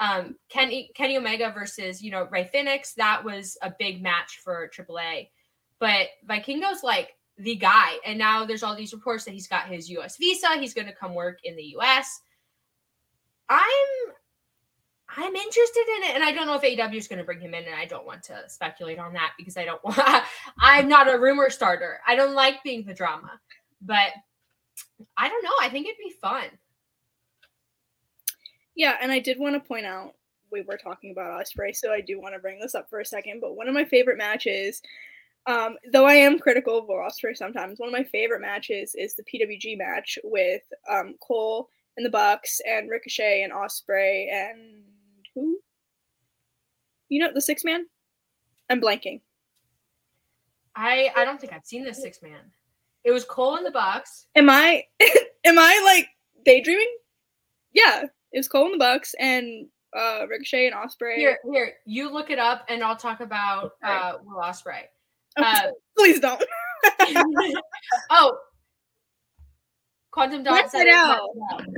Um, 0.00 0.36
Kenny 0.48 0.90
Kenny 0.94 1.16
Omega 1.16 1.52
versus 1.52 2.02
you 2.02 2.10
know 2.10 2.28
Rey 2.30 2.44
Fenix 2.44 2.94
that 2.94 3.24
was 3.24 3.56
a 3.62 3.72
big 3.78 4.02
match 4.02 4.40
for 4.44 4.70
AAA, 4.76 5.28
but 5.80 6.08
Vikingo's 6.28 6.82
like 6.82 7.16
the 7.36 7.56
guy, 7.56 7.98
and 8.04 8.18
now 8.18 8.44
there's 8.44 8.62
all 8.62 8.76
these 8.76 8.92
reports 8.92 9.24
that 9.24 9.34
he's 9.34 9.48
got 9.48 9.66
his 9.68 9.88
U.S. 9.90 10.16
visa. 10.16 10.58
He's 10.58 10.74
going 10.74 10.86
to 10.86 10.94
come 10.94 11.14
work 11.14 11.38
in 11.44 11.56
the 11.56 11.64
U.S. 11.64 12.20
I'm 13.48 13.58
I'm 15.16 15.34
interested 15.34 15.84
in 15.96 16.10
it, 16.10 16.14
and 16.14 16.24
I 16.24 16.32
don't 16.32 16.46
know 16.46 16.54
if 16.54 16.62
AEW 16.62 16.96
is 16.96 17.08
going 17.08 17.18
to 17.18 17.24
bring 17.24 17.40
him 17.40 17.54
in, 17.54 17.64
and 17.64 17.74
I 17.74 17.86
don't 17.86 18.06
want 18.06 18.22
to 18.24 18.44
speculate 18.48 18.98
on 18.98 19.14
that 19.14 19.32
because 19.38 19.56
I 19.56 19.64
don't 19.64 19.82
want. 19.82 19.98
I'm 20.60 20.88
not 20.88 21.12
a 21.12 21.18
rumor 21.18 21.48
starter. 21.50 22.00
I 22.06 22.14
don't 22.14 22.34
like 22.34 22.62
being 22.62 22.84
the 22.84 22.94
drama, 22.94 23.40
but 23.80 24.10
I 25.16 25.28
don't 25.28 25.42
know. 25.42 25.50
I 25.60 25.70
think 25.70 25.86
it'd 25.86 25.98
be 25.98 26.14
fun. 26.20 26.44
Yeah, 28.78 28.96
and 29.02 29.10
I 29.10 29.18
did 29.18 29.40
want 29.40 29.56
to 29.56 29.68
point 29.68 29.84
out 29.84 30.14
we 30.52 30.62
were 30.62 30.78
talking 30.78 31.10
about 31.10 31.42
Ospreay, 31.42 31.74
so 31.74 31.92
I 31.92 32.00
do 32.00 32.20
want 32.20 32.34
to 32.34 32.38
bring 32.38 32.60
this 32.60 32.76
up 32.76 32.88
for 32.88 33.00
a 33.00 33.04
second. 33.04 33.40
But 33.40 33.56
one 33.56 33.66
of 33.66 33.74
my 33.74 33.84
favorite 33.84 34.16
matches, 34.16 34.80
um, 35.46 35.76
though 35.92 36.06
I 36.06 36.14
am 36.14 36.38
critical 36.38 36.78
of 36.78 36.86
Ospreay 36.86 37.36
sometimes, 37.36 37.80
one 37.80 37.88
of 37.88 37.92
my 37.92 38.04
favorite 38.04 38.40
matches 38.40 38.94
is 38.94 39.16
the 39.16 39.24
PWG 39.24 39.76
match 39.76 40.16
with 40.22 40.62
um, 40.88 41.16
Cole 41.20 41.68
and 41.96 42.06
the 42.06 42.10
Bucks 42.10 42.60
and 42.66 42.88
Ricochet 42.88 43.42
and 43.42 43.52
Ospreay 43.52 44.32
and 44.32 44.84
who? 45.34 45.58
You 47.08 47.18
know 47.18 47.32
the 47.34 47.40
six 47.40 47.64
man? 47.64 47.84
I'm 48.70 48.80
blanking. 48.80 49.22
I 50.76 51.10
I 51.16 51.24
don't 51.24 51.40
think 51.40 51.52
I've 51.52 51.66
seen 51.66 51.82
this 51.82 52.00
six 52.00 52.22
man. 52.22 52.52
It 53.02 53.10
was 53.10 53.24
Cole 53.24 53.56
in 53.56 53.64
the 53.64 53.72
Bucks. 53.72 54.26
Am 54.36 54.48
I 54.48 54.84
am 55.44 55.58
I 55.58 55.82
like 55.84 56.06
daydreaming? 56.44 56.96
Yeah, 57.72 58.04
it 58.32 58.38
was 58.38 58.48
Cole 58.48 58.66
in 58.66 58.72
the 58.72 58.78
Bucks 58.78 59.14
and 59.18 59.66
uh 59.96 60.26
Ricochet 60.28 60.66
and 60.66 60.76
Ospreay. 60.76 61.16
Here, 61.16 61.38
here, 61.50 61.72
you 61.86 62.12
look 62.12 62.30
it 62.30 62.38
up 62.38 62.64
and 62.68 62.82
I'll 62.82 62.96
talk 62.96 63.20
about 63.20 63.72
uh 63.82 64.14
Will 64.24 64.40
Ospreay. 64.42 64.84
Uh, 65.36 65.68
Please 65.96 66.20
don't. 66.20 66.42
oh, 68.10 68.38
Quantum 70.10 70.42
Dot 70.42 70.70
said 70.70 70.86
it 70.86 70.94
out. 70.94 71.28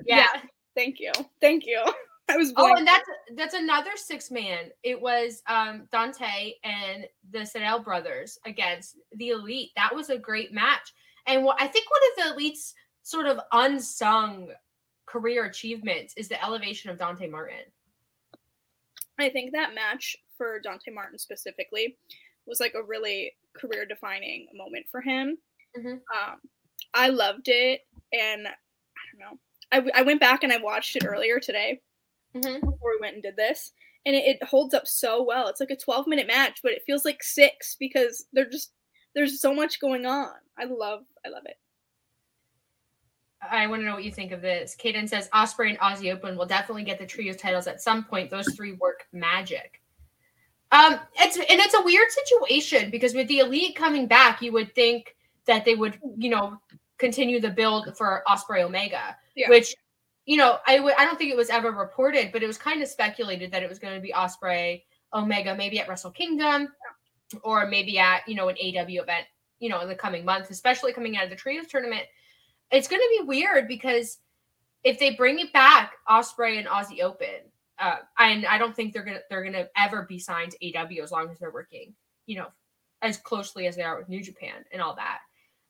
Yeah. 0.06 0.26
yeah. 0.34 0.40
Thank 0.74 1.00
you. 1.00 1.12
Thank 1.40 1.66
you. 1.66 1.82
I 2.30 2.36
was 2.36 2.52
Oh, 2.56 2.74
and 2.76 2.86
that's 2.86 3.08
that's 3.34 3.54
another 3.54 3.90
six 3.96 4.30
man. 4.30 4.70
It 4.84 5.00
was 5.00 5.42
um 5.48 5.88
Dante 5.90 6.52
and 6.62 7.06
the 7.32 7.40
Sydal 7.40 7.84
brothers 7.84 8.38
against 8.46 8.96
the 9.16 9.30
elite. 9.30 9.70
That 9.74 9.94
was 9.94 10.10
a 10.10 10.18
great 10.18 10.52
match. 10.52 10.94
And 11.26 11.44
what 11.44 11.60
I 11.60 11.66
think 11.66 11.86
one 11.90 12.00
of 12.10 12.24
the 12.24 12.34
elite's 12.34 12.74
sort 13.02 13.26
of 13.26 13.40
unsung 13.52 14.52
career 15.10 15.46
achievements 15.46 16.14
is 16.16 16.28
the 16.28 16.42
elevation 16.44 16.90
of 16.90 16.98
Dante 16.98 17.28
Martin. 17.28 17.64
I 19.18 19.28
think 19.28 19.52
that 19.52 19.74
match 19.74 20.16
for 20.36 20.60
Dante 20.60 20.90
Martin 20.92 21.18
specifically 21.18 21.96
was 22.46 22.60
like 22.60 22.74
a 22.74 22.82
really 22.82 23.32
career 23.54 23.84
defining 23.86 24.46
moment 24.54 24.86
for 24.90 25.00
him. 25.00 25.36
Mm-hmm. 25.76 25.88
Um, 25.88 26.38
I 26.94 27.08
loved 27.08 27.48
it, 27.48 27.82
and 28.12 28.46
I 28.46 29.02
don't 29.12 29.20
know. 29.20 29.38
I, 29.72 30.00
I 30.00 30.02
went 30.02 30.20
back 30.20 30.42
and 30.42 30.52
I 30.52 30.56
watched 30.56 30.96
it 30.96 31.04
earlier 31.04 31.38
today 31.38 31.80
mm-hmm. 32.34 32.66
before 32.66 32.90
we 32.92 32.98
went 33.00 33.14
and 33.14 33.22
did 33.22 33.36
this, 33.36 33.72
and 34.06 34.16
it, 34.16 34.24
it 34.24 34.42
holds 34.44 34.74
up 34.74 34.86
so 34.86 35.22
well. 35.22 35.48
It's 35.48 35.60
like 35.60 35.70
a 35.70 35.76
12 35.76 36.06
minute 36.06 36.26
match, 36.26 36.60
but 36.62 36.72
it 36.72 36.82
feels 36.86 37.04
like 37.04 37.22
six 37.22 37.76
because 37.78 38.26
they're 38.32 38.48
just 38.48 38.72
there's 39.14 39.40
so 39.40 39.52
much 39.52 39.80
going 39.80 40.06
on. 40.06 40.34
I 40.58 40.64
love 40.64 41.00
I 41.26 41.28
love 41.28 41.42
it. 41.46 41.56
I 43.48 43.66
want 43.66 43.82
to 43.82 43.86
know 43.86 43.94
what 43.94 44.04
you 44.04 44.12
think 44.12 44.32
of 44.32 44.42
this. 44.42 44.76
Caden 44.78 45.08
says 45.08 45.28
Ospreay 45.30 45.70
and 45.70 45.78
Aussie 45.78 46.12
Open 46.12 46.36
will 46.36 46.46
definitely 46.46 46.84
get 46.84 46.98
the 46.98 47.06
trio 47.06 47.32
titles 47.32 47.66
at 47.66 47.80
some 47.80 48.04
point. 48.04 48.30
Those 48.30 48.52
three 48.54 48.72
work 48.72 49.06
magic. 49.12 49.80
Um, 50.72 51.00
it's 51.16 51.36
and 51.36 51.46
it's 51.48 51.74
a 51.74 51.82
weird 51.82 52.08
situation 52.10 52.90
because 52.90 53.14
with 53.14 53.28
the 53.28 53.38
elite 53.38 53.74
coming 53.74 54.06
back, 54.06 54.40
you 54.40 54.52
would 54.52 54.74
think 54.74 55.16
that 55.46 55.64
they 55.64 55.74
would, 55.74 55.98
you 56.16 56.30
know, 56.30 56.60
continue 56.98 57.40
the 57.40 57.50
build 57.50 57.96
for 57.96 58.22
Ospreay 58.28 58.62
Omega, 58.62 59.16
yeah. 59.34 59.48
which, 59.48 59.74
you 60.26 60.36
know, 60.36 60.58
I 60.66 60.76
w- 60.76 60.94
I 60.96 61.04
don't 61.04 61.18
think 61.18 61.32
it 61.32 61.36
was 61.36 61.50
ever 61.50 61.72
reported, 61.72 62.30
but 62.30 62.42
it 62.42 62.46
was 62.46 62.58
kind 62.58 62.82
of 62.82 62.88
speculated 62.88 63.50
that 63.50 63.62
it 63.62 63.68
was 63.68 63.78
going 63.78 63.94
to 63.94 64.00
be 64.00 64.12
Ospreay 64.12 64.82
Omega, 65.12 65.56
maybe 65.56 65.80
at 65.80 65.88
Wrestle 65.88 66.12
Kingdom, 66.12 66.68
or 67.42 67.66
maybe 67.66 67.98
at 67.98 68.28
you 68.28 68.36
know 68.36 68.48
an 68.48 68.56
AW 68.62 69.02
event, 69.02 69.26
you 69.58 69.70
know, 69.70 69.80
in 69.80 69.88
the 69.88 69.94
coming 69.94 70.24
months, 70.24 70.50
especially 70.50 70.92
coming 70.92 71.16
out 71.16 71.24
of 71.24 71.30
the 71.30 71.36
trios 71.36 71.66
tournament 71.66 72.04
it's 72.70 72.88
going 72.88 73.00
to 73.00 73.18
be 73.18 73.26
weird 73.26 73.68
because 73.68 74.18
if 74.84 74.98
they 74.98 75.14
bring 75.14 75.38
it 75.38 75.52
back, 75.52 75.92
Ospreay 76.08 76.58
and 76.58 76.66
Aussie 76.66 77.02
Open, 77.02 77.28
uh, 77.78 77.96
and 78.18 78.46
I 78.46 78.58
don't 78.58 78.76
think 78.76 78.92
they're 78.92 79.04
gonna 79.04 79.20
they're 79.30 79.44
gonna 79.44 79.68
ever 79.76 80.02
be 80.02 80.18
signed 80.18 80.52
to 80.52 80.78
AW 80.78 81.02
as 81.02 81.10
long 81.10 81.30
as 81.30 81.38
they're 81.38 81.50
working, 81.50 81.94
you 82.26 82.36
know, 82.36 82.48
as 83.02 83.16
closely 83.16 83.66
as 83.66 83.76
they 83.76 83.82
are 83.82 83.98
with 83.98 84.08
New 84.08 84.22
Japan 84.22 84.64
and 84.72 84.82
all 84.82 84.94
that. 84.96 85.18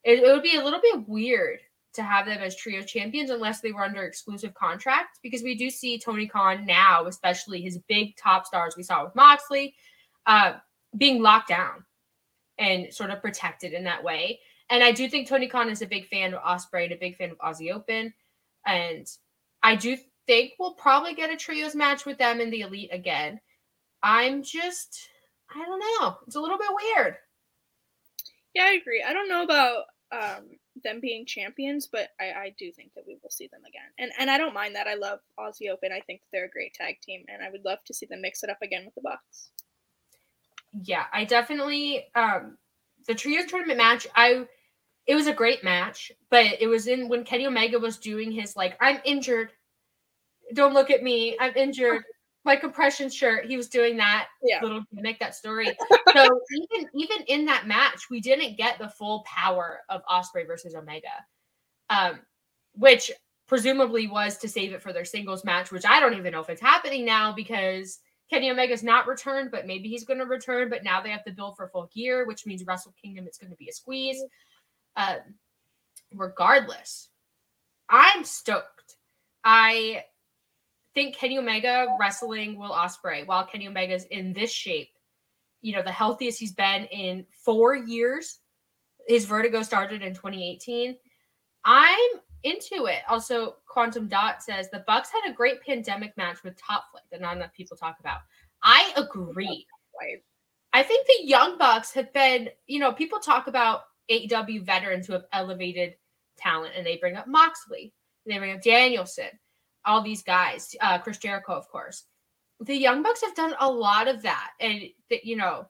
It, 0.02 0.18
it 0.18 0.32
would 0.32 0.42
be 0.42 0.56
a 0.56 0.64
little 0.64 0.80
bit 0.80 1.08
weird 1.08 1.60
to 1.92 2.02
have 2.02 2.26
them 2.26 2.40
as 2.40 2.56
trio 2.56 2.82
champions 2.82 3.30
unless 3.30 3.60
they 3.60 3.72
were 3.72 3.84
under 3.84 4.04
exclusive 4.04 4.54
contract 4.54 5.18
because 5.22 5.42
we 5.42 5.54
do 5.56 5.70
see 5.70 5.98
Tony 5.98 6.26
Khan 6.26 6.64
now, 6.64 7.06
especially 7.06 7.60
his 7.60 7.78
big 7.88 8.16
top 8.16 8.46
stars 8.46 8.74
we 8.76 8.82
saw 8.82 9.04
with 9.04 9.14
Moxley, 9.14 9.74
uh, 10.26 10.54
being 10.96 11.22
locked 11.22 11.48
down 11.48 11.84
and 12.58 12.92
sort 12.92 13.10
of 13.10 13.20
protected 13.20 13.72
in 13.72 13.84
that 13.84 14.02
way. 14.02 14.40
And 14.70 14.84
I 14.84 14.92
do 14.92 15.08
think 15.08 15.28
Tony 15.28 15.48
Khan 15.48 15.68
is 15.68 15.82
a 15.82 15.86
big 15.86 16.06
fan 16.06 16.32
of 16.32 16.42
Ospreay 16.42 16.84
and 16.84 16.92
a 16.92 16.96
big 16.96 17.16
fan 17.16 17.30
of 17.30 17.38
Aussie 17.38 17.72
Open. 17.72 18.14
And 18.64 19.06
I 19.62 19.74
do 19.74 19.96
think 20.26 20.52
we'll 20.58 20.74
probably 20.74 21.14
get 21.14 21.30
a 21.30 21.36
trios 21.36 21.74
match 21.74 22.06
with 22.06 22.18
them 22.18 22.40
in 22.40 22.50
the 22.50 22.60
elite 22.60 22.90
again. 22.92 23.40
I'm 24.02 24.42
just 24.42 25.08
I 25.54 25.64
don't 25.64 25.80
know. 25.80 26.18
It's 26.26 26.36
a 26.36 26.40
little 26.40 26.58
bit 26.58 26.68
weird. 26.70 27.16
Yeah, 28.54 28.64
I 28.64 28.72
agree. 28.80 29.04
I 29.06 29.12
don't 29.12 29.28
know 29.28 29.42
about 29.42 29.84
um, 30.12 30.44
them 30.82 31.00
being 31.00 31.26
champions, 31.26 31.88
but 31.90 32.10
I, 32.20 32.24
I 32.24 32.54
do 32.58 32.70
think 32.72 32.94
that 32.94 33.04
we 33.06 33.18
will 33.22 33.30
see 33.30 33.48
them 33.48 33.62
again. 33.68 33.82
And 33.98 34.12
and 34.18 34.30
I 34.30 34.38
don't 34.38 34.54
mind 34.54 34.76
that. 34.76 34.86
I 34.86 34.94
love 34.94 35.20
Aussie 35.38 35.70
Open. 35.70 35.90
I 35.92 36.00
think 36.00 36.20
they're 36.32 36.46
a 36.46 36.50
great 36.50 36.74
tag 36.74 37.00
team, 37.00 37.24
and 37.28 37.42
I 37.42 37.50
would 37.50 37.64
love 37.64 37.78
to 37.86 37.94
see 37.94 38.06
them 38.06 38.22
mix 38.22 38.42
it 38.42 38.50
up 38.50 38.62
again 38.62 38.84
with 38.84 38.94
the 38.94 39.02
Bucks. 39.02 39.50
Yeah, 40.82 41.04
I 41.12 41.24
definitely 41.24 42.06
um 42.14 42.56
the 43.06 43.14
trios 43.14 43.46
tournament 43.46 43.78
match. 43.78 44.06
I 44.14 44.46
it 45.10 45.16
was 45.16 45.26
a 45.26 45.32
great 45.32 45.64
match, 45.64 46.12
but 46.30 46.46
it 46.60 46.68
was 46.68 46.86
in 46.86 47.08
when 47.08 47.24
Kenny 47.24 47.44
Omega 47.44 47.80
was 47.80 47.98
doing 47.98 48.30
his 48.30 48.54
like, 48.54 48.76
I'm 48.80 49.00
injured. 49.04 49.50
Don't 50.54 50.72
look 50.72 50.88
at 50.88 51.02
me. 51.02 51.36
I'm 51.40 51.52
injured. 51.56 52.04
My 52.44 52.54
compression 52.54 53.10
shirt. 53.10 53.46
He 53.46 53.56
was 53.56 53.68
doing 53.68 53.96
that 53.96 54.28
yeah. 54.40 54.62
little 54.62 54.84
gimmick, 54.94 55.18
that 55.18 55.34
story. 55.34 55.76
so 56.14 56.40
even 56.52 56.88
even 56.94 57.22
in 57.26 57.44
that 57.46 57.66
match, 57.66 58.04
we 58.08 58.20
didn't 58.20 58.56
get 58.56 58.78
the 58.78 58.88
full 58.88 59.24
power 59.26 59.80
of 59.88 60.00
Ospreay 60.08 60.46
versus 60.46 60.76
Omega, 60.76 61.08
um, 61.88 62.20
which 62.76 63.10
presumably 63.48 64.06
was 64.06 64.38
to 64.38 64.48
save 64.48 64.72
it 64.72 64.80
for 64.80 64.92
their 64.92 65.04
singles 65.04 65.44
match, 65.44 65.72
which 65.72 65.84
I 65.84 65.98
don't 65.98 66.14
even 66.14 66.30
know 66.30 66.40
if 66.40 66.50
it's 66.50 66.62
happening 66.62 67.04
now 67.04 67.32
because 67.32 67.98
Kenny 68.30 68.48
Omega's 68.48 68.84
not 68.84 69.08
returned, 69.08 69.50
but 69.50 69.66
maybe 69.66 69.88
he's 69.88 70.04
going 70.04 70.20
to 70.20 70.26
return. 70.26 70.70
But 70.70 70.84
now 70.84 71.00
they 71.00 71.10
have 71.10 71.24
to 71.24 71.32
build 71.32 71.56
for 71.56 71.66
full 71.66 71.90
gear, 71.92 72.28
which 72.28 72.46
means 72.46 72.64
Wrestle 72.64 72.94
Kingdom 73.02 73.26
it's 73.26 73.38
going 73.38 73.50
to 73.50 73.56
be 73.56 73.68
a 73.68 73.72
squeeze. 73.72 74.22
Uh, 74.96 75.16
regardless, 76.14 77.08
I'm 77.88 78.24
stoked. 78.24 78.96
I 79.44 80.04
think 80.94 81.16
Kenny 81.16 81.38
Omega 81.38 81.86
wrestling 81.98 82.58
Will 82.58 82.70
Ospreay 82.70 83.26
while 83.26 83.46
Kenny 83.46 83.66
Omega's 83.66 84.04
in 84.04 84.32
this 84.32 84.50
shape, 84.50 84.90
you 85.62 85.74
know, 85.74 85.82
the 85.82 85.92
healthiest 85.92 86.38
he's 86.38 86.52
been 86.52 86.84
in 86.86 87.26
four 87.44 87.74
years. 87.74 88.38
His 89.06 89.24
vertigo 89.24 89.62
started 89.62 90.02
in 90.02 90.14
2018. 90.14 90.96
I'm 91.64 92.10
into 92.42 92.86
it. 92.86 93.02
Also, 93.08 93.56
Quantum 93.66 94.08
Dot 94.08 94.42
says 94.42 94.68
the 94.70 94.84
Bucks 94.86 95.10
had 95.10 95.30
a 95.30 95.34
great 95.34 95.62
pandemic 95.62 96.16
match 96.16 96.42
with 96.42 96.56
Top 96.56 96.84
Flight 96.90 97.04
that 97.10 97.20
not 97.20 97.36
enough 97.36 97.52
people 97.52 97.76
talk 97.76 97.96
about. 98.00 98.20
I 98.62 98.92
agree. 98.96 99.66
I 100.72 100.82
think 100.82 101.06
the 101.06 101.26
Young 101.26 101.58
Bucks 101.58 101.92
have 101.92 102.12
been, 102.12 102.48
you 102.66 102.78
know, 102.78 102.92
people 102.92 103.18
talk 103.18 103.46
about 103.48 103.82
AEW 104.10 104.62
veterans 104.64 105.06
who 105.06 105.12
have 105.12 105.24
elevated 105.32 105.94
talent, 106.36 106.72
and 106.76 106.86
they 106.86 106.96
bring 106.96 107.16
up 107.16 107.26
Moxley. 107.28 107.92
they 108.26 108.38
bring 108.38 108.54
up 108.54 108.62
Danielson, 108.62 109.28
all 109.84 110.02
these 110.02 110.22
guys, 110.22 110.74
uh, 110.80 110.98
Chris 110.98 111.18
Jericho, 111.18 111.52
of 111.52 111.68
course. 111.68 112.04
The 112.60 112.76
Young 112.76 113.02
Bucks 113.02 113.22
have 113.22 113.34
done 113.34 113.54
a 113.60 113.70
lot 113.70 114.08
of 114.08 114.22
that, 114.22 114.50
and 114.60 114.82
that 115.10 115.24
you 115.24 115.36
know, 115.36 115.66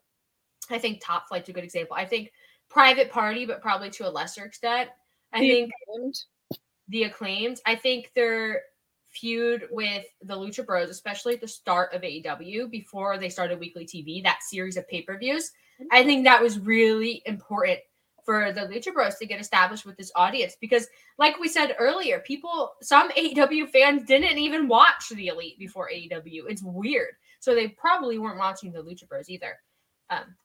I 0.70 0.78
think 0.78 1.00
Top 1.04 1.28
Flight's 1.28 1.48
a 1.48 1.52
good 1.52 1.64
example. 1.64 1.96
I 1.96 2.04
think 2.04 2.32
Private 2.68 3.10
Party, 3.10 3.46
but 3.46 3.62
probably 3.62 3.90
to 3.90 4.08
a 4.08 4.10
lesser 4.10 4.44
extent. 4.44 4.90
I 5.32 5.40
The 5.40 5.48
think 5.48 5.72
Acclaimed. 5.88 6.14
the 6.88 7.02
acclaimed. 7.04 7.60
I 7.66 7.76
think 7.76 8.10
their 8.14 8.62
feud 9.08 9.66
with 9.70 10.04
the 10.22 10.36
Lucha 10.36 10.64
Bros, 10.66 10.88
especially 10.88 11.34
at 11.34 11.40
the 11.40 11.48
start 11.48 11.92
of 11.94 12.02
AEW 12.02 12.70
before 12.70 13.18
they 13.18 13.28
started 13.28 13.58
weekly 13.60 13.84
TV, 13.86 14.22
that 14.22 14.42
series 14.42 14.76
of 14.76 14.88
pay 14.88 15.02
per 15.02 15.16
views, 15.18 15.50
I 15.92 16.04
think 16.04 16.24
that 16.24 16.42
was 16.42 16.58
really 16.58 17.22
important 17.26 17.78
for 18.24 18.52
the 18.52 18.62
Lucha 18.62 18.92
Bros 18.92 19.16
to 19.16 19.26
get 19.26 19.40
established 19.40 19.84
with 19.86 19.96
this 19.96 20.12
audience 20.14 20.56
because, 20.60 20.86
like 21.18 21.38
we 21.38 21.48
said 21.48 21.74
earlier, 21.78 22.20
people, 22.20 22.72
some 22.82 23.10
AEW 23.18 23.70
fans 23.70 24.04
didn't 24.04 24.38
even 24.38 24.68
watch 24.68 25.08
the 25.10 25.28
Elite 25.28 25.58
before 25.58 25.90
AEW. 25.92 26.42
It's 26.48 26.62
weird. 26.62 27.14
So 27.40 27.54
they 27.54 27.68
probably 27.68 28.18
weren't 28.18 28.38
watching 28.38 28.72
the 28.72 28.82
Lucha 28.82 29.08
Bros 29.08 29.30
either. 29.30 29.58
Um, 30.10 30.36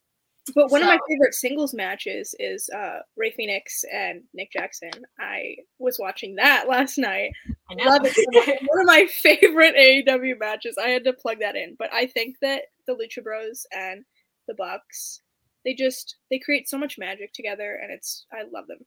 But 0.53 0.69
one 0.69 0.81
of 0.81 0.87
my 0.87 0.99
favorite 1.09 1.33
singles 1.33 1.73
matches 1.73 2.35
is 2.39 2.69
uh, 2.69 2.99
Rey 3.17 3.31
Fenix 3.31 3.83
and 3.91 4.21
Nick 4.33 4.51
Jackson. 4.51 4.91
I 5.19 5.55
was 5.79 5.97
watching 5.99 6.35
that 6.35 6.65
last 6.69 6.97
night. 6.97 7.31
I. 7.69 7.85
Love 7.85 8.01
it. 8.03 8.61
one 8.67 8.79
of 8.79 8.85
my 8.85 9.07
favorite 9.07 9.75
AEW 9.75 10.39
matches. 10.39 10.77
I 10.81 10.89
had 10.89 11.03
to 11.05 11.13
plug 11.13 11.39
that 11.39 11.55
in. 11.55 11.75
But 11.77 11.91
I 11.91 12.05
think 12.05 12.37
that 12.41 12.63
the 12.85 12.93
Lucha 12.93 13.23
Bros 13.23 13.65
and 13.71 14.05
the 14.47 14.53
Bucks, 14.53 15.21
they 15.65 15.73
just 15.73 16.17
they 16.29 16.39
create 16.39 16.69
so 16.69 16.77
much 16.77 16.97
magic 16.97 17.33
together, 17.33 17.79
and 17.81 17.91
it's 17.91 18.25
I 18.31 18.43
love 18.51 18.67
them. 18.67 18.79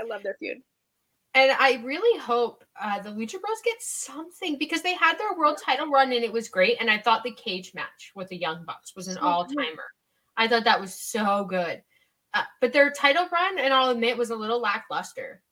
I 0.00 0.04
love 0.04 0.22
their 0.22 0.36
feud. 0.38 0.58
And 1.36 1.50
I 1.58 1.82
really 1.84 2.20
hope 2.20 2.62
uh, 2.80 3.02
the 3.02 3.10
Lucha 3.10 3.40
Bros 3.40 3.60
get 3.64 3.80
something 3.80 4.56
because 4.56 4.82
they 4.82 4.94
had 4.94 5.18
their 5.18 5.36
world 5.36 5.58
title 5.60 5.90
run 5.90 6.12
and 6.12 6.22
it 6.22 6.32
was 6.32 6.48
great. 6.48 6.76
And 6.80 6.88
I 6.88 6.98
thought 6.98 7.24
the 7.24 7.32
cage 7.32 7.72
match 7.74 8.12
with 8.14 8.28
the 8.28 8.36
Young 8.36 8.64
Bucks 8.64 8.94
was 8.94 9.08
an 9.08 9.14
So 9.14 9.22
all 9.22 9.44
timer. 9.44 9.82
I 10.36 10.46
thought 10.46 10.64
that 10.64 10.80
was 10.80 10.94
so 10.94 11.44
good. 11.44 11.82
Uh, 12.34 12.44
but 12.60 12.72
their 12.72 12.90
title 12.90 13.26
run, 13.32 13.58
and 13.58 13.74
I'll 13.74 13.90
admit, 13.90 14.16
was 14.16 14.30
a 14.30 14.36
little 14.36 14.60
lackluster. 14.60 15.42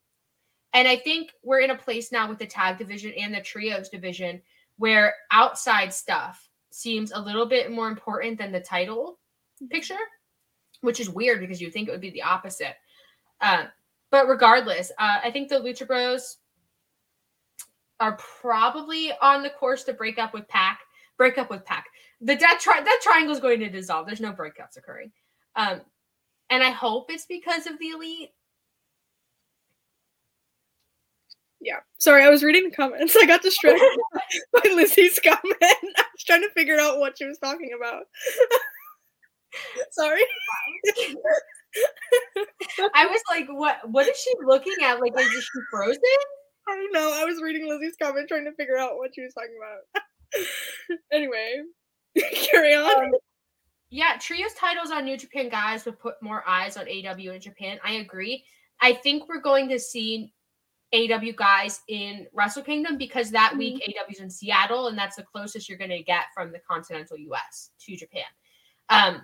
And 0.73 0.87
I 0.87 0.97
think 0.97 1.33
we're 1.43 1.61
in 1.61 1.71
a 1.71 1.77
place 1.77 2.13
now 2.13 2.29
with 2.29 2.39
the 2.39 2.47
tag 2.47 2.79
division 2.79 3.13
and 3.19 3.35
the 3.35 3.41
trios 3.41 3.89
division 3.89 4.41
where 4.79 5.15
outside 5.33 5.93
stuff 5.93 6.49
seems 6.71 7.13
a 7.13 7.21
little 7.21 7.47
bit 7.47 7.71
more 7.71 7.89
important 7.89 8.39
than 8.39 8.53
the 8.53 8.61
title 8.61 9.19
picture, 9.71 9.95
which 10.83 11.01
is 11.01 11.09
weird 11.09 11.41
because 11.41 11.61
you 11.61 11.71
think 11.71 11.89
it 11.89 11.93
would 11.93 12.01
be 12.01 12.11
the 12.11 12.23
opposite. 12.23 12.75
Uh, 13.41 13.65
but 14.11 14.29
regardless, 14.29 14.93
uh, 14.99 15.21
I 15.25 15.31
think 15.31 15.49
the 15.49 15.57
Lucha 15.57 15.87
Bros 15.87 16.37
are 17.99 18.19
probably 18.41 19.13
on 19.23 19.43
the 19.43 19.51
course 19.51 19.85
to 19.85 19.95
break 19.95 20.19
up 20.19 20.35
with 20.35 20.47
Pac. 20.49 20.81
Break 21.17 21.39
up 21.39 21.51
with 21.51 21.65
Pac. 21.65 21.87
The 22.21 22.35
that, 22.37 22.59
tri- 22.61 22.83
that 22.83 23.01
triangle 23.03 23.33
is 23.33 23.41
going 23.41 23.61
to 23.61 23.71
dissolve. 23.71 24.07
There's 24.07 24.21
no 24.21 24.33
breakups 24.33 24.77
occurring. 24.77 25.13
Um, 25.57 25.81
and 26.51 26.63
I 26.63 26.71
hope 26.71 27.11
it's 27.11 27.27
because 27.27 27.67
of 27.67 27.79
the 27.79 27.91
elite. 27.91 28.31
Yeah. 31.61 31.79
Sorry, 31.99 32.25
I 32.25 32.29
was 32.29 32.43
reading 32.43 32.69
the 32.69 32.77
comments. 32.77 33.17
I 33.21 33.25
got 33.27 33.43
distracted 33.43 33.89
by 34.53 34.69
Lizzie's 34.75 35.21
comment. 35.21 35.57
I 35.63 36.05
was 36.13 36.25
trying 36.27 36.43
to 36.43 36.51
figure 36.51 36.79
out 36.79 36.99
what 36.99 37.17
she 37.17 37.25
was 37.25 37.39
talking 37.39 37.71
about. 37.77 38.03
Sorry. 39.91 40.23
I 42.95 43.07
was 43.07 43.21
like, 43.31 43.47
what? 43.49 43.79
What 43.91 44.09
is 44.09 44.17
she 44.17 44.33
looking 44.45 44.77
at? 44.83 45.01
Like, 45.01 45.19
is 45.19 45.31
she 45.31 45.61
frozen? 45.71 46.01
I 46.69 46.75
don't 46.75 46.93
know. 46.93 47.13
I 47.15 47.25
was 47.25 47.41
reading 47.43 47.69
Lizzie's 47.69 47.97
comment 48.01 48.29
trying 48.29 48.45
to 48.45 48.53
figure 48.53 48.79
out 48.79 48.97
what 48.97 49.15
she 49.15 49.23
was 49.23 49.35
talking 49.35 49.57
about. 49.59 50.05
anyway, 51.13 51.63
carry 52.51 52.75
on. 52.75 53.07
Um, 53.07 53.13
yeah, 53.91 54.17
trios 54.19 54.55
titles 54.55 54.91
on 54.91 55.05
New 55.05 55.17
Japan 55.17 55.49
guys 55.49 55.85
would 55.85 55.99
put 55.99 56.23
more 56.23 56.43
eyes 56.47 56.77
on 56.77 56.87
AW 56.89 57.33
in 57.33 57.41
Japan. 57.41 57.79
I 57.85 57.95
agree. 57.95 58.45
I 58.81 58.95
think 58.95 59.29
we're 59.29 59.41
going 59.41 59.69
to 59.69 59.79
see 59.79 60.33
AW 60.95 61.33
guys 61.37 61.81
in 61.89 62.27
Wrestle 62.33 62.63
Kingdom 62.63 62.97
because 62.97 63.31
that 63.31 63.57
week 63.57 63.83
AW's 63.87 64.21
in 64.21 64.31
Seattle, 64.31 64.89
and 64.89 64.97
that's 64.97 65.17
the 65.17 65.23
closest 65.23 65.69
you're 65.69 65.79
going 65.79 65.91
to 65.91 66.03
get 66.03 66.25
from 66.35 66.53
the 66.53 66.61
continental 66.61 67.17
US 67.19 67.71
to 67.81 67.97
Japan. 67.97 68.25
Um, 68.89 69.23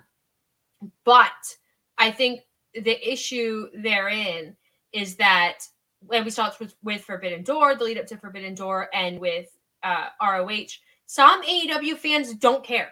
but 1.05 1.57
I 1.97 2.11
think 2.11 2.41
the 2.73 3.11
issue 3.11 3.67
therein 3.73 4.55
is 4.93 5.15
that 5.17 5.59
when 6.01 6.23
we 6.23 6.31
saw 6.31 6.47
it 6.47 6.59
with, 6.59 6.75
with 6.83 7.03
Forbidden 7.03 7.43
Door, 7.43 7.75
the 7.75 7.83
lead 7.83 7.97
up 7.97 8.07
to 8.07 8.17
Forbidden 8.17 8.55
Door, 8.55 8.89
and 8.93 9.19
with 9.19 9.47
uh, 9.83 10.07
ROH, 10.21 10.67
some 11.05 11.43
AEW 11.43 11.97
fans 11.97 12.33
don't 12.35 12.63
care. 12.63 12.91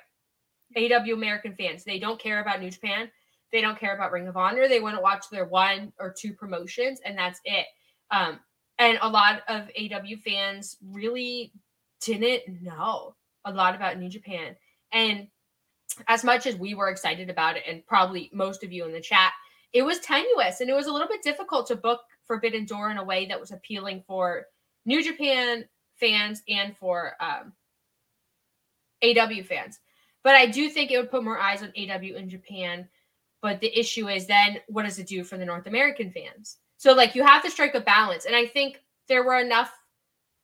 AEW 0.76 1.14
American 1.14 1.56
fans, 1.56 1.84
they 1.84 2.00
don't 2.00 2.20
care 2.20 2.42
about 2.42 2.62
New 2.62 2.70
Japan. 2.70 3.10
They 3.52 3.62
don't 3.62 3.80
care 3.80 3.96
about 3.96 4.12
Ring 4.12 4.28
of 4.28 4.36
Honor. 4.36 4.68
They 4.68 4.82
want 4.82 4.98
to 4.98 5.02
watch 5.02 5.26
their 5.32 5.46
one 5.46 5.94
or 6.00 6.14
two 6.18 6.34
promotions, 6.34 7.00
and 7.06 7.18
that's 7.18 7.40
it. 7.46 7.66
Um, 8.12 8.40
and 8.78 9.00
a 9.02 9.08
lot 9.08 9.42
of 9.48 9.70
AW 9.80 10.16
fans 10.24 10.78
really 10.84 11.54
didn't 12.02 12.62
know 12.62 13.16
a 13.46 13.52
lot 13.52 13.76
about 13.76 13.98
New 13.98 14.10
Japan. 14.10 14.56
And 14.92 15.28
as 16.08 16.24
much 16.24 16.46
as 16.46 16.56
we 16.56 16.74
were 16.74 16.90
excited 16.90 17.30
about 17.30 17.58
it, 17.58 17.64
and 17.68 17.86
probably 17.86 18.30
most 18.34 18.64
of 18.64 18.72
you 18.72 18.86
in 18.86 18.92
the 18.92 19.02
chat, 19.02 19.34
it 19.74 19.82
was 19.82 20.00
tenuous 20.00 20.62
and 20.62 20.70
it 20.70 20.74
was 20.74 20.88
a 20.88 20.92
little 20.92 21.08
bit 21.08 21.22
difficult 21.22 21.68
to 21.68 21.76
book 21.76 22.02
Forbidden 22.26 22.66
Door 22.66 22.92
in 22.92 22.98
a 22.98 23.04
way 23.04 23.26
that 23.26 23.40
was 23.40 23.52
appealing 23.52 24.04
for 24.08 24.46
New 24.86 25.04
Japan 25.04 25.66
fans 25.96 26.42
and 26.48 26.76
for 26.78 27.14
um, 27.20 27.54
AW 29.04 29.44
fans. 29.44 29.80
But 30.24 30.36
I 30.36 30.46
do 30.46 30.70
think 30.70 30.92
it 30.92 30.98
would 30.98 31.12
put 31.12 31.24
more 31.24 31.40
eyes 31.40 31.64
on 31.64 31.74
AW 31.78 32.18
in 32.18 32.30
Japan. 32.30 32.88
But 33.42 33.62
the 33.62 33.78
issue 33.78 34.08
is 34.08 34.26
then 34.26 34.60
what 34.68 34.84
does 34.84 35.00
it 35.00 35.08
do 35.08 35.24
for 35.24 35.38
the 35.38 35.46
North 35.46 35.68
American 35.68 36.12
fans? 36.12 36.58
So 36.78 36.94
like 36.94 37.16
you 37.16 37.24
have 37.24 37.44
to 37.44 37.52
strike 37.52 37.76
a 37.76 37.82
balance. 37.82 38.26
And 38.26 38.36
I 38.36 38.46
think 38.46 38.82
there 39.08 39.24
were 39.24 39.40
enough 39.40 39.72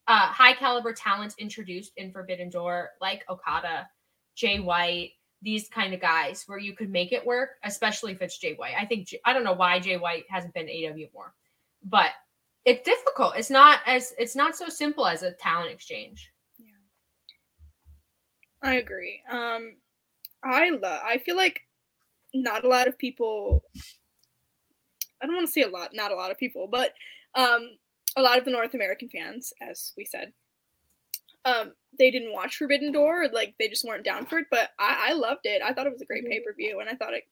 uh, 0.08 0.28
high 0.28 0.54
caliber 0.54 0.94
talents 0.94 1.36
introduced 1.38 1.94
in 1.98 2.12
Forbidden 2.12 2.50
Door, 2.50 2.92
like 3.02 3.24
Okada, 3.30 3.88
Jay 4.36 4.60
White, 4.60 5.12
these 5.44 5.68
kind 5.70 5.94
of 5.94 6.00
guys, 6.02 6.44
where 6.48 6.58
you 6.58 6.74
could 6.74 6.90
make 6.90 7.12
it 7.12 7.26
work, 7.26 7.52
especially 7.64 8.14
if 8.14 8.22
it's 8.22 8.38
Jay 8.38 8.54
White. 8.54 8.76
I 8.80 8.86
think 8.86 9.10
I 9.26 9.34
don't 9.34 9.44
know 9.44 9.54
why 9.54 9.80
Jay 9.80 9.98
White 9.98 10.26
hasn't 10.30 10.54
been 10.54 10.70
AW 10.70 11.08
more, 11.14 11.34
but 11.84 12.12
it's 12.66 12.84
difficult. 12.86 13.36
It's 13.36 13.50
not 13.50 13.80
as 13.86 14.14
it's 14.18 14.36
not 14.36 14.56
so 14.56 14.70
simple 14.70 15.06
as 15.06 15.24
a 15.24 15.34
talent 15.34 15.72
exchange. 15.72 16.32
Yeah, 16.58 16.72
I 18.62 18.76
agree. 18.76 19.22
Um, 19.30 19.76
I 20.44 20.70
love. 20.70 21.02
I 21.06 21.18
feel 21.20 21.36
like 21.36 21.62
not 22.34 22.64
a 22.64 22.70
lot 22.70 22.88
of 22.88 22.98
people. 22.98 23.64
I 25.22 25.26
don't 25.26 25.36
want 25.36 25.48
to 25.48 25.54
say 25.54 25.62
a 25.62 25.70
lot, 25.70 25.92
not 25.94 26.12
a 26.12 26.16
lot 26.16 26.32
of 26.32 26.38
people, 26.38 26.68
but 26.70 26.94
um, 27.36 27.78
a 28.18 28.22
lot 28.22 28.38
of 28.38 28.46
the 28.46 28.52
North 28.52 28.74
American 28.74 29.10
fans, 29.10 29.54
as 29.62 29.94
we 29.98 30.06
said, 30.06 30.34
um, 31.46 31.74
they 32.00 32.10
didn't 32.12 32.34
watch 32.34 32.58
Forbidden 32.58 32.92
Door, 32.92 33.24
or, 33.24 33.30
like 33.30 33.54
they 33.60 33.68
just 33.68 33.86
weren't 33.86 34.06
down 34.06 34.26
for 34.26 34.40
it. 34.40 34.48
But 34.50 34.70
I, 34.80 35.10
I 35.10 35.14
loved 35.14 35.42
it. 35.46 35.62
I 35.62 35.74
thought 35.74 35.88
it 35.88 35.94
was 35.94 36.02
a 36.02 36.06
great 36.06 36.26
Mhm. 36.26 36.30
pay 36.30 36.40
per 36.42 36.54
view, 36.54 36.80
and 36.80 36.90
I 36.90 36.96
thought 36.96 37.14
it 37.14 37.24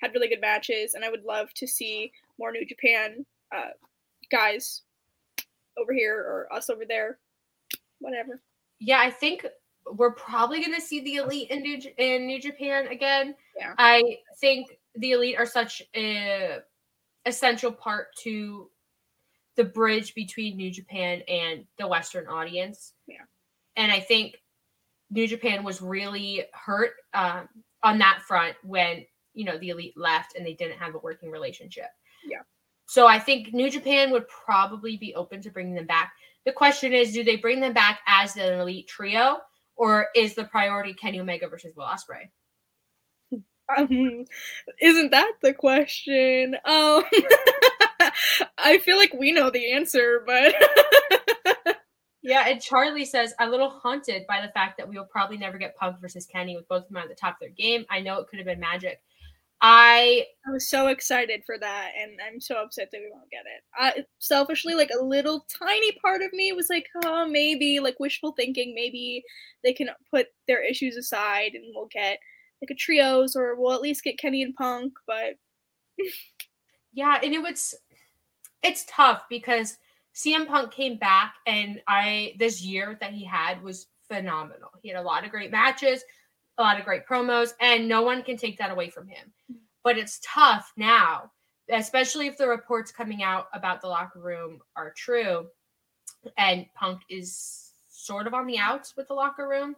had 0.00 0.12
really 0.14 0.28
good 0.28 0.40
matches. 0.40 0.94
And 0.94 1.04
I 1.04 1.10
would 1.10 1.24
love 1.24 1.52
to 1.54 1.66
see 1.66 2.12
more 2.38 2.52
New 2.52 2.64
Japan 2.66 3.24
uh, 3.54 3.70
guys 4.30 4.82
over 5.76 5.92
here 5.92 6.16
or 6.16 6.52
us 6.52 6.68
over 6.70 6.84
there, 6.86 7.18
whatever. 8.00 8.42
Yeah, 8.80 9.00
I 9.00 9.10
think 9.10 9.46
we're 9.96 10.12
probably 10.12 10.60
going 10.60 10.74
to 10.74 10.80
see 10.80 11.00
the 11.00 11.16
elite 11.16 11.50
in 11.50 11.62
New, 11.62 11.80
J- 11.80 11.94
in 11.98 12.26
New 12.26 12.40
Japan 12.40 12.88
again. 12.88 13.34
Yeah. 13.56 13.74
I 13.78 14.18
think 14.40 14.78
the 14.96 15.12
elite 15.12 15.36
are 15.38 15.46
such 15.46 15.82
a 15.96 16.58
essential 17.26 17.72
part 17.72 18.14
to 18.22 18.70
the 19.56 19.64
bridge 19.64 20.14
between 20.14 20.56
New 20.56 20.70
Japan 20.70 21.22
and 21.28 21.64
the 21.78 21.86
Western 21.88 22.26
audience. 22.28 22.92
Yeah. 23.06 23.22
And 23.78 23.90
I 23.90 24.00
think 24.00 24.36
New 25.10 25.26
Japan 25.26 25.64
was 25.64 25.80
really 25.80 26.44
hurt 26.52 26.92
um, 27.14 27.48
on 27.82 27.98
that 27.98 28.20
front 28.26 28.56
when 28.62 29.06
you 29.32 29.44
know 29.44 29.56
the 29.56 29.70
elite 29.70 29.94
left 29.96 30.36
and 30.36 30.44
they 30.44 30.54
didn't 30.54 30.78
have 30.78 30.94
a 30.94 30.98
working 30.98 31.30
relationship. 31.30 31.86
Yeah. 32.28 32.42
So 32.86 33.06
I 33.06 33.18
think 33.18 33.54
New 33.54 33.70
Japan 33.70 34.10
would 34.10 34.26
probably 34.28 34.96
be 34.96 35.14
open 35.14 35.40
to 35.42 35.50
bringing 35.50 35.74
them 35.74 35.86
back. 35.86 36.12
The 36.44 36.52
question 36.52 36.92
is, 36.92 37.12
do 37.12 37.22
they 37.22 37.36
bring 37.36 37.60
them 37.60 37.72
back 37.72 38.00
as 38.06 38.36
an 38.36 38.60
elite 38.60 38.88
trio, 38.88 39.38
or 39.76 40.08
is 40.16 40.34
the 40.34 40.44
priority 40.44 40.94
Kenny 40.94 41.20
Omega 41.20 41.48
versus 41.48 41.74
Will 41.76 41.84
Ospreay? 41.84 42.28
Um, 43.76 44.24
isn't 44.80 45.10
that 45.10 45.32
the 45.42 45.52
question? 45.52 46.54
Um, 46.64 47.04
I 48.58 48.78
feel 48.78 48.96
like 48.96 49.12
we 49.12 49.32
know 49.32 49.50
the 49.50 49.72
answer, 49.72 50.22
but 50.26 50.54
Yeah, 52.28 52.46
and 52.46 52.60
Charlie 52.60 53.06
says, 53.06 53.32
a 53.40 53.48
little 53.48 53.70
haunted 53.70 54.26
by 54.26 54.42
the 54.42 54.52
fact 54.52 54.76
that 54.76 54.86
we 54.86 54.98
will 54.98 55.06
probably 55.06 55.38
never 55.38 55.56
get 55.56 55.74
Punk 55.76 55.98
versus 55.98 56.26
Kenny 56.26 56.56
with 56.56 56.68
both 56.68 56.82
of 56.82 56.88
them 56.88 56.98
at 56.98 57.08
the 57.08 57.14
top 57.14 57.36
of 57.36 57.40
their 57.40 57.48
game. 57.48 57.86
I 57.88 58.00
know 58.00 58.20
it 58.20 58.28
could 58.28 58.38
have 58.38 58.44
been 58.44 58.60
magic. 58.60 59.00
I 59.62 60.26
I 60.46 60.50
was 60.50 60.68
so 60.68 60.88
excited 60.88 61.42
for 61.46 61.58
that, 61.58 61.92
and 61.98 62.20
I'm 62.20 62.38
so 62.38 62.56
upset 62.62 62.90
that 62.92 63.00
we 63.00 63.10
won't 63.10 63.30
get 63.30 63.44
it. 63.46 63.62
I 63.74 64.04
selfishly, 64.18 64.74
like 64.74 64.90
a 64.90 65.02
little 65.02 65.46
tiny 65.58 65.92
part 66.02 66.20
of 66.20 66.30
me 66.34 66.52
was 66.52 66.68
like, 66.68 66.84
oh, 67.02 67.26
maybe 67.26 67.80
like 67.80 67.98
wishful 67.98 68.32
thinking. 68.32 68.74
Maybe 68.74 69.24
they 69.64 69.72
can 69.72 69.88
put 70.10 70.26
their 70.46 70.62
issues 70.62 70.98
aside, 70.98 71.52
and 71.54 71.64
we'll 71.74 71.88
get 71.90 72.18
like 72.60 72.70
a 72.70 72.74
trios, 72.74 73.36
or 73.36 73.58
we'll 73.58 73.72
at 73.72 73.80
least 73.80 74.04
get 74.04 74.18
Kenny 74.18 74.42
and 74.42 74.54
Punk. 74.54 74.92
But 75.06 75.36
yeah, 76.92 77.20
and 77.24 77.32
it 77.32 77.40
was 77.42 77.74
it's 78.62 78.84
tough 78.86 79.22
because 79.30 79.78
CM 80.18 80.48
Punk 80.48 80.72
came 80.72 80.96
back, 80.96 81.34
and 81.46 81.80
I 81.86 82.34
this 82.38 82.60
year 82.60 82.98
that 83.00 83.12
he 83.12 83.24
had 83.24 83.62
was 83.62 83.86
phenomenal. 84.08 84.70
He 84.82 84.88
had 84.88 84.98
a 84.98 85.02
lot 85.02 85.24
of 85.24 85.30
great 85.30 85.52
matches, 85.52 86.02
a 86.58 86.62
lot 86.62 86.78
of 86.78 86.84
great 86.84 87.06
promos, 87.06 87.52
and 87.60 87.86
no 87.86 88.02
one 88.02 88.22
can 88.24 88.36
take 88.36 88.58
that 88.58 88.72
away 88.72 88.90
from 88.90 89.06
him. 89.06 89.32
But 89.84 89.96
it's 89.96 90.20
tough 90.24 90.72
now, 90.76 91.30
especially 91.70 92.26
if 92.26 92.36
the 92.36 92.48
reports 92.48 92.90
coming 92.90 93.22
out 93.22 93.46
about 93.52 93.80
the 93.80 93.86
locker 93.86 94.18
room 94.18 94.58
are 94.74 94.92
true 94.96 95.46
and 96.36 96.66
Punk 96.74 97.02
is 97.08 97.72
sort 97.88 98.26
of 98.26 98.34
on 98.34 98.46
the 98.46 98.58
outs 98.58 98.94
with 98.96 99.08
the 99.08 99.14
locker 99.14 99.48
room. 99.48 99.76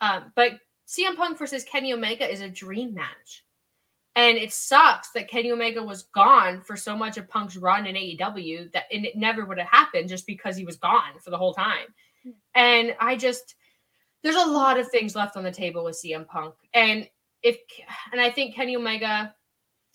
Um, 0.00 0.32
but 0.34 0.52
CM 0.86 1.16
Punk 1.16 1.38
versus 1.38 1.64
Kenny 1.64 1.92
Omega 1.92 2.30
is 2.30 2.40
a 2.40 2.48
dream 2.48 2.94
match. 2.94 3.44
And 4.14 4.36
it 4.36 4.52
sucks 4.52 5.10
that 5.12 5.28
Kenny 5.28 5.50
Omega 5.50 5.82
was 5.82 6.04
gone 6.14 6.60
for 6.60 6.76
so 6.76 6.96
much 6.96 7.16
of 7.16 7.28
Punk's 7.28 7.56
run 7.56 7.86
in 7.86 7.94
AEW 7.94 8.70
that 8.72 8.84
and 8.92 9.06
it 9.06 9.16
never 9.16 9.46
would 9.46 9.58
have 9.58 9.68
happened 9.68 10.08
just 10.08 10.26
because 10.26 10.56
he 10.56 10.64
was 10.64 10.76
gone 10.76 11.18
for 11.20 11.30
the 11.30 11.38
whole 11.38 11.54
time. 11.54 11.86
And 12.54 12.94
I 13.00 13.16
just 13.16 13.54
there's 14.22 14.36
a 14.36 14.46
lot 14.46 14.78
of 14.78 14.88
things 14.88 15.16
left 15.16 15.36
on 15.36 15.44
the 15.44 15.50
table 15.50 15.84
with 15.84 15.96
CM 15.96 16.26
Punk. 16.26 16.54
And 16.74 17.08
if 17.42 17.56
and 18.12 18.20
I 18.20 18.30
think 18.30 18.54
Kenny 18.54 18.76
Omega 18.76 19.34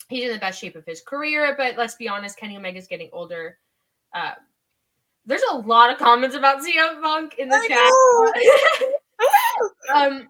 he's 0.08 0.24
in 0.24 0.32
the 0.32 0.38
best 0.38 0.60
shape 0.60 0.74
of 0.76 0.84
his 0.84 1.00
career. 1.00 1.54
But 1.56 1.76
let's 1.76 1.94
be 1.94 2.08
honest, 2.08 2.38
Kenny 2.38 2.56
Omega's 2.56 2.88
getting 2.88 3.10
older. 3.12 3.58
Uh, 4.14 4.32
there's 5.26 5.42
a 5.50 5.56
lot 5.56 5.90
of 5.90 5.98
comments 5.98 6.34
about 6.34 6.62
CM 6.62 7.02
Punk 7.02 7.36
in 7.38 7.48
the 7.48 7.56
I 7.56 8.78
chat. 8.78 9.94
um, 9.94 10.28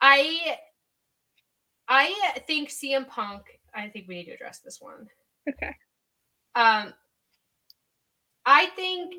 I 0.00 0.58
I 1.90 2.38
think 2.46 2.70
CM 2.70 3.06
Punk. 3.08 3.42
I 3.74 3.88
think 3.88 4.06
we 4.08 4.14
need 4.14 4.26
to 4.26 4.32
address 4.32 4.60
this 4.60 4.80
one. 4.80 5.08
Okay. 5.48 5.74
Um, 6.54 6.94
I 8.46 8.66
think 8.76 9.14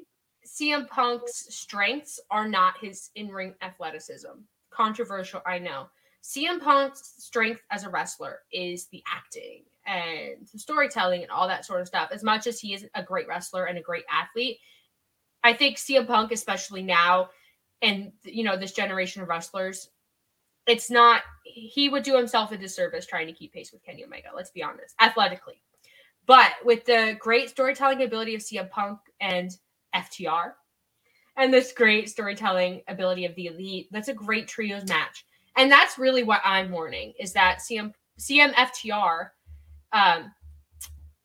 CM 0.45 0.87
Punk's 0.87 1.53
strengths 1.53 2.19
are 2.29 2.47
not 2.47 2.77
his 2.79 3.09
in-ring 3.15 3.55
athleticism. 3.61 4.29
Controversial, 4.69 5.41
I 5.45 5.59
know. 5.59 5.87
CM 6.23 6.61
Punk's 6.61 7.13
strength 7.17 7.61
as 7.71 7.83
a 7.83 7.89
wrestler 7.89 8.39
is 8.51 8.87
the 8.87 9.03
acting 9.07 9.63
and 9.85 10.47
the 10.53 10.59
storytelling 10.59 11.23
and 11.23 11.31
all 11.31 11.47
that 11.47 11.65
sort 11.65 11.81
of 11.81 11.87
stuff. 11.87 12.09
As 12.11 12.23
much 12.23 12.47
as 12.47 12.59
he 12.59 12.73
is 12.73 12.85
a 12.95 13.03
great 13.03 13.27
wrestler 13.27 13.65
and 13.65 13.77
a 13.77 13.81
great 13.81 14.05
athlete, 14.09 14.59
I 15.43 15.53
think 15.53 15.77
CM 15.77 16.07
Punk, 16.07 16.31
especially 16.31 16.83
now, 16.83 17.29
and 17.81 18.11
you 18.23 18.43
know 18.43 18.55
this 18.55 18.73
generation 18.73 19.21
of 19.21 19.27
wrestlers, 19.27 19.89
it's 20.67 20.89
not. 20.89 21.23
He 21.43 21.89
would 21.89 22.03
do 22.03 22.15
himself 22.15 22.51
a 22.51 22.57
disservice 22.57 23.05
trying 23.05 23.27
to 23.27 23.33
keep 23.33 23.53
pace 23.53 23.71
with 23.71 23.83
Kenny 23.83 24.03
Omega. 24.03 24.29
Let's 24.35 24.51
be 24.51 24.63
honest, 24.63 24.95
athletically, 24.99 25.61
but 26.25 26.51
with 26.63 26.85
the 26.85 27.17
great 27.19 27.49
storytelling 27.49 28.03
ability 28.03 28.35
of 28.35 28.41
CM 28.41 28.69
Punk 28.69 28.99
and 29.19 29.51
FTR, 29.95 30.53
and 31.37 31.53
this 31.53 31.71
great 31.71 32.09
storytelling 32.09 32.81
ability 32.87 33.25
of 33.25 33.35
the 33.35 33.47
Elite, 33.47 33.87
that's 33.91 34.09
a 34.09 34.13
great 34.13 34.47
trios 34.47 34.87
match 34.87 35.25
and 35.57 35.71
that's 35.71 35.97
really 35.97 36.23
what 36.23 36.41
I'm 36.43 36.71
warning 36.71 37.13
is 37.19 37.33
that 37.33 37.59
CM 37.59 37.93
CMFTR 38.19 39.29
um, 39.93 40.31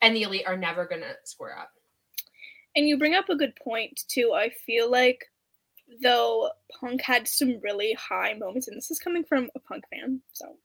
and 0.01 0.17
the 0.17 0.23
elite 0.23 0.47
are 0.47 0.57
never 0.57 0.87
gonna 0.87 1.15
square 1.25 1.59
up. 1.59 1.71
And 2.75 2.89
you 2.89 2.99
bring 2.99 3.15
up 3.15 3.29
a 3.29 3.37
good 3.37 3.55
point 3.57 4.03
too. 4.09 4.33
I 4.35 4.51
feel 4.51 4.91
like 4.91 5.25
though 6.03 6.51
Punk 6.81 7.03
had 7.03 7.29
some 7.29 7.61
really 7.63 7.95
high 7.95 8.35
moments, 8.35 8.69
and 8.69 8.77
this 8.77 8.91
is 8.91 8.99
coming 8.99 9.25
from 9.25 9.51
a 9.55 9.61
Punk 9.61 9.85
fan, 9.91 10.21
so 10.33 10.57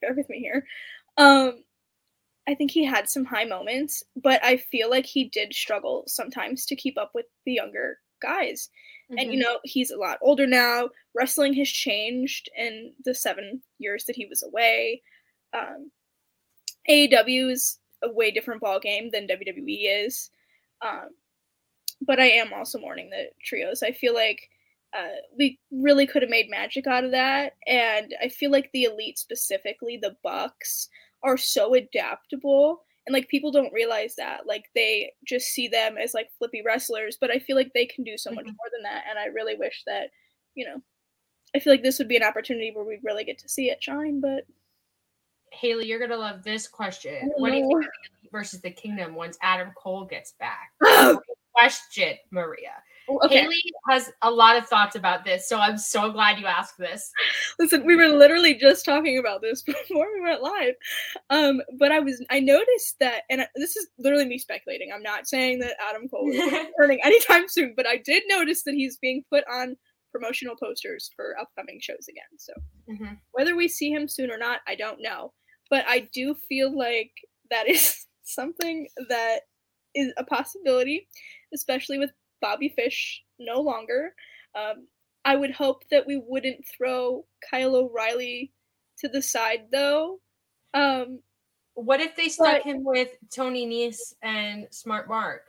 bear 0.00 0.14
with 0.14 0.28
me 0.28 0.38
here. 0.38 0.64
Um, 1.16 1.64
I 2.48 2.54
think 2.54 2.70
he 2.70 2.84
had 2.84 3.08
some 3.08 3.24
high 3.24 3.44
moments, 3.44 4.02
but 4.16 4.42
I 4.42 4.56
feel 4.56 4.88
like 4.88 5.04
he 5.04 5.24
did 5.24 5.52
struggle 5.52 6.04
sometimes 6.06 6.64
to 6.66 6.76
keep 6.76 6.96
up 6.96 7.10
with 7.14 7.26
the 7.44 7.52
younger 7.52 7.98
guys. 8.22 8.70
Mm-hmm. 9.10 9.18
And 9.18 9.32
you 9.32 9.38
mm-hmm. 9.38 9.52
know, 9.52 9.58
he's 9.64 9.90
a 9.90 9.98
lot 9.98 10.18
older 10.22 10.46
now. 10.46 10.88
Wrestling 11.14 11.54
has 11.54 11.68
changed 11.68 12.48
in 12.56 12.92
the 13.04 13.14
seven 13.14 13.62
years 13.78 14.04
that 14.04 14.16
he 14.16 14.26
was 14.26 14.42
away. 14.42 15.02
Um, 15.52 15.90
AEW 16.88 17.50
is 17.50 17.78
a 18.02 18.10
way 18.10 18.30
different 18.30 18.60
ball 18.60 18.80
game 18.80 19.10
than 19.10 19.26
WWE 19.26 20.04
is. 20.06 20.30
Um, 20.80 21.10
but 22.00 22.20
I 22.20 22.30
am 22.30 22.52
also 22.52 22.78
mourning 22.78 23.10
the 23.10 23.28
trios. 23.44 23.82
I 23.82 23.92
feel 23.92 24.14
like 24.14 24.48
uh, 24.96 25.20
we 25.36 25.58
really 25.70 26.06
could 26.06 26.22
have 26.22 26.30
made 26.30 26.50
magic 26.50 26.86
out 26.86 27.04
of 27.04 27.10
that, 27.10 27.54
and 27.66 28.14
I 28.22 28.28
feel 28.28 28.50
like 28.50 28.70
the 28.72 28.84
elite, 28.84 29.18
specifically 29.18 29.98
the 30.00 30.16
Bucks, 30.22 30.88
are 31.22 31.36
so 31.36 31.74
adaptable. 31.74 32.82
And 33.06 33.14
like 33.14 33.28
people 33.28 33.50
don't 33.50 33.72
realize 33.72 34.14
that. 34.16 34.46
Like 34.46 34.66
they 34.74 35.12
just 35.26 35.48
see 35.48 35.66
them 35.68 35.96
as 35.96 36.14
like 36.14 36.28
flippy 36.38 36.62
wrestlers 36.64 37.16
but 37.20 37.30
i 37.30 37.38
feel 37.38 37.56
like 37.56 37.72
they 37.72 37.86
can 37.86 38.04
do 38.04 38.18
so 38.18 38.30
much 38.30 38.44
mm-hmm. 38.44 38.48
more 38.50 38.70
than 38.72 38.82
that. 38.82 39.04
And 39.08 39.18
i 39.18 39.26
really 39.26 39.56
wish 39.56 39.82
that 39.86 40.10
you 40.54 40.66
know 40.66 40.82
i 41.54 41.58
feel 41.58 41.72
like 41.72 41.82
this 41.82 41.98
would 41.98 42.08
be 42.08 42.16
an 42.16 42.22
opportunity 42.22 42.70
where 42.74 42.84
we'd 42.84 43.00
really 43.04 43.24
get 43.24 43.38
to 43.38 43.48
see 43.48 43.70
it 43.70 43.82
shine 43.82 44.20
but 44.20 44.44
haley 45.52 45.86
you're 45.86 45.98
gonna 45.98 46.16
love 46.16 46.42
this 46.42 46.68
question. 46.68 47.30
What 47.36 47.50
do 47.50 47.56
you 47.56 47.66
think 47.66 47.86
versus 48.30 48.60
the 48.60 48.70
kingdom 48.70 49.14
once 49.14 49.38
adam 49.42 49.72
cole 49.76 50.04
gets 50.04 50.32
back? 50.32 50.72
Question 51.54 52.16
maria 52.30 52.82
Okay. 53.08 53.40
Haley 53.40 53.62
has 53.88 54.12
a 54.22 54.30
lot 54.30 54.56
of 54.56 54.66
thoughts 54.66 54.96
about 54.96 55.24
this, 55.24 55.48
so 55.48 55.58
I'm 55.58 55.78
so 55.78 56.12
glad 56.12 56.38
you 56.38 56.46
asked 56.46 56.78
this. 56.78 57.10
Listen, 57.58 57.86
we 57.86 57.96
were 57.96 58.08
literally 58.08 58.54
just 58.54 58.84
talking 58.84 59.18
about 59.18 59.40
this 59.40 59.62
before 59.66 60.06
we 60.14 60.20
went 60.20 60.42
live. 60.42 60.74
Um, 61.30 61.62
but 61.78 61.92
I 61.92 62.00
was 62.00 62.24
I 62.30 62.40
noticed 62.40 62.96
that, 63.00 63.22
and 63.30 63.46
this 63.56 63.76
is 63.76 63.88
literally 63.98 64.26
me 64.26 64.38
speculating. 64.38 64.90
I'm 64.94 65.02
not 65.02 65.26
saying 65.26 65.60
that 65.60 65.76
Adam 65.88 66.08
Cole 66.08 66.30
is 66.30 66.52
returning 66.78 67.00
anytime 67.02 67.48
soon, 67.48 67.74
but 67.76 67.86
I 67.86 67.96
did 67.96 68.22
notice 68.28 68.62
that 68.64 68.74
he's 68.74 68.98
being 68.98 69.24
put 69.30 69.44
on 69.50 69.76
promotional 70.12 70.56
posters 70.56 71.10
for 71.14 71.38
upcoming 71.40 71.78
shows 71.80 72.06
again. 72.08 72.38
So 72.38 72.52
mm-hmm. 72.90 73.14
whether 73.32 73.56
we 73.56 73.68
see 73.68 73.90
him 73.90 74.08
soon 74.08 74.30
or 74.30 74.38
not, 74.38 74.60
I 74.66 74.74
don't 74.74 75.02
know. 75.02 75.32
But 75.70 75.84
I 75.86 76.08
do 76.12 76.34
feel 76.48 76.76
like 76.76 77.12
that 77.50 77.68
is 77.68 78.06
something 78.22 78.88
that 79.08 79.40
is 79.94 80.12
a 80.16 80.24
possibility, 80.24 81.08
especially 81.54 81.98
with 81.98 82.10
Bobby 82.40 82.68
Fish 82.68 83.22
no 83.38 83.60
longer. 83.60 84.14
Um, 84.54 84.86
I 85.24 85.36
would 85.36 85.50
hope 85.50 85.84
that 85.90 86.06
we 86.06 86.20
wouldn't 86.24 86.64
throw 86.66 87.24
Kyle 87.50 87.76
O'Reilly 87.76 88.52
to 88.98 89.08
the 89.08 89.22
side 89.22 89.66
though. 89.70 90.20
Um, 90.74 91.20
what 91.74 92.00
if 92.00 92.16
they 92.16 92.28
stuck 92.28 92.46
but, 92.46 92.62
him 92.62 92.84
with 92.84 93.10
Tony 93.34 93.66
Nese 93.66 94.14
and 94.22 94.66
Smart 94.70 95.08
Mark? 95.08 95.42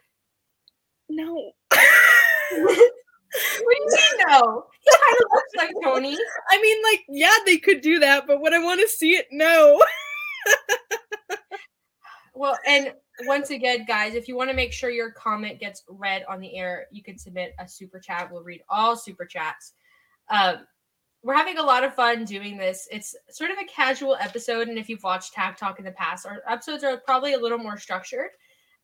No. 1.09 1.51
what 1.71 2.75
do 2.75 2.81
you 2.81 3.69
mean 3.69 4.27
no? 4.27 4.65
He 4.81 4.91
kind 4.91 5.17
of 5.21 5.27
looks 5.33 5.55
like 5.57 5.71
Tony. 5.83 6.17
I 6.49 6.61
mean, 6.61 6.83
like, 6.83 7.01
yeah, 7.09 7.35
they 7.45 7.57
could 7.57 7.81
do 7.81 7.99
that, 7.99 8.25
but 8.27 8.41
would 8.41 8.53
I 8.53 8.59
want 8.59 8.81
to 8.81 8.87
see 8.87 9.11
it? 9.11 9.27
No. 9.31 9.81
well, 12.33 12.57
and 12.65 12.93
once 13.25 13.49
again, 13.49 13.85
guys, 13.87 14.15
if 14.15 14.27
you 14.27 14.35
want 14.35 14.49
to 14.49 14.55
make 14.55 14.73
sure 14.73 14.89
your 14.89 15.11
comment 15.11 15.59
gets 15.59 15.83
read 15.87 16.23
on 16.29 16.39
the 16.39 16.55
air, 16.57 16.87
you 16.91 17.03
can 17.03 17.17
submit 17.17 17.53
a 17.59 17.67
super 17.67 17.99
chat. 17.99 18.31
We'll 18.31 18.43
read 18.43 18.61
all 18.69 18.95
super 18.95 19.25
chats. 19.25 19.73
Um, 20.29 20.67
we're 21.21 21.35
having 21.35 21.57
a 21.57 21.63
lot 21.63 21.83
of 21.83 21.93
fun 21.93 22.23
doing 22.25 22.57
this. 22.57 22.87
It's 22.91 23.15
sort 23.29 23.51
of 23.51 23.57
a 23.57 23.65
casual 23.65 24.15
episode, 24.19 24.69
and 24.69 24.77
if 24.77 24.87
you've 24.87 25.03
watched 25.03 25.33
Tag 25.33 25.57
Talk 25.57 25.79
in 25.79 25.85
the 25.85 25.91
past, 25.91 26.25
our 26.25 26.41
episodes 26.47 26.83
are 26.83 26.97
probably 26.97 27.33
a 27.33 27.39
little 27.39 27.57
more 27.57 27.77
structured, 27.77 28.29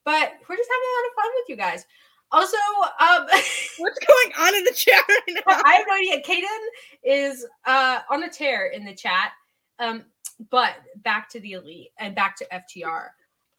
but 0.03 0.33
we're 0.49 0.57
just 0.57 0.69
having 0.69 0.89
a 0.89 0.95
lot 0.95 1.07
of 1.07 1.15
fun 1.15 1.31
with 1.35 1.49
you 1.49 1.55
guys. 1.55 1.85
Also, 2.31 2.57
um, 2.99 3.25
what's 3.77 3.99
going 3.99 4.31
on 4.39 4.55
in 4.55 4.63
the 4.65 4.73
chat 4.75 5.03
right 5.07 5.21
now? 5.47 5.61
I 5.65 5.75
have 5.75 5.85
no 5.87 5.95
idea. 5.95 6.21
Caden 6.21 6.65
is 7.03 7.45
uh, 7.65 7.99
on 8.09 8.23
a 8.23 8.29
tear 8.29 8.67
in 8.67 8.83
the 8.83 8.95
chat. 8.95 9.31
Um, 9.79 10.05
but 10.49 10.75
back 10.97 11.29
to 11.29 11.39
the 11.39 11.53
elite 11.53 11.91
and 11.99 12.15
back 12.15 12.35
to 12.37 12.47
FTR. 12.51 13.07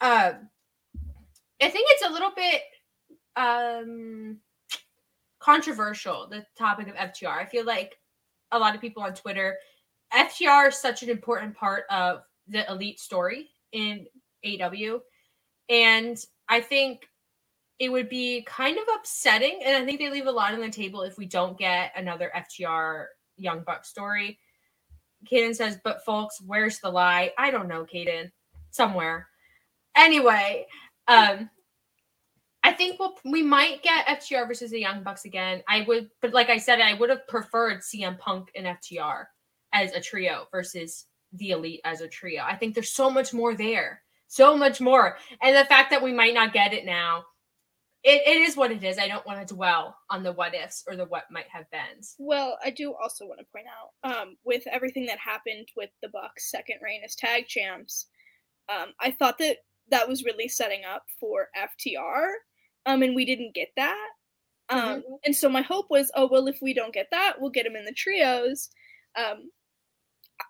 Um, 0.01 0.49
I 1.61 1.69
think 1.69 1.87
it's 1.91 2.09
a 2.09 2.13
little 2.13 2.33
bit 2.35 2.63
um 3.37 4.39
controversial 5.39 6.27
the 6.29 6.45
topic 6.59 6.89
of 6.89 6.95
FTR. 6.95 7.39
I 7.39 7.45
feel 7.45 7.65
like 7.65 7.99
a 8.53 8.59
lot 8.59 8.75
of 8.75 8.81
people 8.81 9.03
on 9.03 9.15
Twitter, 9.15 9.57
FTR 10.13 10.69
is 10.69 10.77
such 10.77 11.03
an 11.03 11.11
important 11.11 11.55
part 11.55 11.85
of 11.91 12.23
the 12.49 12.69
elite 12.71 13.01
story 13.01 13.51
in 13.73 14.07
AEW. 14.45 15.01
And 15.69 16.17
I 16.49 16.61
think 16.61 17.09
it 17.79 17.91
would 17.91 18.09
be 18.09 18.43
kind 18.43 18.79
of 18.79 18.85
upsetting. 18.95 19.61
And 19.65 19.77
I 19.77 19.85
think 19.85 19.99
they 19.99 20.11
leave 20.11 20.27
a 20.27 20.33
lot 20.33 20.55
on 20.55 20.61
the 20.61 20.71
table 20.71 21.03
if 21.03 21.19
we 21.19 21.27
don't 21.27 21.59
get 21.59 21.93
another 21.97 22.33
FTR 22.35 23.07
Young 23.37 23.63
Buck 23.67 23.85
story. 23.85 24.39
Caden 25.31 25.55
says, 25.55 25.79
but 25.83 26.05
folks, 26.05 26.41
where's 26.45 26.79
the 26.79 26.91
lie? 26.91 27.33
I 27.37 27.51
don't 27.51 27.69
know, 27.69 27.85
Caden. 27.85 28.31
Somewhere. 28.71 29.29
Anyway, 29.97 30.67
um, 31.09 31.51
I 32.67 32.73
think 32.73 32.99
we'll, 32.99 33.15
we 33.25 33.43
might 33.43 33.83
get 33.83 34.07
FTR 34.07 34.49
versus 34.49 34.73
the 34.73 34.81
Young 34.81 35.05
Bucks 35.05 35.25
again. 35.25 35.63
I 35.69 35.83
would, 35.83 36.11
but 36.21 36.33
like 36.33 36.51
I 36.51 36.59
said, 36.59 36.81
I 36.81 36.95
would 36.95 37.11
have 37.11 37.27
preferred 37.29 37.81
CM 37.81 38.19
Punk 38.19 38.51
and 38.57 38.67
FTR 38.67 39.27
as 39.73 39.93
a 39.93 40.01
trio 40.01 40.47
versus 40.51 41.07
the 41.33 41.51
Elite 41.51 41.81
as 41.85 42.01
a 42.01 42.09
trio. 42.09 42.43
I 42.43 42.57
think 42.57 42.75
there's 42.75 42.93
so 42.93 43.09
much 43.09 43.33
more 43.33 43.55
there, 43.55 44.03
so 44.27 44.57
much 44.57 44.81
more, 44.81 45.17
and 45.43 45.57
the 45.57 45.65
fact 45.65 45.91
that 45.91 46.03
we 46.03 46.13
might 46.13 46.35
not 46.35 46.53
get 46.53 46.73
it 46.73 46.85
now, 46.85 47.25
it, 48.03 48.23
it 48.27 48.41
is 48.41 48.57
what 48.57 48.73
it 48.73 48.83
is. 48.83 48.99
I 48.99 49.09
don't 49.09 49.27
want 49.27 49.47
to 49.47 49.55
dwell 49.55 49.97
on 50.11 50.23
the 50.23 50.33
what 50.33 50.55
ifs 50.55 50.83
or 50.89 50.97
the 50.97 51.05
what 51.05 51.25
might 51.31 51.49
have 51.49 51.71
been. 51.71 52.03
Well, 52.19 52.59
I 52.65 52.71
do 52.71 52.95
also 52.95 53.27
want 53.27 53.41
to 53.41 53.47
point 53.53 53.67
out, 53.67 54.11
um, 54.11 54.37
with 54.45 54.65
everything 54.73 55.07
that 55.07 55.19
happened 55.19 55.69
with 55.77 55.91
the 56.03 56.09
Bucks' 56.09 56.51
second 56.51 56.79
reign 56.83 57.03
as 57.05 57.15
tag 57.15 57.47
champs, 57.47 58.07
um, 58.69 58.93
I 59.01 59.13
thought 59.13 59.39
that 59.39 59.59
that 59.91 60.09
was 60.09 60.25
really 60.25 60.49
setting 60.49 60.83
up 60.85 61.05
for 61.21 61.49
FTR 61.57 62.27
um, 62.87 63.03
and 63.03 63.15
we 63.15 63.25
didn't 63.25 63.55
get 63.55 63.69
that. 63.77 64.09
Um, 64.69 64.81
mm-hmm. 64.81 65.15
and 65.25 65.37
so 65.37 65.49
my 65.49 65.63
hope 65.63 65.87
was, 65.91 66.11
oh 66.15 66.29
well, 66.31 66.49
if 66.49 66.59
we 66.63 66.75
don't 66.75 66.95
get 66.95 67.09
that, 67.11 67.35
we'll 67.39 67.51
get 67.51 67.67
him 67.67 67.77
in 67.77 67.85
the 67.85 67.93
trios. 67.93 68.69
Um, 69.17 69.51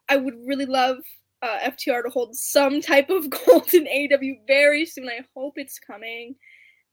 I 0.09 0.17
would 0.17 0.35
really 0.47 0.67
love 0.67 0.99
uh, 1.43 1.59
FTR 1.65 2.03
to 2.05 2.11
hold 2.11 2.35
some 2.35 2.81
type 2.81 3.11
of 3.11 3.29
gold 3.47 3.73
in 3.75 3.85
AEW 3.85 4.47
very 4.47 4.87
soon. 4.87 5.09
I 5.09 5.21
hope 5.35 5.55
it's 5.57 5.79
coming. 5.79 6.35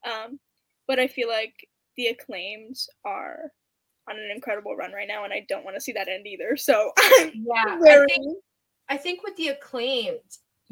Um, 0.05 0.39
but 0.87 0.99
I 0.99 1.07
feel 1.07 1.29
like 1.29 1.53
the 1.95 2.07
acclaimed 2.07 2.75
are 3.05 3.51
on 4.09 4.17
an 4.17 4.31
incredible 4.33 4.75
run 4.75 4.91
right 4.91 5.07
now, 5.07 5.23
and 5.23 5.33
I 5.33 5.45
don't 5.47 5.63
want 5.63 5.77
to 5.77 5.81
see 5.81 5.93
that 5.93 6.09
end 6.09 6.27
either. 6.27 6.57
So 6.57 6.91
yeah. 7.01 7.77
I 7.81 8.05
think 8.07 8.37
I 8.89 8.97
think 8.97 9.23
with 9.23 9.35
the 9.37 9.49
acclaimed, 9.49 10.19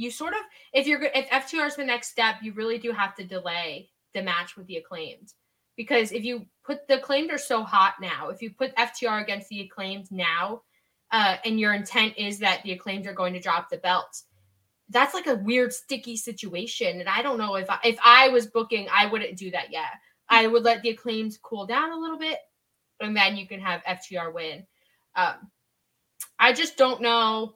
you 0.02 0.10
sort 0.10 0.34
of 0.34 0.40
if 0.74 0.88
you're 0.88 1.02
if 1.04 1.30
FTR 1.30 1.68
is 1.68 1.76
the 1.76 1.86
next 1.86 2.10
step, 2.10 2.36
you 2.42 2.54
really 2.54 2.78
do 2.78 2.92
have 2.92 3.16
to 3.16 3.24
delay 3.24 3.90
the 4.14 4.24
match 4.24 4.58
with 4.58 4.66
the 4.68 4.78
acclaimed. 4.78 5.34
Because 5.78 6.12
if 6.12 6.24
you 6.24 6.46
put 6.66 6.88
the 6.88 7.00
acclaimed 7.00 7.32
are 7.32 7.38
so 7.38 7.64
hot 7.64 7.96
now, 8.02 8.30
if 8.30 8.42
you 8.42 8.50
put 8.52 8.76
FTR 8.76 9.22
against 9.22 9.48
the 9.50 9.62
acclaimed 9.62 10.12
now, 10.12 10.64
uh, 11.12 11.38
and 11.46 11.60
your 11.60 11.74
intent 11.74 12.14
is 12.18 12.40
that 12.40 12.62
the 12.64 12.72
acclaimed 12.72 13.06
are 13.08 13.14
going 13.14 13.34
to 13.34 13.40
drop 13.40 13.70
the 13.70 13.78
belts, 13.78 14.26
that's 14.90 15.14
like 15.14 15.28
a 15.28 15.36
weird 15.36 15.72
sticky 15.72 16.18
situation. 16.18 17.00
And 17.00 17.08
I 17.08 17.22
don't 17.22 17.38
know 17.38 17.56
if 17.56 17.70
I, 17.70 17.80
if 17.86 17.98
I 18.04 18.30
was 18.30 18.48
booking, 18.48 18.88
I 18.92 19.06
wouldn't 19.06 19.38
do 19.38 19.52
that 19.52 19.72
yet. 19.72 19.92
I 20.30 20.48
would 20.48 20.64
let 20.64 20.82
the 20.82 20.90
acclaimed 20.90 21.38
cool 21.44 21.66
down 21.66 21.92
a 21.92 22.00
little 22.00 22.18
bit, 22.18 22.40
and 23.00 23.16
then 23.16 23.38
you 23.38 23.48
can 23.48 23.60
have 23.60 23.84
FTR 23.84 24.34
win. 24.34 24.66
Um, 25.16 25.52
I 26.40 26.54
just 26.54 26.78
don't 26.78 27.02
know 27.02 27.54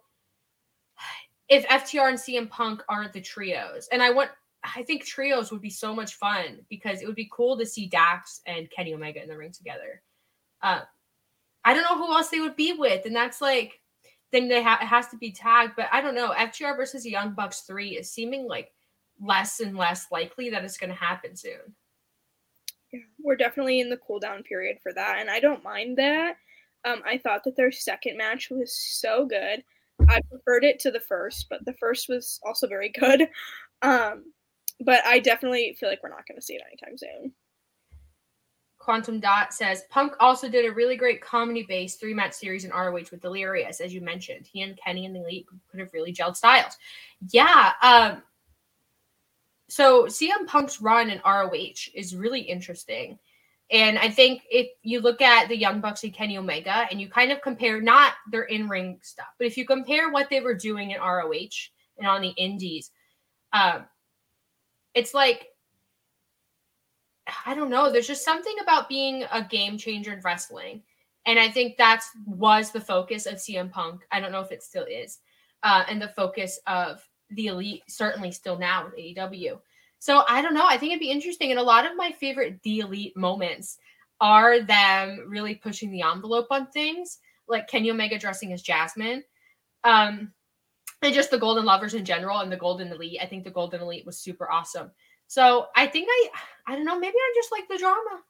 if 1.50 1.66
FTR 1.68 2.10
and 2.10 2.18
CM 2.18 2.50
Punk 2.50 2.82
aren't 2.90 3.14
the 3.14 3.22
trios, 3.22 3.88
and 3.92 4.02
I 4.02 4.12
want 4.12 4.32
I 4.76 4.84
think 4.84 5.06
trios 5.06 5.52
would 5.52 5.62
be 5.62 5.70
so 5.70 5.94
much 5.94 6.16
fun 6.16 6.60
because 6.70 7.02
it 7.02 7.08
would 7.08 7.16
be 7.16 7.30
cool 7.32 7.58
to 7.58 7.66
see 7.66 7.88
Dax 7.88 8.42
and 8.48 8.70
Kenny 8.72 8.94
Omega 8.94 9.22
in 9.22 9.30
the 9.30 9.38
ring 9.38 9.52
together. 9.52 10.02
Uh, 10.62 10.82
I 11.64 11.74
don't 11.74 11.84
know 11.84 11.98
who 11.98 12.14
else 12.14 12.30
they 12.30 12.40
would 12.40 12.56
be 12.56 12.74
with, 12.74 13.06
and 13.06 13.16
that's 13.16 13.42
like 13.42 13.80
then 14.32 14.48
they 14.48 14.64
ha- 14.64 14.80
it 14.82 14.86
has 14.86 15.08
to 15.10 15.18
be 15.18 15.32
tagged. 15.32 15.74
But 15.76 15.88
I 15.92 16.02
don't 16.02 16.16
know. 16.16 16.32
FTR 16.32 16.76
versus 16.76 17.06
Young 17.06 17.34
Bucks 17.34 17.62
three 17.62 17.98
is 17.98 18.12
seeming 18.12 18.48
like 18.48 18.72
less 19.22 19.60
and 19.60 19.78
less 19.78 20.08
likely 20.12 20.50
that 20.50 20.64
it's 20.64 20.78
going 20.78 20.90
to 20.90 20.96
happen 20.96 21.36
soon. 21.36 21.76
Yeah, 22.92 23.02
we're 23.22 23.36
definitely 23.36 23.80
in 23.82 23.90
the 23.90 23.98
cool 23.98 24.20
down 24.20 24.44
period 24.44 24.78
for 24.82 24.94
that, 24.94 25.18
and 25.20 25.30
I 25.30 25.40
don't 25.40 25.64
mind 25.64 25.98
that. 25.98 26.38
Um, 26.86 27.02
I 27.06 27.18
thought 27.18 27.44
that 27.46 27.56
their 27.56 27.72
second 27.72 28.18
match 28.18 28.50
was 28.52 28.76
so 28.76 29.26
good. 29.26 29.64
I 30.08 30.22
preferred 30.30 30.64
it 30.64 30.80
to 30.80 30.92
the 30.92 31.00
first, 31.00 31.48
but 31.50 31.64
the 31.66 31.74
first 31.74 32.10
was 32.10 32.40
also 32.46 32.68
very 32.68 32.90
good. 32.90 33.28
Um, 33.82 34.32
but 34.82 35.06
I 35.06 35.20
definitely 35.20 35.76
feel 35.80 35.90
like 35.90 36.04
we're 36.04 36.10
not 36.10 36.28
going 36.28 36.38
to 36.38 36.46
see 36.46 36.56
it 36.56 36.62
anytime 36.68 36.98
soon. 36.98 37.34
Quantum 38.86 39.20
Dot 39.20 39.52
says 39.52 39.84
Punk 39.90 40.14
also 40.20 40.48
did 40.48 40.66
a 40.66 40.72
really 40.72 40.96
great 40.96 41.20
comedy 41.20 41.66
based 41.68 42.00
three 42.00 42.14
match 42.14 42.34
series 42.34 42.66
in 42.66 42.72
ROH 42.72 43.10
with 43.12 43.22
Delirious, 43.22 43.82
as 43.82 43.94
you 43.94 44.00
mentioned. 44.00 44.46
He 44.46 44.62
and 44.62 44.78
Kenny 44.78 45.08
and 45.08 45.16
the 45.16 45.22
Elite 45.22 45.48
could 45.72 45.80
have 45.80 45.92
really 45.92 46.14
gelled 46.14 46.36
styles. 46.36 46.78
Yeah. 47.32 47.72
Um, 47.82 48.22
so 49.70 50.06
CM 50.06 50.46
Punk's 50.46 50.82
run 50.82 51.10
in 51.10 51.20
ROH 51.26 51.90
is 51.96 52.16
really 52.16 52.42
interesting. 52.42 53.18
And 53.72 53.98
I 53.98 54.10
think 54.10 54.44
if 54.52 54.68
you 54.84 55.02
look 55.02 55.22
at 55.22 55.48
the 55.48 55.58
Young 55.58 55.82
Bucks 55.82 56.04
and 56.04 56.14
Kenny 56.14 56.38
Omega 56.38 56.88
and 56.92 57.02
you 57.02 57.10
kind 57.10 57.32
of 57.32 57.42
compare 57.42 57.82
not 57.82 58.14
their 58.32 58.44
in 58.44 58.70
ring 58.70 59.00
stuff, 59.02 59.28
but 59.40 59.48
if 59.48 59.58
you 59.58 59.66
compare 59.66 60.12
what 60.12 60.30
they 60.30 60.40
were 60.40 60.54
doing 60.54 60.92
in 60.92 61.02
ROH 61.02 61.72
and 61.98 62.08
on 62.08 62.22
the 62.22 62.30
indies, 62.38 62.92
um, 63.54 63.86
it's 64.94 65.14
like 65.14 65.48
I 67.46 67.56
don't 67.56 67.70
know. 67.70 67.92
There's 67.92 68.08
just 68.08 68.24
something 68.24 68.56
about 68.62 68.88
being 68.88 69.26
a 69.32 69.44
game 69.44 69.78
changer 69.78 70.14
in 70.14 70.22
wrestling. 70.22 70.84
And 71.26 71.40
I 71.40 71.50
think 71.50 71.76
that's 71.76 72.10
was 72.26 72.72
the 72.72 72.82
focus 72.82 73.26
of 73.26 73.36
CM 73.36 73.72
Punk. 73.72 74.06
I 74.12 74.20
don't 74.20 74.32
know 74.32 74.42
if 74.42 74.52
it 74.52 74.62
still 74.62 74.86
is. 74.86 75.20
Uh, 75.64 75.84
and 75.90 76.00
the 76.00 76.10
focus 76.10 76.60
of 76.68 77.02
the 77.32 77.48
elite, 77.48 77.82
certainly 77.88 78.32
still 78.32 78.60
now 78.60 78.86
with 78.86 78.96
AEW. 78.96 79.60
So 80.06 80.22
I 80.28 80.44
don't 80.44 80.54
know. 80.54 80.68
I 80.68 80.78
think 80.78 80.92
it'd 80.92 81.00
be 81.00 81.10
interesting. 81.10 81.50
And 81.50 81.60
a 81.60 81.64
lot 81.64 81.88
of 81.88 81.98
my 81.98 82.12
favorite 82.12 82.62
the 82.62 82.82
elite 82.82 83.18
moments 83.18 83.80
are 84.22 84.62
them 84.62 85.26
really 85.28 85.56
pushing 85.56 85.90
the 85.90 86.04
envelope 86.04 86.46
on 86.52 86.68
things, 86.68 87.18
like 87.48 87.68
Kenny 87.68 87.90
Omega 87.90 88.20
dressing 88.20 88.54
as 88.54 88.62
Jasmine. 88.62 89.24
Um, 89.84 90.32
and 91.02 91.12
just 91.12 91.32
the 91.32 91.40
Golden 91.40 91.66
Lovers 91.66 91.96
in 91.96 92.06
general 92.06 92.38
and 92.42 92.52
the 92.52 92.56
Golden 92.56 92.92
Elite. 92.92 93.18
I 93.20 93.26
think 93.26 93.46
the 93.46 93.50
Golden 93.50 93.82
Elite 93.82 94.06
was 94.06 94.20
super 94.20 94.48
awesome. 94.48 94.92
So 95.26 95.66
I 95.76 95.88
think 95.88 96.08
I, 96.08 96.30
I 96.68 96.76
don't 96.76 96.86
know, 96.86 97.00
maybe 97.00 97.18
I 97.18 97.34
just 97.36 97.52
like 97.52 97.68
the 97.68 97.80
drama. 97.80 98.22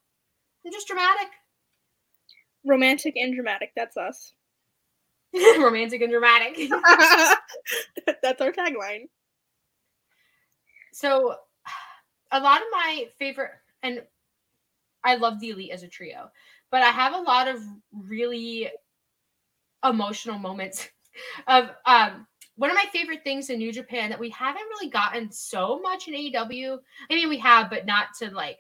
I'm 0.65 0.71
just 0.71 0.88
dramatic. 0.88 1.28
Romantic 2.63 3.17
and 3.17 3.36
dramatic. 3.36 3.71
That's 3.76 3.97
us. 3.97 4.32
Romantic 5.57 6.01
and 6.01 6.09
dramatic. 6.09 6.55
that's 8.23 8.39
our 8.39 8.53
tagline. 8.53 9.09
So 10.93 11.36
a 12.36 12.39
lot 12.39 12.61
of 12.61 12.67
my 12.71 13.07
favorite, 13.17 13.51
and 13.83 14.03
I 15.03 15.15
love 15.15 15.39
the 15.39 15.51
Elite 15.51 15.71
as 15.71 15.83
a 15.83 15.88
trio, 15.88 16.29
but 16.71 16.81
I 16.81 16.89
have 16.89 17.13
a 17.13 17.21
lot 17.21 17.47
of 17.47 17.61
really 17.91 18.69
emotional 19.83 20.39
moments 20.39 20.89
of 21.47 21.69
um 21.86 22.25
one 22.57 22.69
of 22.69 22.75
my 22.75 22.86
favorite 22.91 23.23
things 23.23 23.49
in 23.49 23.59
New 23.59 23.71
Japan 23.71 24.09
that 24.09 24.19
we 24.19 24.29
haven't 24.29 24.63
really 24.69 24.89
gotten 24.89 25.29
so 25.29 25.79
much 25.81 26.07
in 26.07 26.13
AEW. 26.13 26.79
I 27.09 27.13
mean, 27.13 27.27
we 27.27 27.38
have, 27.39 27.69
but 27.69 27.86
not 27.86 28.07
to 28.19 28.31
like 28.31 28.59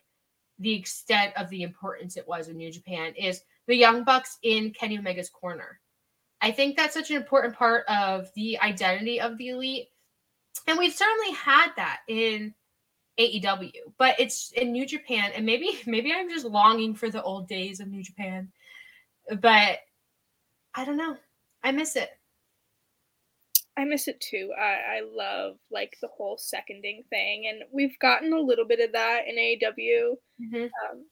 the 0.59 0.73
extent 0.73 1.31
of 1.37 1.49
the 1.49 1.63
importance 1.63 2.17
it 2.17 2.27
was 2.27 2.49
in 2.49 2.57
New 2.57 2.71
Japan 2.71 3.13
is 3.15 3.41
the 3.67 3.75
Young 3.75 4.03
Bucks 4.03 4.37
in 4.43 4.71
Kenny 4.71 4.97
Omega's 4.97 5.29
corner. 5.29 5.79
I 6.41 6.51
think 6.51 6.75
that's 6.75 6.93
such 6.93 7.09
an 7.09 7.15
important 7.15 7.55
part 7.55 7.85
of 7.87 8.29
the 8.35 8.59
identity 8.59 9.21
of 9.21 9.37
the 9.37 9.49
elite. 9.49 9.87
And 10.67 10.77
we've 10.77 10.93
certainly 10.93 11.31
had 11.31 11.69
that 11.77 12.01
in 12.07 12.53
AEW, 13.19 13.71
but 13.97 14.19
it's 14.19 14.51
in 14.51 14.71
New 14.71 14.85
Japan. 14.85 15.31
And 15.35 15.45
maybe, 15.45 15.79
maybe 15.85 16.13
I'm 16.13 16.29
just 16.29 16.45
longing 16.45 16.95
for 16.95 17.09
the 17.09 17.23
old 17.23 17.47
days 17.47 17.79
of 17.79 17.87
New 17.87 18.03
Japan. 18.03 18.51
But 19.41 19.79
I 20.75 20.85
don't 20.85 20.97
know. 20.97 21.17
I 21.63 21.71
miss 21.71 21.95
it. 21.95 22.09
I 23.77 23.83
miss 23.83 24.07
it 24.07 24.19
too. 24.21 24.51
I, 24.57 24.97
I 24.97 25.01
love 25.13 25.57
like 25.69 25.97
the 26.01 26.07
whole 26.07 26.37
seconding 26.37 27.03
thing, 27.09 27.47
and 27.49 27.63
we've 27.71 27.97
gotten 27.99 28.31
a 28.31 28.39
little 28.39 28.65
bit 28.65 28.79
of 28.79 28.93
that 28.93 29.23
in 29.27 29.35
AEW, 29.35 30.15
mm-hmm. 30.41 30.63
um, 30.63 31.05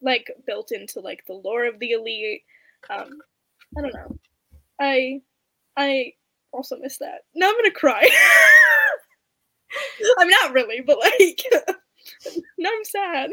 like 0.00 0.30
built 0.46 0.72
into 0.72 1.00
like 1.00 1.24
the 1.26 1.34
lore 1.34 1.66
of 1.66 1.78
the 1.78 1.92
elite. 1.92 2.42
Um, 2.88 3.18
I 3.76 3.82
don't 3.82 3.94
know. 3.94 4.16
I 4.80 5.20
I 5.76 6.12
also 6.52 6.78
miss 6.78 6.98
that. 6.98 7.22
Now 7.34 7.48
I'm 7.48 7.56
gonna 7.56 7.70
cry. 7.70 8.08
I'm 10.18 10.28
not 10.28 10.52
really, 10.52 10.80
but 10.80 10.98
like 10.98 11.44
no, 12.58 12.70
I'm 12.70 12.84
sad. 12.84 13.30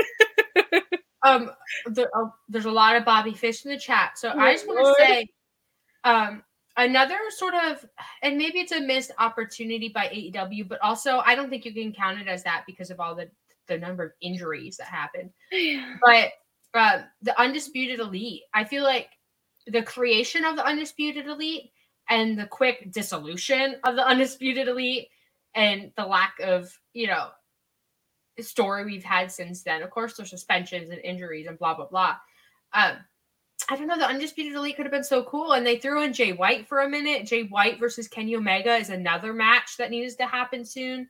um, 1.23 1.51
uh, 1.85 2.29
there's 2.47 2.65
a 2.65 2.71
lot 2.71 2.95
of 2.95 3.05
Bobby 3.05 3.33
Fish 3.33 3.65
in 3.65 3.71
the 3.71 3.77
chat, 3.77 4.17
so 4.17 4.31
oh 4.33 4.39
I 4.39 4.53
just 4.53 4.67
want 4.67 4.79
to 4.79 5.03
say, 5.03 5.27
um, 6.03 6.43
another 6.77 7.17
sort 7.29 7.53
of 7.53 7.85
and 8.21 8.37
maybe 8.37 8.59
it's 8.59 8.71
a 8.71 8.79
missed 8.79 9.11
opportunity 9.19 9.89
by 9.89 10.07
AEW, 10.07 10.67
but 10.67 10.81
also 10.81 11.21
I 11.25 11.35
don't 11.35 11.49
think 11.49 11.65
you 11.65 11.73
can 11.73 11.93
count 11.93 12.19
it 12.19 12.27
as 12.27 12.43
that 12.43 12.63
because 12.65 12.89
of 12.89 12.99
all 12.99 13.15
the 13.15 13.29
the 13.67 13.77
number 13.77 14.03
of 14.03 14.11
injuries 14.21 14.77
that 14.77 14.87
happened. 14.87 15.29
Yeah. 15.51 15.95
But 16.03 16.31
uh, 16.73 17.01
the 17.21 17.39
undisputed 17.39 17.99
elite, 17.99 18.43
I 18.53 18.63
feel 18.63 18.83
like 18.83 19.09
the 19.67 19.81
creation 19.81 20.45
of 20.45 20.55
the 20.55 20.65
undisputed 20.65 21.27
elite 21.27 21.71
and 22.09 22.37
the 22.37 22.45
quick 22.45 22.91
dissolution 22.91 23.75
of 23.83 23.95
the 23.95 24.05
undisputed 24.05 24.67
elite 24.67 25.09
and 25.55 25.91
the 25.97 26.05
lack 26.05 26.35
of 26.41 26.71
you 26.93 27.07
know 27.07 27.29
story 28.39 28.85
we've 28.85 29.03
had 29.03 29.31
since 29.31 29.63
then. 29.63 29.81
Of 29.81 29.89
course, 29.89 30.15
there's 30.15 30.29
suspensions 30.29 30.89
and 30.89 30.99
injuries 31.01 31.47
and 31.47 31.57
blah 31.59 31.75
blah 31.75 31.87
blah. 31.87 32.15
Um, 32.73 32.97
I 33.69 33.75
don't 33.75 33.87
know. 33.87 33.97
The 33.97 34.07
undisputed 34.07 34.53
elite 34.53 34.75
could 34.75 34.85
have 34.85 34.91
been 34.91 35.03
so 35.03 35.23
cool, 35.23 35.53
and 35.53 35.65
they 35.65 35.77
threw 35.77 36.03
in 36.03 36.13
Jay 36.13 36.31
White 36.31 36.67
for 36.67 36.81
a 36.81 36.89
minute. 36.89 37.27
Jay 37.27 37.43
White 37.43 37.79
versus 37.79 38.07
Kenny 38.07 38.35
Omega 38.35 38.75
is 38.75 38.89
another 38.89 39.33
match 39.33 39.77
that 39.77 39.91
needs 39.91 40.15
to 40.15 40.25
happen 40.25 40.63
soon. 40.63 41.09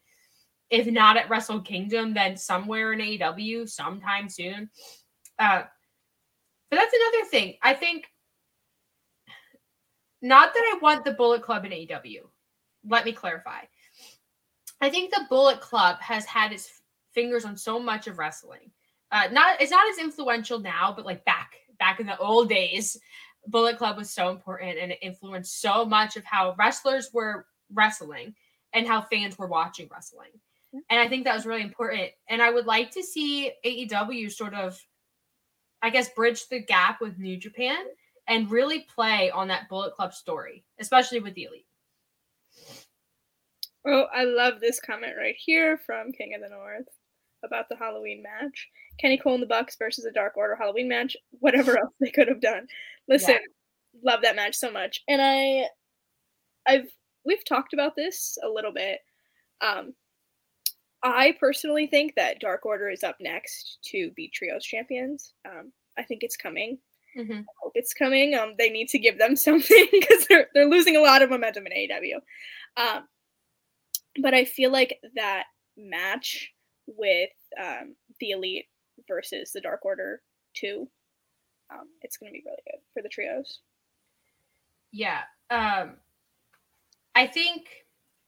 If 0.70 0.88
not 0.88 1.18
at 1.18 1.30
Wrestle 1.30 1.62
Kingdom, 1.62 2.14
then 2.14 2.38
somewhere 2.38 2.94
in 2.94 3.00
AEW 3.00 3.70
sometime 3.70 4.30
soon. 4.30 4.70
Uh, 5.38 5.64
but 6.70 6.78
that's 6.78 6.94
another 6.94 7.30
thing. 7.30 7.56
I 7.62 7.74
think 7.74 8.06
not 10.22 10.54
that 10.54 10.74
I 10.74 10.80
want 10.82 11.06
the 11.06 11.14
Bullet 11.14 11.42
Club 11.42 11.66
in 11.66 11.72
AEW. 11.72 12.22
Let 12.88 13.06
me 13.06 13.14
clarify. 13.14 13.62
I 14.82 14.90
think 14.90 15.12
the 15.12 15.26
Bullet 15.30 15.60
Club 15.60 16.00
has 16.00 16.26
had 16.26 16.52
its 16.54 16.82
fingers 17.12 17.46
on 17.46 17.58
so 17.58 17.80
much 17.80 18.08
of 18.08 18.18
wrestling. 18.18 18.72
Uh, 19.12 19.28
not 19.32 19.60
it's 19.60 19.72
not 19.72 19.90
as 19.90 19.98
influential 19.98 20.60
now, 20.60 20.94
but 20.96 21.06
like 21.06 21.26
back 21.26 21.56
back 21.80 22.00
in 22.00 22.06
the 22.06 22.18
old 22.18 22.50
days, 22.50 22.98
Bullet 23.48 23.78
Club 23.78 23.98
was 23.98 24.10
so 24.10 24.30
important 24.30 24.78
and 24.78 24.92
it 24.92 25.00
influenced 25.02 25.62
so 25.62 25.86
much 25.86 26.16
of 26.16 26.24
how 26.24 26.56
wrestlers 26.58 27.10
were 27.14 27.46
wrestling 27.74 28.36
and 28.74 28.88
how 28.88 29.02
fans 29.02 29.38
were 29.38 29.48
watching 29.48 29.90
wrestling. 29.92 30.30
And 30.90 31.00
I 31.00 31.08
think 31.08 31.24
that 31.24 31.36
was 31.36 31.48
really 31.48 31.64
important. 31.64 32.12
And 32.28 32.42
I 32.42 32.52
would 32.52 32.68
like 32.68 32.92
to 32.92 33.02
see 33.02 33.52
AEW 33.66 34.32
sort 34.32 34.54
of, 34.54 34.80
I 35.82 35.90
guess, 35.90 36.10
bridge 36.10 36.48
the 36.48 36.60
gap 36.60 37.02
with 37.02 37.18
New 37.18 37.38
Japan 37.38 37.86
and 38.28 38.52
really 38.52 38.82
play 38.82 39.32
on 39.32 39.48
that 39.48 39.68
Bullet 39.68 39.96
Club 39.96 40.14
story, 40.14 40.64
especially 40.80 41.20
with 41.20 41.34
the 41.34 41.46
Elite. 41.46 41.66
Oh, 43.88 44.06
I 44.14 44.26
love 44.26 44.60
this 44.60 44.80
comment 44.80 45.14
right 45.18 45.36
here 45.38 45.80
from 45.86 46.12
King 46.12 46.34
of 46.36 46.42
the 46.42 46.50
North 46.50 46.88
about 47.44 47.70
the 47.70 47.78
Halloween 47.78 48.22
match. 48.24 48.68
Kenny 49.00 49.18
Cole 49.18 49.36
and 49.36 49.44
the 49.44 49.48
Bucks 49.48 49.78
versus 49.78 50.06
a 50.06 50.12
Dark 50.12 50.36
Order 50.36 50.56
Halloween 50.56 50.90
match. 50.90 51.16
Whatever 51.40 51.78
else 51.80 51.94
they 52.00 52.12
could 52.12 52.28
have 52.28 52.42
done. 52.42 52.68
Listen, 53.08 53.38
yeah. 53.40 54.12
love 54.12 54.22
that 54.24 54.36
match 54.36 54.56
so 54.56 54.72
much, 54.72 55.02
and 55.08 55.22
I, 55.22 55.66
I've 56.68 56.90
we've 57.26 57.46
talked 57.46 57.74
about 57.74 57.96
this 57.96 58.38
a 58.44 58.50
little 58.50 58.74
bit. 58.74 59.00
Um, 59.62 59.94
I 61.02 61.36
personally 61.40 61.88
think 61.88 62.16
that 62.16 62.42
Dark 62.42 62.66
Order 62.66 62.90
is 62.90 63.04
up 63.04 63.16
next 63.22 63.80
to 63.92 64.12
be 64.16 64.30
trios 64.34 64.66
champions. 64.66 65.34
Um, 65.46 65.72
I 65.98 66.04
think 66.04 66.24
it's 66.24 66.36
coming. 66.36 66.78
Mm-hmm. 67.18 67.40
I 67.40 67.54
hope 67.62 67.72
it's 67.76 67.94
coming. 67.94 68.36
Um, 68.36 68.54
they 68.58 68.70
need 68.70 68.90
to 68.90 69.00
give 69.00 69.18
them 69.18 69.36
something 69.38 69.88
because 69.92 70.26
they're 70.28 70.48
they're 70.54 70.70
losing 70.70 70.98
a 70.98 71.02
lot 71.02 71.22
of 71.22 71.30
momentum 71.30 71.66
in 71.68 71.90
AEW. 71.90 72.16
Um, 72.78 73.04
but 74.22 74.34
I 74.34 74.46
feel 74.46 74.72
like 74.72 75.00
that 75.16 75.46
match 75.78 76.52
with 76.88 77.30
um, 77.62 77.96
the 78.20 78.32
Elite 78.32 78.68
versus 79.08 79.52
the 79.52 79.62
Dark 79.62 79.86
Order 79.86 80.22
two, 80.54 80.88
um, 81.72 81.88
it's 82.02 82.18
going 82.18 82.32
to 82.32 82.34
be 82.34 82.44
really 82.46 82.62
good 82.66 82.80
for 82.94 83.02
the 83.02 83.10
trios. 83.10 83.60
Yeah, 84.92 85.22
um, 85.50 85.94
I 87.16 87.28
think 87.28 87.68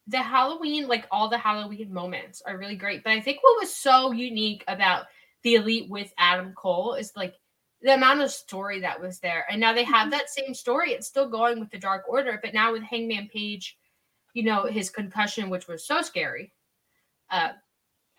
the 0.07 0.21
Halloween, 0.21 0.87
like 0.87 1.07
all 1.11 1.29
the 1.29 1.37
Halloween 1.37 1.93
moments, 1.93 2.41
are 2.45 2.57
really 2.57 2.75
great. 2.75 3.03
But 3.03 3.13
I 3.13 3.21
think 3.21 3.41
what 3.41 3.59
was 3.59 3.73
so 3.73 4.11
unique 4.11 4.63
about 4.67 5.05
the 5.43 5.55
Elite 5.55 5.89
with 5.89 6.13
Adam 6.17 6.53
Cole 6.53 6.93
is 6.93 7.13
like 7.15 7.35
the 7.81 7.93
amount 7.93 8.21
of 8.21 8.31
story 8.31 8.79
that 8.81 8.99
was 8.99 9.19
there. 9.19 9.45
And 9.49 9.59
now 9.59 9.73
they 9.73 9.83
have 9.83 10.03
mm-hmm. 10.03 10.11
that 10.11 10.29
same 10.29 10.53
story. 10.53 10.91
It's 10.91 11.07
still 11.07 11.29
going 11.29 11.59
with 11.59 11.71
the 11.71 11.79
Dark 11.79 12.03
Order, 12.07 12.39
but 12.43 12.53
now 12.53 12.71
with 12.71 12.83
Hangman 12.83 13.27
Page, 13.31 13.77
you 14.33 14.43
know, 14.43 14.65
his 14.65 14.89
concussion, 14.89 15.49
which 15.49 15.67
was 15.67 15.85
so 15.85 16.01
scary. 16.01 16.53
Uh, 17.29 17.49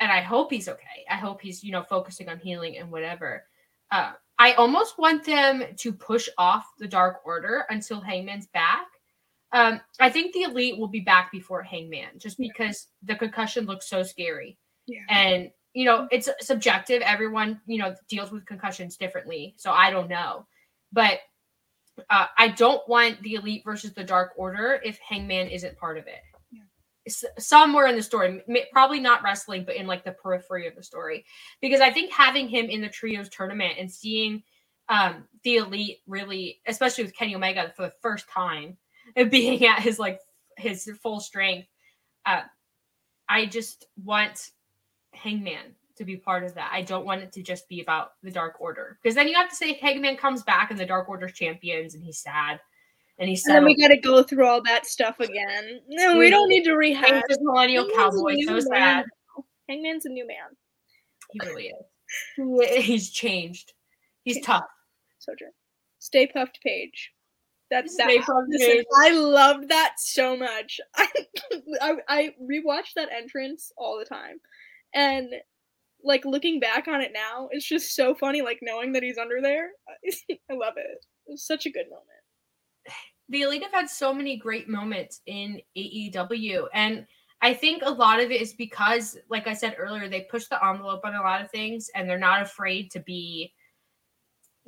and 0.00 0.10
I 0.10 0.20
hope 0.20 0.50
he's 0.50 0.68
okay. 0.68 1.04
I 1.10 1.14
hope 1.14 1.40
he's, 1.40 1.62
you 1.62 1.72
know, 1.72 1.82
focusing 1.82 2.28
on 2.28 2.38
healing 2.38 2.78
and 2.78 2.90
whatever. 2.90 3.44
Uh, 3.90 4.12
I 4.38 4.54
almost 4.54 4.98
want 4.98 5.24
them 5.24 5.62
to 5.76 5.92
push 5.92 6.28
off 6.38 6.64
the 6.78 6.88
Dark 6.88 7.20
Order 7.24 7.64
until 7.70 8.00
Hangman's 8.00 8.46
back. 8.48 8.86
Um, 9.52 9.80
I 10.00 10.10
think 10.10 10.32
the 10.32 10.42
Elite 10.42 10.78
will 10.78 10.88
be 10.88 11.00
back 11.00 11.30
before 11.30 11.62
Hangman, 11.62 12.18
just 12.18 12.38
because 12.38 12.88
the 13.02 13.14
concussion 13.14 13.66
looks 13.66 13.88
so 13.88 14.02
scary. 14.02 14.58
Yeah. 14.86 15.02
And 15.10 15.50
you 15.74 15.84
know, 15.84 16.06
it's 16.10 16.28
subjective. 16.40 17.02
Everyone, 17.02 17.60
you 17.66 17.78
know, 17.78 17.94
deals 18.08 18.30
with 18.30 18.44
concussions 18.46 18.96
differently. 18.96 19.54
So 19.56 19.70
I 19.72 19.90
don't 19.90 20.08
know. 20.08 20.46
But 20.92 21.20
uh, 22.10 22.26
I 22.38 22.48
don't 22.48 22.86
want 22.88 23.22
the 23.22 23.34
Elite 23.34 23.62
versus 23.64 23.92
the 23.92 24.04
Dark 24.04 24.32
Order 24.36 24.80
if 24.84 24.98
Hangman 24.98 25.48
isn't 25.48 25.76
part 25.78 25.98
of 25.98 26.06
it. 26.06 26.20
Somewhere 27.38 27.86
in 27.86 27.96
the 27.96 28.02
story 28.02 28.42
probably 28.72 29.00
not 29.00 29.24
wrestling 29.24 29.64
but 29.64 29.74
in 29.74 29.88
like 29.88 30.04
the 30.04 30.12
periphery 30.12 30.68
of 30.68 30.76
the 30.76 30.82
story. 30.84 31.24
Because 31.60 31.80
i 31.80 31.90
think 31.90 32.12
having 32.12 32.48
him 32.48 32.66
in 32.66 32.80
the 32.80 32.88
trios 32.88 33.28
tournament 33.28 33.74
and 33.76 33.90
seeing 33.90 34.40
um 34.88 35.24
the 35.44 35.56
elite 35.56 35.98
really 36.06 36.60
especially 36.66 37.04
with 37.04 37.16
kenny 37.16 37.34
omega 37.34 37.72
for 37.74 37.82
the 37.82 37.92
first 38.02 38.28
time 38.28 38.76
and 39.16 39.30
being 39.30 39.64
at 39.66 39.80
his 39.80 39.98
like 39.98 40.18
his 40.58 40.88
full 41.02 41.20
strength 41.20 41.68
uh 42.26 42.42
i 43.28 43.46
just 43.46 43.86
want 44.04 44.50
hangman 45.12 45.74
to 46.02 46.06
be 46.06 46.16
part 46.16 46.44
of 46.44 46.54
that 46.54 46.70
i 46.72 46.82
don't 46.82 47.06
want 47.06 47.22
it 47.22 47.32
to 47.32 47.42
just 47.42 47.68
be 47.68 47.80
about 47.80 48.12
the 48.22 48.30
dark 48.30 48.60
order 48.60 48.98
because 49.02 49.14
then 49.14 49.28
you 49.28 49.34
have 49.34 49.48
to 49.48 49.56
say 49.56 49.74
hangman 49.74 50.16
comes 50.16 50.42
back 50.42 50.70
and 50.70 50.78
the 50.78 50.86
dark 50.86 51.08
order 51.08 51.28
champions 51.28 51.94
and 51.94 52.04
he's 52.04 52.18
sad 52.18 52.60
and 53.18 53.28
he 53.28 53.36
said, 53.36 53.56
and 53.56 53.56
then 53.58 53.64
we 53.66 53.76
got 53.76 53.88
to 53.88 54.00
go 54.00 54.22
through 54.22 54.46
all 54.46 54.62
that 54.62 54.86
stuff 54.86 55.20
again. 55.20 55.80
No, 55.88 56.16
we 56.16 56.30
don't 56.30 56.48
need 56.48 56.64
to 56.64 56.72
rehash. 56.72 57.22
This 57.28 57.38
millennial 57.40 57.88
cowboy, 57.94 58.34
so 58.46 58.58
sad. 58.58 59.04
Hangman's 59.68 60.06
a 60.06 60.08
new 60.08 60.26
man. 60.26 60.56
He 61.30 61.38
really 61.46 61.72
is. 62.38 62.84
He's 62.84 63.10
changed. 63.10 63.74
He's 64.24 64.38
okay. 64.38 64.46
tough. 64.46 64.64
So 65.18 65.34
true. 65.38 65.48
Stay 65.98 66.26
puffed, 66.26 66.58
Page. 66.62 67.12
That's 67.70 67.96
that. 67.96 68.08
Listen, 68.48 68.84
I 69.00 69.10
loved 69.12 69.68
that 69.68 69.94
so 69.98 70.36
much. 70.36 70.80
I, 70.96 71.08
I 71.80 71.94
I 72.08 72.34
rewatch 72.42 72.92
that 72.96 73.08
entrance 73.16 73.72
all 73.78 73.98
the 73.98 74.04
time, 74.04 74.40
and 74.94 75.28
like 76.04 76.24
looking 76.24 76.60
back 76.60 76.88
on 76.88 77.00
it 77.00 77.12
now, 77.12 77.48
it's 77.50 77.66
just 77.66 77.94
so 77.94 78.14
funny. 78.14 78.42
Like 78.42 78.58
knowing 78.62 78.92
that 78.92 79.02
he's 79.02 79.18
under 79.18 79.40
there, 79.40 79.70
I 79.88 80.54
love 80.54 80.74
it. 80.76 81.04
It 81.26 81.30
was 81.30 81.46
such 81.46 81.66
a 81.66 81.70
good 81.70 81.86
moment 81.90 82.22
the 83.32 83.42
Elite 83.42 83.62
have 83.62 83.72
had 83.72 83.88
so 83.88 84.12
many 84.12 84.36
great 84.36 84.68
moments 84.68 85.22
in 85.26 85.60
AEW. 85.76 86.66
And 86.74 87.06
I 87.40 87.54
think 87.54 87.82
a 87.84 87.90
lot 87.90 88.20
of 88.20 88.30
it 88.30 88.40
is 88.40 88.52
because, 88.52 89.16
like 89.30 89.46
I 89.46 89.54
said 89.54 89.74
earlier, 89.78 90.08
they 90.08 90.26
push 90.30 90.46
the 90.46 90.64
envelope 90.64 91.00
on 91.04 91.14
a 91.14 91.22
lot 91.22 91.42
of 91.42 91.50
things 91.50 91.90
and 91.94 92.08
they're 92.08 92.18
not 92.18 92.42
afraid 92.42 92.90
to 92.92 93.00
be 93.00 93.52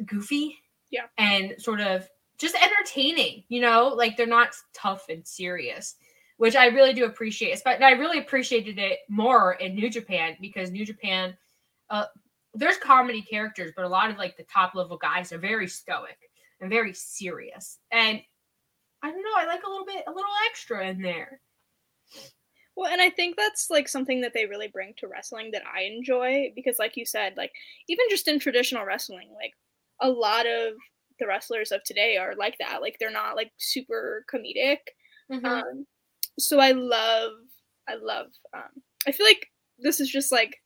goofy. 0.06 0.56
Yeah. 0.90 1.06
And 1.18 1.54
sort 1.58 1.80
of 1.80 2.08
just 2.38 2.56
entertaining, 2.56 3.44
you 3.48 3.60
know, 3.60 3.88
like 3.88 4.16
they're 4.16 4.26
not 4.26 4.54
tough 4.72 5.04
and 5.10 5.26
serious, 5.26 5.96
which 6.36 6.56
I 6.56 6.66
really 6.66 6.92
do 6.92 7.04
appreciate. 7.04 7.60
But 7.64 7.82
I 7.82 7.92
really 7.92 8.18
appreciated 8.18 8.78
it 8.78 9.00
more 9.08 9.54
in 9.54 9.74
New 9.74 9.90
Japan 9.90 10.36
because 10.40 10.70
New 10.70 10.84
Japan, 10.84 11.36
uh, 11.90 12.06
there's 12.54 12.76
comedy 12.78 13.22
characters, 13.22 13.72
but 13.76 13.84
a 13.84 13.88
lot 13.88 14.10
of 14.10 14.18
like 14.18 14.36
the 14.36 14.44
top 14.44 14.74
level 14.74 14.96
guys 14.96 15.32
are 15.32 15.38
very 15.38 15.68
stoic 15.68 16.18
and 16.60 16.70
very 16.70 16.92
serious. 16.92 17.78
And 17.90 18.20
I 19.02 19.10
don't 19.10 19.22
know. 19.22 19.36
I 19.36 19.46
like 19.46 19.62
a 19.64 19.70
little 19.70 19.86
bit, 19.86 20.04
a 20.06 20.10
little 20.10 20.30
extra 20.48 20.86
in 20.86 21.02
there. 21.02 21.40
Well, 22.76 22.90
and 22.90 23.00
I 23.00 23.10
think 23.10 23.36
that's 23.36 23.70
like 23.70 23.88
something 23.88 24.20
that 24.22 24.32
they 24.34 24.46
really 24.46 24.68
bring 24.68 24.94
to 24.96 25.06
wrestling 25.06 25.50
that 25.52 25.62
I 25.66 25.82
enjoy 25.82 26.52
because, 26.56 26.78
like 26.78 26.96
you 26.96 27.06
said, 27.06 27.34
like 27.36 27.52
even 27.88 28.06
just 28.10 28.26
in 28.26 28.40
traditional 28.40 28.84
wrestling, 28.84 29.28
like 29.34 29.52
a 30.00 30.08
lot 30.08 30.46
of 30.46 30.74
the 31.20 31.26
wrestlers 31.26 31.70
of 31.70 31.84
today 31.84 32.16
are 32.16 32.34
like 32.34 32.56
that. 32.58 32.80
Like 32.80 32.96
they're 32.98 33.10
not 33.10 33.36
like 33.36 33.52
super 33.58 34.24
comedic. 34.32 34.78
Mm-hmm. 35.30 35.46
Um, 35.46 35.86
so 36.38 36.58
I 36.58 36.72
love, 36.72 37.32
I 37.88 37.94
love. 37.96 38.26
Um, 38.54 38.82
I 39.06 39.12
feel 39.12 39.26
like 39.26 39.46
this 39.78 40.00
is 40.00 40.08
just 40.08 40.32
like 40.32 40.56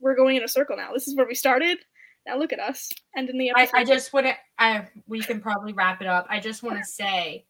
we're 0.00 0.16
going 0.16 0.36
in 0.36 0.44
a 0.44 0.48
circle 0.48 0.76
now. 0.76 0.92
This 0.92 1.08
is 1.08 1.16
where 1.16 1.26
we 1.26 1.34
started. 1.34 1.78
Now 2.26 2.38
look 2.38 2.52
at 2.52 2.60
us. 2.60 2.90
And 3.14 3.28
in 3.28 3.38
the 3.38 3.50
episode, 3.50 3.76
I, 3.76 3.80
I 3.80 3.84
just 3.84 4.12
want 4.12 4.26
to. 4.26 4.34
I 4.58 4.86
we 5.06 5.20
can 5.20 5.40
probably 5.40 5.72
wrap 5.72 6.00
it 6.00 6.06
up. 6.06 6.26
I 6.28 6.40
just 6.40 6.62
want 6.62 6.78
to 6.78 6.84
say 6.84 7.44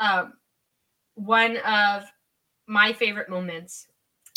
um, 0.00 0.34
one 1.14 1.56
of 1.58 2.04
my 2.66 2.92
favorite 2.92 3.28
moments 3.28 3.86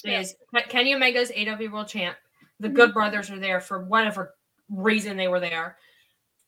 yeah. 0.04 0.20
is 0.20 0.36
Kenny 0.70 0.94
Omega's 0.94 1.32
AEW 1.32 1.72
World 1.72 1.88
Champ. 1.88 2.18
The 2.60 2.68
mm-hmm. 2.68 2.76
Good 2.76 2.94
Brothers 2.94 3.30
are 3.30 3.40
there 3.40 3.62
for 3.62 3.84
whatever 3.86 4.36
reason 4.70 5.16
they 5.16 5.28
were 5.28 5.40
there, 5.40 5.78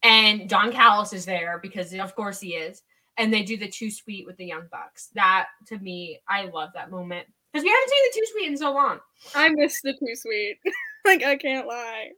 and 0.04 0.50
Don 0.50 0.72
Callis 0.72 1.14
is 1.14 1.26
there 1.26 1.60
because 1.62 1.94
of 1.94 2.16
course 2.16 2.40
he 2.40 2.56
is. 2.56 2.82
And 3.20 3.32
they 3.32 3.44
do 3.44 3.58
the 3.58 3.68
Too 3.68 3.92
Sweet 3.92 4.26
with 4.26 4.38
the 4.38 4.46
Young 4.46 4.68
Bucks. 4.72 5.10
That 5.14 5.48
to 5.68 5.78
me, 5.78 6.22
I 6.28 6.46
love 6.46 6.70
that 6.74 6.90
moment 6.90 7.28
because 7.52 7.64
we 7.64 7.70
haven't 7.70 7.90
seen 7.90 8.04
the 8.04 8.20
Too 8.20 8.32
Sweet 8.32 8.48
in 8.48 8.58
so 8.58 8.74
long. 8.74 9.00
I 9.36 9.50
miss 9.50 9.82
the 9.82 9.94
Too 9.94 10.16
Sweet. 10.16 10.58
like 11.06 11.24
I 11.24 11.36
can't 11.36 11.68
lie. 11.68 12.10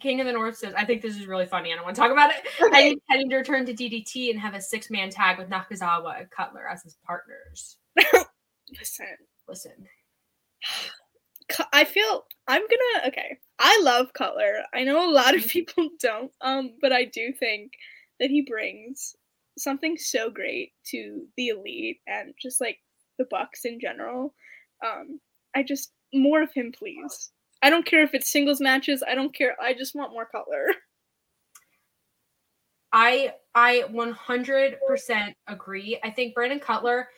King 0.00 0.20
of 0.20 0.26
the 0.26 0.32
North 0.32 0.56
says, 0.56 0.72
I 0.74 0.84
think 0.84 1.02
this 1.02 1.16
is 1.16 1.26
really 1.26 1.46
funny. 1.46 1.72
I 1.72 1.76
don't 1.76 1.84
want 1.84 1.96
to 1.96 2.02
talk 2.02 2.12
about 2.12 2.30
it. 2.30 2.36
Okay. 2.66 2.76
I 2.76 2.88
need 2.88 2.98
Kenny 3.10 3.28
to 3.28 3.36
return 3.36 3.66
to 3.66 3.74
DDT 3.74 4.30
and 4.30 4.40
have 4.40 4.54
a 4.54 4.60
six 4.60 4.90
man 4.90 5.10
tag 5.10 5.38
with 5.38 5.50
Nakazawa 5.50 6.18
and 6.18 6.30
Cutler 6.30 6.66
as 6.68 6.82
his 6.82 6.96
partners. 7.06 7.76
listen. 8.78 9.06
Listen. 9.48 9.72
I 11.72 11.84
feel 11.84 12.24
I'm 12.48 12.62
gonna 12.62 13.08
okay. 13.08 13.38
I 13.58 13.80
love 13.82 14.12
Cutler. 14.14 14.62
I 14.74 14.82
know 14.82 15.08
a 15.08 15.12
lot 15.12 15.36
of 15.36 15.46
people 15.46 15.90
don't, 16.00 16.32
um, 16.40 16.72
but 16.80 16.92
I 16.92 17.04
do 17.04 17.32
think 17.32 17.72
that 18.18 18.30
he 18.30 18.42
brings 18.42 19.14
something 19.58 19.96
so 19.96 20.30
great 20.30 20.72
to 20.86 21.26
the 21.36 21.48
elite 21.48 22.00
and 22.06 22.34
just 22.40 22.60
like 22.60 22.78
the 23.18 23.26
Bucks 23.30 23.64
in 23.64 23.80
general. 23.80 24.34
Um, 24.84 25.20
I 25.54 25.62
just 25.62 25.92
more 26.12 26.42
of 26.42 26.52
him, 26.52 26.72
please. 26.72 27.30
I 27.62 27.70
don't 27.70 27.86
care 27.86 28.02
if 28.02 28.14
it's 28.14 28.30
singles 28.30 28.60
matches. 28.60 29.02
I 29.06 29.14
don't 29.14 29.34
care. 29.34 29.56
I 29.60 29.74
just 29.74 29.94
want 29.94 30.12
more 30.12 30.26
Cutler. 30.26 30.68
I 32.92 33.34
I 33.54 33.84
100% 33.90 35.34
agree. 35.48 35.98
I 36.02 36.10
think 36.10 36.34
Brandon 36.34 36.60
Cutler 36.60 37.08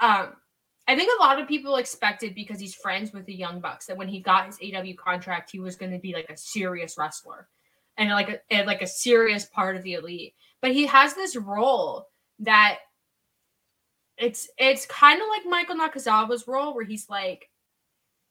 um 0.00 0.34
I 0.86 0.96
think 0.96 1.10
a 1.18 1.22
lot 1.22 1.40
of 1.40 1.48
people 1.48 1.76
expected 1.76 2.34
because 2.34 2.60
he's 2.60 2.74
friends 2.74 3.12
with 3.12 3.24
the 3.24 3.34
Young 3.34 3.60
Bucks 3.60 3.86
that 3.86 3.96
when 3.96 4.08
he 4.08 4.20
got 4.20 4.46
his 4.46 4.58
AEW 4.58 4.96
contract, 4.96 5.50
he 5.50 5.58
was 5.58 5.76
going 5.76 5.92
to 5.92 5.98
be 5.98 6.12
like 6.12 6.28
a 6.28 6.36
serious 6.36 6.96
wrestler 6.98 7.48
and 7.96 8.10
like 8.10 8.28
a 8.28 8.38
and 8.50 8.66
like 8.66 8.82
a 8.82 8.86
serious 8.86 9.46
part 9.46 9.76
of 9.76 9.82
the 9.82 9.94
elite. 9.94 10.34
But 10.64 10.72
he 10.72 10.86
has 10.86 11.12
this 11.12 11.36
role 11.36 12.08
that 12.38 12.78
it's 14.16 14.48
it's 14.56 14.86
kind 14.86 15.20
of 15.20 15.28
like 15.28 15.44
Michael 15.44 15.76
Nakazawa's 15.76 16.48
role 16.48 16.74
where 16.74 16.86
he's 16.86 17.10
like 17.10 17.50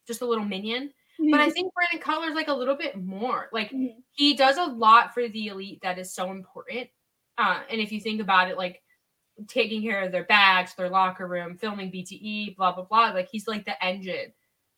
just 0.07 0.23
a 0.23 0.25
little 0.25 0.43
minion. 0.43 0.87
Mm-hmm. 1.21 1.29
But 1.29 1.41
I 1.41 1.43
mm-hmm. 1.43 1.51
think 1.51 1.73
Brandon 1.75 1.99
Cutler's 1.99 2.33
like 2.33 2.47
a 2.47 2.53
little 2.53 2.73
bit 2.73 2.99
more. 2.99 3.49
Like 3.53 3.69
mm-hmm. 3.69 3.99
he 4.13 4.33
does 4.33 4.57
a 4.57 4.63
lot 4.65 5.13
for 5.13 5.27
the 5.27 5.49
elite 5.49 5.77
that 5.83 5.99
is 5.99 6.15
so 6.15 6.31
important. 6.31 6.89
Uh, 7.37 7.59
and 7.69 7.79
if 7.79 7.91
you 7.91 8.01
think 8.01 8.19
about 8.19 8.49
it, 8.49 8.57
like 8.57 8.81
taking 9.47 9.83
care 9.83 10.01
of 10.01 10.11
their 10.11 10.23
bags, 10.23 10.73
their 10.73 10.89
locker 10.89 11.27
room, 11.27 11.55
filming 11.55 11.91
BTE, 11.91 12.55
blah 12.55 12.73
blah 12.73 12.85
blah. 12.85 13.11
Like 13.11 13.29
he's 13.31 13.47
like 13.47 13.63
the 13.63 13.85
engine 13.85 14.33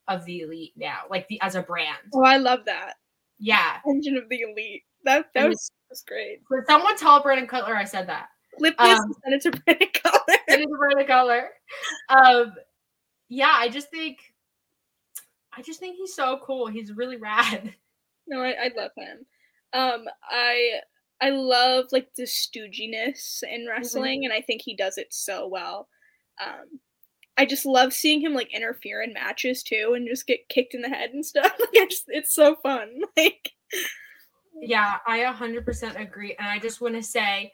of 0.10 0.26
the 0.26 0.41
elite 0.41 0.74
now, 0.76 1.03
like 1.10 1.26
the 1.30 1.39
as 1.39 1.56
a 1.56 1.62
brand. 1.62 1.99
Oh, 2.14 2.26
I 2.26 2.36
love 2.36 2.66
that. 2.66 2.95
Yeah, 3.39 3.78
engine 3.88 4.18
of 4.18 4.28
the 4.28 4.41
elite. 4.41 4.84
That 5.06 5.28
that 5.36 5.47
was, 5.47 5.72
was 5.96 6.04
great. 6.08 6.41
Someone 6.68 6.98
tell 6.98 7.22
Brandon 7.22 7.48
Cutler 7.48 7.76
I 7.76 7.86
said 7.86 8.08
that. 8.10 8.28
Clip 8.58 8.78
this 8.78 9.00
um, 9.00 9.06
and 9.06 9.16
send 9.24 9.36
it 9.36 9.41
to 9.41 9.64
Brandon 9.64 9.89
Cutler. 9.93 10.36
send 10.50 10.62
it 10.64 10.68
to 10.68 10.78
Brandon 10.78 11.08
Cutler. 11.08 11.50
Um, 12.10 12.54
yeah, 13.30 13.56
I 13.58 13.70
just 13.70 13.89
think, 13.89 14.20
I 15.56 15.62
just 15.62 15.80
think 15.80 15.98
he's 15.98 16.16
so 16.16 16.39
cool. 16.43 16.68
He's 16.68 16.91
really 16.91 17.18
rad. 17.18 17.74
No, 18.28 18.41
I, 18.41 18.54
I 18.54 18.72
love 18.76 18.89
him. 18.98 19.24
Um, 19.72 20.06
I 20.28 20.80
I 21.22 21.30
love 21.30 21.86
like 21.91 22.08
the 22.18 22.24
stooginess 22.24 23.43
in 23.43 23.62
mm-hmm. 23.62 23.70
wrestling, 23.70 24.22
mm-hmm. 24.22 24.32
and 24.32 24.34
I 24.34 24.41
think 24.41 24.64
he 24.64 24.76
does 24.76 24.98
it 24.98 25.14
so 25.14 25.48
well. 25.48 25.88
Um, 26.43 26.80
I 27.38 27.46
just 27.46 27.66
love 27.66 27.93
seeing 27.93 28.22
him 28.22 28.34
like 28.34 28.54
interfere 28.54 29.02
in 29.02 29.14
matches 29.14 29.62
too, 29.62 29.93
and 29.96 30.08
just 30.08 30.28
get 30.28 30.50
kicked 30.50 30.74
in 30.74 30.82
the 30.82 30.89
head 30.89 31.12
and 31.12 31.26
stuff. 31.26 31.52
Like, 31.60 31.89
just, 31.89 32.06
it's 32.08 32.34
so 32.34 32.56
fun. 32.56 33.02
Like, 33.18 33.52
yeah, 34.62 34.97
I 35.06 35.20
100% 35.20 35.99
agree, 35.99 36.36
and 36.39 36.47
I 36.47 36.60
just 36.60 36.82
want 36.82 36.95
to 36.95 37.03
say 37.03 37.51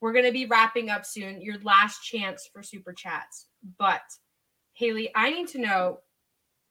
we're 0.00 0.12
gonna 0.12 0.32
be 0.32 0.46
wrapping 0.46 0.90
up 0.90 1.06
soon. 1.06 1.40
Your 1.40 1.58
last 1.62 2.02
chance 2.02 2.48
for 2.52 2.62
super 2.62 2.92
chats, 2.92 3.46
but 3.78 4.02
Haley, 4.74 5.10
I 5.14 5.30
need 5.30 5.48
to 5.48 5.58
know 5.58 6.00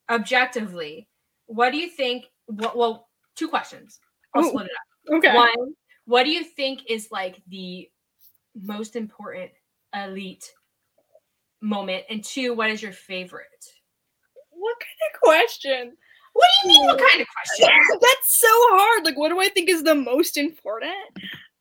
objectively, 0.10 1.08
what 1.48 1.72
do 1.72 1.78
you 1.78 1.90
think? 1.90 2.26
What, 2.46 2.78
well, 2.78 3.10
two 3.36 3.48
questions. 3.48 4.00
I'll 4.34 4.44
Ooh, 4.44 4.50
split 4.50 4.68
it 4.68 4.72
up. 4.72 5.18
Okay. 5.18 5.36
One, 5.36 5.74
what 6.06 6.24
do 6.24 6.30
you 6.30 6.44
think 6.44 6.82
is 6.88 7.10
like 7.12 7.42
the 7.48 7.90
most 8.56 8.96
important 8.96 9.52
elite 9.96 10.52
moment? 11.62 12.04
And 12.10 12.24
two, 12.24 12.54
what 12.54 12.70
is 12.70 12.82
your 12.82 12.94
favorite? 12.94 13.48
What 14.52 14.78
kind 14.80 15.14
of 15.14 15.22
question? 15.22 15.98
What 16.36 16.48
do 16.64 16.70
you 16.70 16.76
mean? 16.76 16.88
What 16.88 17.00
kind 17.00 17.22
of 17.22 17.28
question? 17.28 17.70
That's 18.02 18.40
so 18.40 18.48
hard. 18.50 19.06
Like, 19.06 19.18
what 19.18 19.30
do 19.30 19.40
I 19.40 19.48
think 19.48 19.70
is 19.70 19.84
the 19.84 19.96
most 19.96 20.36
important? 20.36 20.92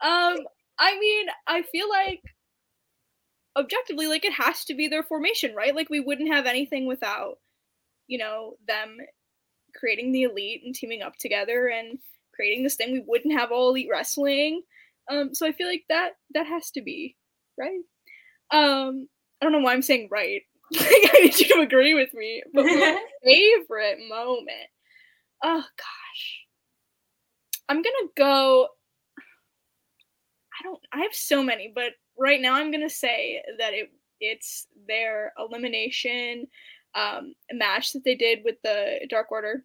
Um, 0.01 0.39
I 0.81 0.99
mean, 0.99 1.27
I 1.47 1.63
feel 1.63 1.89
like 1.89 2.23
objectively, 3.57 4.09
like 4.09 4.25
it 4.25 4.33
has 4.33 4.65
to 4.65 4.75
be 4.75 4.89
their 4.89 5.05
formation, 5.05 5.55
right? 5.55 5.75
Like 5.75 5.91
we 5.91 6.01
wouldn't 6.01 6.33
have 6.33 6.47
anything 6.47 6.87
without, 6.87 7.39
you 8.09 8.19
know, 8.19 8.55
them 8.67 8.99
creating 9.77 10.11
the 10.11 10.25
elite 10.25 10.63
and 10.65 10.75
teaming 10.75 11.03
up 11.03 11.15
together 11.21 11.69
and 11.69 11.99
creating 12.35 12.65
this 12.65 12.75
thing, 12.75 12.93
we 12.93 13.05
wouldn't 13.07 13.39
have 13.39 13.53
all 13.53 13.71
elite 13.71 13.89
wrestling. 13.89 14.63
Um, 15.09 15.35
so 15.35 15.47
I 15.47 15.53
feel 15.53 15.69
like 15.69 15.85
that 15.89 16.13
that 16.35 16.47
has 16.47 16.71
to 16.73 16.83
be 16.83 17.17
right. 17.57 17.81
Um, 18.51 19.09
I 19.41 19.45
don't 19.45 19.53
know 19.53 19.61
why 19.61 19.73
I'm 19.73 19.83
saying 19.83 20.09
right. 20.11 20.43
I 20.81 21.21
need 21.23 21.39
you 21.39 21.49
to 21.49 21.61
agree 21.61 21.95
with 21.95 22.13
me. 22.15 22.43
But 22.53 22.65
my 22.65 23.03
favorite 23.25 23.99
moment. 24.09 24.69
Oh 25.43 25.65
gosh. 25.77 26.41
I'm 27.69 27.77
gonna 27.77 28.11
go. 28.17 28.69
I 30.61 30.63
don't 30.65 30.81
I 30.93 31.01
have 31.01 31.15
so 31.15 31.43
many, 31.43 31.73
but 31.75 31.93
right 32.19 32.41
now 32.41 32.55
I'm 32.55 32.71
gonna 32.71 32.91
say 32.91 33.43
that 33.59 33.75
it 33.75 33.93
it's 34.21 34.67
their 34.87 35.33
elimination 35.39 36.47
um 36.95 37.35
match 37.53 37.93
that 37.93 38.05
they 38.05 38.15
did 38.15 38.41
with 38.45 38.57
the 38.63 39.07
Dark 39.11 39.33
Order 39.33 39.65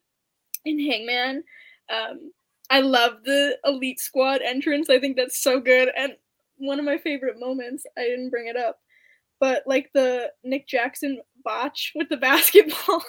in 0.66 0.80
Hangman. 0.80 1.44
Um 1.90 2.32
I 2.70 2.82
love 2.82 3.24
the 3.24 3.58
Elite 3.66 4.00
Squad 4.00 4.42
entrance. 4.42 4.90
I 4.90 5.00
think 5.00 5.18
that's 5.18 5.40
so 5.40 5.60
good. 5.60 5.90
And 5.98 6.14
one 6.58 6.78
of 6.78 6.86
my 6.86 6.98
favorite 6.98 7.40
moments, 7.40 7.86
I 7.98 8.04
didn't 8.04 8.30
bring 8.30 8.48
it 8.48 8.56
up, 8.56 8.80
but 9.40 9.64
like 9.66 9.90
the 9.94 10.32
Nick 10.44 10.68
Jackson 10.68 11.20
botch 11.44 11.92
with 11.96 12.10
the 12.10 12.18
basketball. 12.30 13.04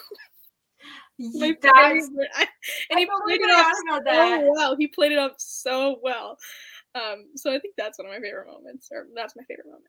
my 1.18 1.56
favorite. 1.60 2.30
I, 2.34 2.46
and 2.90 2.98
he 2.98 3.06
played 3.24 3.40
it 3.40 3.50
off 3.50 3.74
so 3.88 4.00
that. 4.04 4.42
well. 4.46 4.76
He 4.76 4.86
played 4.86 5.12
it 5.12 5.18
up 5.18 5.34
so 5.38 5.98
well. 6.02 6.38
Um, 6.94 7.26
so 7.36 7.50
I 7.54 7.58
think 7.58 7.74
that's 7.76 7.98
one 7.98 8.06
of 8.08 8.12
my 8.12 8.20
favorite 8.20 8.48
moments, 8.48 8.88
or 8.90 9.06
that's 9.14 9.36
my 9.36 9.44
favorite 9.44 9.66
moment. 9.66 9.84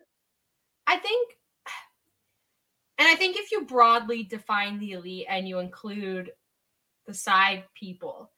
I 0.87 0.97
think, 0.97 1.31
and 2.99 3.07
I 3.07 3.15
think 3.15 3.37
if 3.37 3.51
you 3.51 3.65
broadly 3.65 4.23
define 4.23 4.77
the 4.77 4.91
elite 4.91 5.25
and 5.29 5.47
you 5.47 5.59
include 5.59 6.31
the 7.07 7.13
side 7.13 7.63
people, 7.75 8.31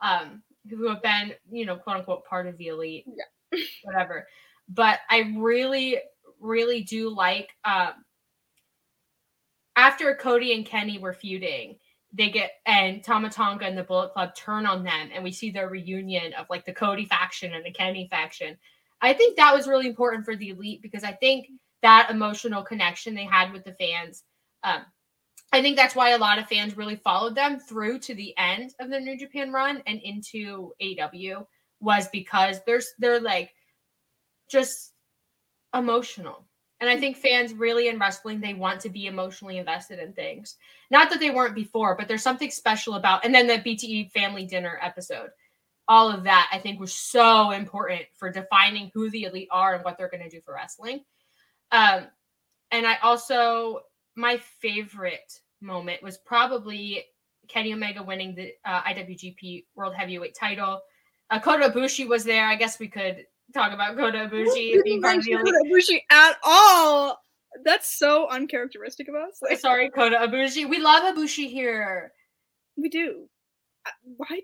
um, 0.00 0.42
who 0.68 0.88
have 0.88 1.02
been, 1.02 1.34
you 1.50 1.66
know, 1.66 1.76
quote 1.76 1.98
unquote 1.98 2.24
part 2.24 2.46
of 2.46 2.56
the 2.58 2.68
elite, 2.68 3.04
yeah. 3.06 3.58
whatever. 3.84 4.26
But 4.68 5.00
I 5.10 5.34
really, 5.36 5.98
really 6.40 6.82
do 6.82 7.14
like 7.14 7.50
um 7.64 7.92
after 9.76 10.14
Cody 10.16 10.54
and 10.54 10.66
Kenny 10.66 10.98
were 10.98 11.12
feuding, 11.12 11.76
they 12.12 12.30
get 12.30 12.52
and 12.66 13.02
Tama 13.04 13.30
Tonga 13.30 13.64
and 13.64 13.78
the 13.78 13.84
Bullet 13.84 14.12
Club 14.12 14.34
turn 14.34 14.66
on 14.66 14.82
them, 14.82 15.10
and 15.14 15.22
we 15.22 15.32
see 15.32 15.50
their 15.50 15.68
reunion 15.68 16.32
of 16.34 16.46
like 16.50 16.64
the 16.66 16.72
Cody 16.72 17.04
faction 17.04 17.54
and 17.54 17.64
the 17.64 17.70
Kenny 17.70 18.08
faction. 18.10 18.56
I 19.00 19.12
think 19.12 19.36
that 19.36 19.54
was 19.54 19.68
really 19.68 19.86
important 19.86 20.24
for 20.24 20.34
the 20.34 20.50
elite 20.50 20.82
because 20.82 21.04
I 21.04 21.12
think 21.12 21.46
that 21.82 22.08
emotional 22.10 22.62
connection 22.62 23.14
they 23.14 23.24
had 23.24 23.52
with 23.52 23.64
the 23.64 23.74
fans 23.74 24.24
um, 24.64 24.84
I 25.52 25.62
think 25.62 25.76
that's 25.76 25.94
why 25.94 26.10
a 26.10 26.18
lot 26.18 26.38
of 26.38 26.46
fans 26.46 26.76
really 26.76 26.96
followed 26.96 27.34
them 27.34 27.58
through 27.58 28.00
to 28.00 28.14
the 28.14 28.36
end 28.36 28.74
of 28.80 28.90
the 28.90 29.00
New 29.00 29.16
Japan 29.16 29.50
run 29.50 29.82
and 29.86 30.00
into 30.02 30.72
AEW 30.82 31.46
was 31.80 32.08
because 32.08 32.60
there's 32.66 32.92
they're 32.98 33.20
like 33.20 33.54
just 34.50 34.92
emotional. 35.74 36.44
And 36.80 36.88
I 36.88 36.98
think 36.98 37.16
fans 37.16 37.52
really 37.54 37.88
in 37.88 37.98
wrestling 37.98 38.40
they 38.40 38.54
want 38.54 38.80
to 38.82 38.88
be 38.88 39.06
emotionally 39.06 39.58
invested 39.58 39.98
in 39.98 40.12
things. 40.12 40.56
Not 40.90 41.10
that 41.10 41.18
they 41.18 41.30
weren't 41.30 41.54
before, 41.54 41.96
but 41.96 42.06
there's 42.06 42.22
something 42.22 42.50
special 42.50 42.94
about 42.94 43.24
and 43.24 43.34
then 43.34 43.46
the 43.46 43.54
BTE 43.54 44.12
family 44.12 44.46
dinner 44.46 44.78
episode. 44.80 45.30
All 45.88 46.10
of 46.10 46.22
that 46.24 46.48
I 46.52 46.58
think 46.58 46.78
was 46.78 46.94
so 46.94 47.50
important 47.50 48.02
for 48.14 48.30
defining 48.30 48.90
who 48.94 49.10
the 49.10 49.24
elite 49.24 49.48
are 49.50 49.74
and 49.74 49.84
what 49.84 49.98
they're 49.98 50.10
going 50.10 50.22
to 50.22 50.28
do 50.28 50.40
for 50.40 50.54
wrestling. 50.54 51.04
Um 51.72 52.06
and 52.70 52.86
I 52.86 52.96
also 53.02 53.80
my 54.14 54.36
favorite 54.36 55.40
moment 55.60 56.02
was 56.02 56.18
probably 56.18 57.04
Kenny 57.48 57.72
Omega 57.72 58.02
winning 58.02 58.34
the 58.34 58.52
uh, 58.64 58.82
IWGP 58.82 59.64
World 59.74 59.94
Heavyweight 59.94 60.34
title. 60.34 60.82
Uh, 61.30 61.40
Kota 61.40 61.70
Ibushi 61.70 62.06
was 62.06 62.24
there. 62.24 62.46
I 62.46 62.56
guess 62.56 62.78
we 62.78 62.88
could 62.88 63.26
talk 63.54 63.72
about 63.72 63.96
Kota 63.96 64.28
Ibushi 64.30 64.82
being 64.84 65.02
part 65.02 65.18
of 65.18 65.24
the 65.24 65.36
Kota 65.36 65.64
Ibushi 65.66 66.00
at 66.10 66.36
all. 66.44 67.20
That's 67.64 67.98
so 67.98 68.28
uncharacteristic 68.28 69.08
of 69.08 69.14
us. 69.14 69.38
Like, 69.42 69.58
Sorry, 69.58 69.90
Kota 69.90 70.16
Ibushi. 70.16 70.68
We 70.68 70.78
love 70.78 71.14
Ibushi 71.14 71.50
here. 71.50 72.12
We 72.76 72.88
do. 72.88 73.28
Uh, 73.86 73.90
why? 74.16 74.40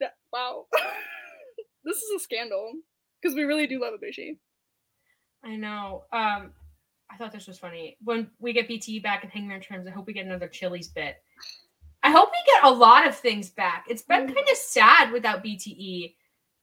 That, 0.00 0.14
wow. 0.32 0.66
this 1.84 1.96
is 1.96 2.10
a 2.16 2.18
scandal 2.18 2.72
because 3.20 3.34
we 3.34 3.44
really 3.44 3.66
do 3.66 3.80
love 3.80 3.94
Ibushi. 3.94 4.36
I 5.44 5.56
know. 5.56 6.04
Um, 6.12 6.50
I 7.10 7.16
thought 7.16 7.32
this 7.32 7.46
was 7.46 7.58
funny. 7.58 7.96
When 8.02 8.30
we 8.38 8.52
get 8.52 8.68
BTE 8.68 9.02
back 9.02 9.22
and 9.22 9.32
Hangman 9.32 9.60
Terms, 9.60 9.86
I 9.86 9.90
hope 9.90 10.06
we 10.06 10.12
get 10.12 10.26
another 10.26 10.48
Chili's 10.48 10.88
bit. 10.88 11.16
I 12.02 12.10
hope 12.10 12.30
we 12.30 12.52
get 12.52 12.64
a 12.64 12.70
lot 12.70 13.06
of 13.06 13.16
things 13.16 13.50
back. 13.50 13.86
It's 13.88 14.02
been 14.02 14.26
mm. 14.26 14.34
kind 14.34 14.48
of 14.50 14.56
sad 14.56 15.12
without 15.12 15.42
BTE. 15.42 16.14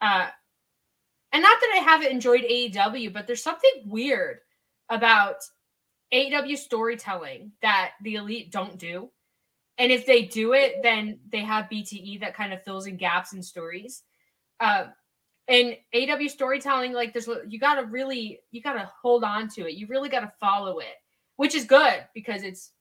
Uh, 0.01 0.27
and 1.36 1.43
not 1.43 1.59
that 1.59 1.75
I 1.75 1.83
haven't 1.83 2.13
enjoyed 2.13 2.43
AEW, 2.49 3.11
but 3.11 3.27
there's 3.27 3.43
something 3.43 3.83
weird 3.86 4.38
about 4.88 5.36
AEW 6.13 6.57
storytelling 6.57 7.51
that 7.61 7.91
the 8.03 8.15
elite 8.15 8.53
don't 8.53 8.77
do. 8.77 9.11
and 9.77 9.91
if 9.91 10.05
they 10.05 10.21
do 10.21 10.53
it, 10.53 10.75
then 10.81 11.19
they 11.29 11.41
have 11.41 11.65
BTE 11.69 12.21
that 12.21 12.38
kind 12.38 12.53
of 12.53 12.63
fills 12.63 12.88
in 12.88 12.95
gaps 12.95 13.33
in 13.33 13.43
stories. 13.43 14.03
Uh, 14.61 14.86
and 15.49 15.75
AEW 15.93 16.29
storytelling, 16.29 16.93
like 16.93 17.11
there's 17.11 17.27
you 17.49 17.59
gotta 17.59 17.86
really 17.86 18.39
you 18.51 18.61
gotta 18.61 18.89
hold 19.01 19.25
on 19.25 19.49
to 19.49 19.67
it. 19.67 19.73
You 19.73 19.88
really 19.88 20.07
gotta 20.07 20.31
follow 20.39 20.79
it, 20.79 20.95
which 21.36 21.53
is 21.53 21.65
good 21.65 22.07
because 22.13 22.43
it's 22.43 22.71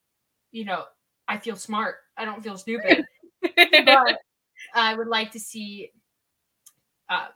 you 0.53 0.65
know 0.65 0.85
I 1.27 1.39
feel 1.39 1.57
smart. 1.57 1.97
I 2.17 2.25
don't 2.25 2.45
feel 2.45 2.57
stupid. 2.57 3.05
but 3.43 4.19
I 4.77 4.95
would 4.95 5.09
like 5.09 5.33
to 5.33 5.41
see. 5.41 5.91
Uh, 7.09 7.27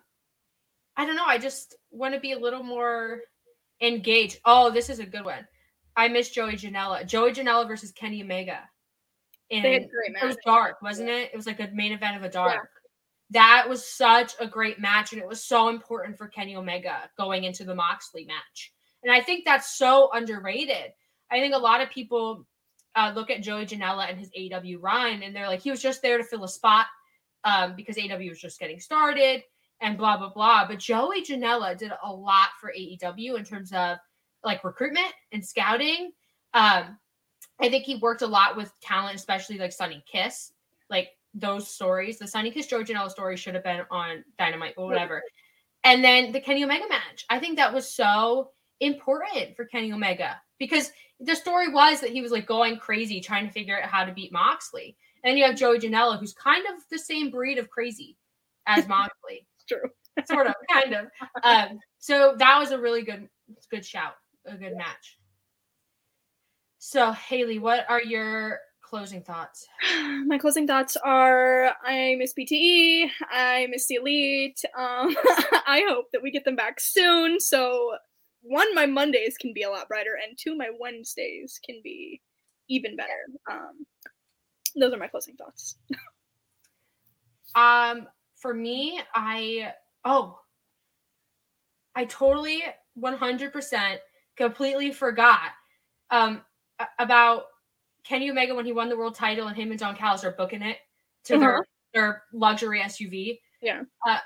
I 0.99 1.07
don't 1.07 1.15
know. 1.15 1.25
I 1.25 1.39
just 1.39 1.77
want 1.93 2.13
to 2.15 2.21
be 2.21 2.33
a 2.33 2.39
little 2.39 2.65
more 2.65 3.21
engaged. 3.81 4.41
Oh, 4.45 4.69
this 4.71 4.91
is 4.91 4.99
a 4.99 5.07
good 5.07 5.25
one. 5.25 5.47
I 5.97 6.09
miss 6.09 6.31
Joey 6.31 6.55
Janela. 6.55 7.07
Joey 7.07 7.31
Janela 7.31 7.69
versus 7.69 7.93
Kenny 7.93 8.21
Omega. 8.21 8.59
And 9.51 9.65
it 9.65 9.89
was 10.23 10.37
dark, 10.45 10.83
wasn't 10.83 11.09
it? 11.09 11.31
It 11.33 11.37
was 11.37 11.47
like 11.47 11.61
a 11.61 11.71
main 11.73 11.93
event 11.93 12.17
of 12.17 12.25
a 12.25 12.29
dark. 12.29 12.53
Yeah. 12.53 12.61
That 13.31 13.69
was 13.69 13.87
such 13.87 14.33
a 14.41 14.47
great 14.47 14.81
match, 14.81 15.13
and 15.13 15.23
it 15.23 15.29
was 15.29 15.45
so 15.45 15.69
important 15.69 16.19
for 16.19 16.29
Kenny 16.29 16.57
Omega 16.57 17.09
going 17.17 17.45
into 17.45 17.65
the 17.65 17.75
Moxley 17.75 18.25
match. 18.25 18.73
And 19.03 19.13
I 19.13 19.21
think 19.21 19.45
that's 19.45 19.77
so 19.79 20.11
underrated. 20.13 20.93
I 21.31 21.39
think 21.39 21.55
a 21.55 21.59
lot 21.59 21.81
of 21.81 21.91
people 21.91 22.47
uh, 22.97 23.13
look 23.15 23.31
at 23.31 23.43
Joey 23.43 23.67
Janela 23.67 24.11
and 24.11 24.19
his 24.19 24.31
AEW 24.31 24.79
run, 24.81 25.23
and 25.23 25.35
they're 25.35 25.47
like, 25.47 25.63
he 25.63 25.71
was 25.71 25.81
just 25.81 26.03
there 26.03 26.19
to 26.19 26.25
fill 26.25 26.45
a 26.45 26.49
spot 26.49 26.87
um, 27.45 27.75
because 27.77 27.97
AEW 27.97 28.31
was 28.31 28.41
just 28.41 28.59
getting 28.59 28.81
started 28.81 29.43
and 29.81 29.99
blah 29.99 30.17
blah 30.17 30.31
blah. 30.31 30.67
But 30.67 30.79
Joey 30.79 31.23
Janela 31.23 31.77
did 31.77 31.93
a 32.03 32.13
lot 32.13 32.49
for 32.61 32.73
AEW 32.77 33.39
in 33.39 33.45
terms 33.45 33.73
of 33.73 33.99
like 34.45 34.65
recruitment 34.65 35.13
and 35.33 35.45
scouting. 35.45 36.13
Um, 36.55 36.99
I 37.61 37.69
think 37.69 37.85
he 37.85 37.97
worked 37.97 38.23
a 38.23 38.27
lot 38.27 38.57
with 38.57 38.73
talent, 38.81 39.17
especially 39.17 39.59
like 39.59 39.73
Sunny 39.73 40.03
Kiss, 40.11 40.53
like 40.91 41.09
those 41.35 41.69
stories. 41.69 42.19
The 42.19 42.27
Sunny 42.27 42.51
Kiss 42.51 42.67
Joey 42.67 42.85
Janela 42.85 43.11
story 43.11 43.37
should 43.37 43.55
have 43.55 43.65
been 43.65 43.83
on 43.91 44.25
Dynamite 44.39 44.75
or 44.77 44.87
whatever. 44.87 45.23
And 45.85 46.03
then 46.03 46.33
the 46.33 46.41
Kenny 46.41 46.65
Omega 46.65 46.89
match. 46.89 47.25
I 47.31 47.39
think 47.39 47.57
that 47.57 47.73
was 47.73 47.93
so 47.93 48.51
important 48.81 49.57
for 49.57 49.65
Kenny 49.65 49.93
Omega 49.93 50.41
because 50.59 50.93
the 51.21 51.35
story 51.35 51.69
was 51.69 52.01
that 52.01 52.11
he 52.11 52.23
was 52.23 52.31
like 52.31 52.47
going 52.47 52.79
crazy 52.79 53.21
trying 53.21 53.47
to 53.47 53.53
figure 53.53 53.81
out 53.81 53.89
how 53.89 54.05
to 54.05 54.13
beat 54.13 54.33
Moxley. 54.33 54.97
And 55.23 55.31
then 55.31 55.37
you 55.37 55.45
have 55.45 55.57
Joey 55.57 55.79
Janela, 55.79 56.19
who's 56.19 56.33
kind 56.33 56.65
of 56.67 56.83
the 56.91 56.99
same 56.99 57.31
breed 57.31 57.59
of 57.59 57.71
crazy 57.71 58.17
as 58.67 58.87
Moxley. 58.89 59.47
True. 59.69 59.91
sort 60.27 60.47
of, 60.47 60.55
kind 60.73 60.95
of. 60.95 61.07
Um, 61.45 61.79
so 61.99 62.35
that 62.39 62.59
was 62.59 62.71
a 62.71 62.79
really 62.79 63.03
good, 63.03 63.29
good 63.71 63.85
shout, 63.85 64.15
a 64.47 64.57
good 64.57 64.77
match. 64.77 65.19
So 66.79 67.13
Haley, 67.13 67.59
what 67.59 67.85
are 67.89 68.03
your 68.03 68.59
closing 68.81 69.23
thoughts? 69.23 69.67
My 70.27 70.39
closing 70.39 70.67
thoughts 70.67 70.97
are: 70.97 71.75
I 71.85 72.17
miss 72.19 72.35
BTE. 72.39 73.11
I 73.31 73.67
miss 73.71 73.87
the 73.87 73.97
Elite. 73.97 74.61
Um, 74.77 75.15
I 75.67 75.85
hope 75.89 76.07
that 76.13 76.23
we 76.23 76.31
get 76.31 76.45
them 76.45 76.57
back 76.57 76.81
soon. 76.81 77.41
So 77.41 77.97
one, 78.43 78.75
my 78.75 78.87
Mondays 78.87 79.37
can 79.39 79.53
be 79.53 79.63
a 79.63 79.71
lot 79.71 79.89
brighter, 79.89 80.19
and 80.27 80.39
two, 80.39 80.57
my 80.57 80.71
Wednesdays 80.79 81.61
can 81.65 81.81
be 81.83 82.21
even 82.69 82.97
better. 82.97 83.27
Um, 83.51 83.87
those 84.79 84.93
are 84.93 84.99
my 84.99 85.09
closing 85.09 85.37
thoughts. 85.37 85.77
um, 87.55 88.07
for 88.39 88.55
me, 88.55 89.01
I 89.15 89.73
oh, 90.05 90.39
I 91.95 92.05
totally 92.05 92.63
100% 92.99 93.99
completely 94.37 94.93
forgot 94.93 95.51
um 96.11 96.43
about 96.99 97.45
Kenny 98.05 98.31
Omega 98.31 98.55
when 98.55 98.65
he 98.65 98.73
won 98.73 98.89
the 98.89 98.97
world 98.97 99.15
title 99.15 99.49
and 99.49 99.57
him 99.57 99.71
and 99.71 99.79
Don 99.79 99.97
Callis 99.97 100.25
are 100.25 100.31
booking 100.33 100.63
it 100.63 100.79
to 101.25 101.35
uh-huh. 101.35 101.41
their 101.41 101.67
their 101.95 102.23
luxury 102.33 102.81
SUV. 102.81 103.39
Yeah. 103.61 103.83
Uh, 104.07 104.19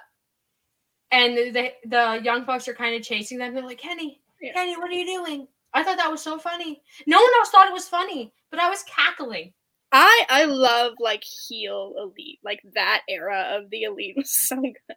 and 1.10 1.36
the 1.36 1.72
the 1.86 2.20
young 2.22 2.44
bucks 2.44 2.68
are 2.68 2.74
kind 2.74 2.94
of 2.94 3.02
chasing 3.02 3.38
them. 3.38 3.54
They're 3.54 3.64
like, 3.64 3.78
Kenny, 3.78 4.20
yeah. 4.40 4.52
Kenny, 4.52 4.76
what 4.76 4.90
are 4.90 4.94
you 4.94 5.06
doing? 5.06 5.48
I 5.74 5.82
thought 5.82 5.96
that 5.96 6.10
was 6.10 6.22
so 6.22 6.38
funny. 6.38 6.82
No 7.06 7.16
one 7.16 7.30
else 7.38 7.50
thought 7.50 7.68
it 7.68 7.72
was 7.72 7.88
funny, 7.88 8.32
but 8.50 8.60
I 8.60 8.68
was 8.68 8.84
cackling. 8.84 9.52
I 9.93 10.26
I 10.28 10.45
love 10.45 10.95
like 10.99 11.22
heel 11.22 11.95
elite, 11.99 12.40
like 12.43 12.61
that 12.74 13.03
era 13.09 13.59
of 13.59 13.70
the 13.70 13.82
elite 13.84 14.16
was 14.16 14.30
so 14.30 14.61
good. 14.61 14.97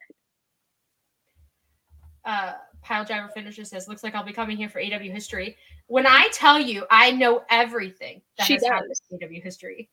Uh, 2.23 2.53
Pile 2.81 3.05
Driver 3.05 3.29
finishes 3.33 3.69
says, 3.69 3.87
"Looks 3.87 4.03
like 4.03 4.15
I'll 4.15 4.23
be 4.23 4.33
coming 4.33 4.57
here 4.57 4.69
for 4.69 4.79
AEW 4.79 5.11
history." 5.11 5.57
When 5.87 6.07
I 6.07 6.29
tell 6.31 6.59
you, 6.59 6.85
I 6.89 7.11
know 7.11 7.43
everything 7.49 8.21
that 8.37 8.47
she 8.47 8.53
has 8.53 8.63
does. 8.63 8.71
happened 8.71 8.93
in 9.11 9.29
AEW 9.29 9.43
history. 9.43 9.89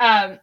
Um, 0.00 0.38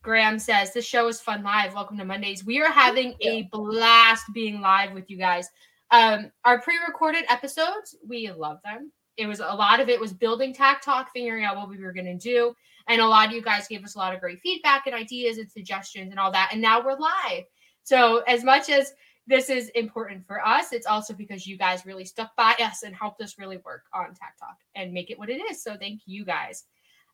Graham 0.00 0.38
says, 0.38 0.72
This 0.72 0.84
show 0.84 1.08
is 1.08 1.20
fun 1.20 1.42
live. 1.42 1.74
Welcome 1.74 1.98
to 1.98 2.04
Mondays. 2.04 2.44
We 2.44 2.60
are 2.60 2.70
having 2.70 3.14
a 3.20 3.48
blast 3.52 4.24
being 4.32 4.60
live 4.60 4.92
with 4.92 5.10
you 5.10 5.16
guys. 5.16 5.48
Um, 5.90 6.30
our 6.44 6.60
pre 6.60 6.78
recorded 6.86 7.24
episodes, 7.28 7.96
we 8.06 8.30
love 8.30 8.58
them. 8.64 8.92
It 9.16 9.26
was 9.26 9.40
a 9.40 9.44
lot 9.44 9.80
of 9.80 9.88
it 9.88 10.00
was 10.00 10.12
building 10.12 10.54
tag 10.54 10.80
talk, 10.80 11.10
figuring 11.12 11.44
out 11.44 11.56
what 11.56 11.68
we 11.68 11.78
were 11.78 11.92
going 11.92 12.06
to 12.06 12.16
do. 12.16 12.54
And 12.88 13.00
a 13.00 13.06
lot 13.06 13.28
of 13.28 13.32
you 13.32 13.42
guys 13.42 13.68
gave 13.68 13.84
us 13.84 13.94
a 13.94 13.98
lot 13.98 14.14
of 14.14 14.20
great 14.20 14.40
feedback 14.40 14.86
and 14.86 14.94
ideas 14.94 15.38
and 15.38 15.50
suggestions 15.50 16.10
and 16.10 16.20
all 16.20 16.32
that. 16.32 16.50
And 16.52 16.60
now 16.60 16.84
we're 16.84 16.98
live. 16.98 17.44
So, 17.84 18.18
as 18.28 18.44
much 18.44 18.70
as 18.70 18.92
this 19.26 19.50
is 19.50 19.68
important 19.70 20.26
for 20.26 20.44
us, 20.44 20.72
it's 20.72 20.86
also 20.86 21.14
because 21.14 21.46
you 21.46 21.56
guys 21.56 21.86
really 21.86 22.04
stuck 22.04 22.34
by 22.36 22.54
us 22.60 22.82
and 22.82 22.94
helped 22.94 23.20
us 23.20 23.38
really 23.38 23.58
work 23.58 23.84
on 23.92 24.06
Tag 24.06 24.34
Talk 24.38 24.56
and 24.74 24.92
make 24.92 25.10
it 25.10 25.18
what 25.18 25.30
it 25.30 25.40
is. 25.50 25.62
So, 25.62 25.76
thank 25.76 26.02
you 26.06 26.24
guys. 26.24 26.64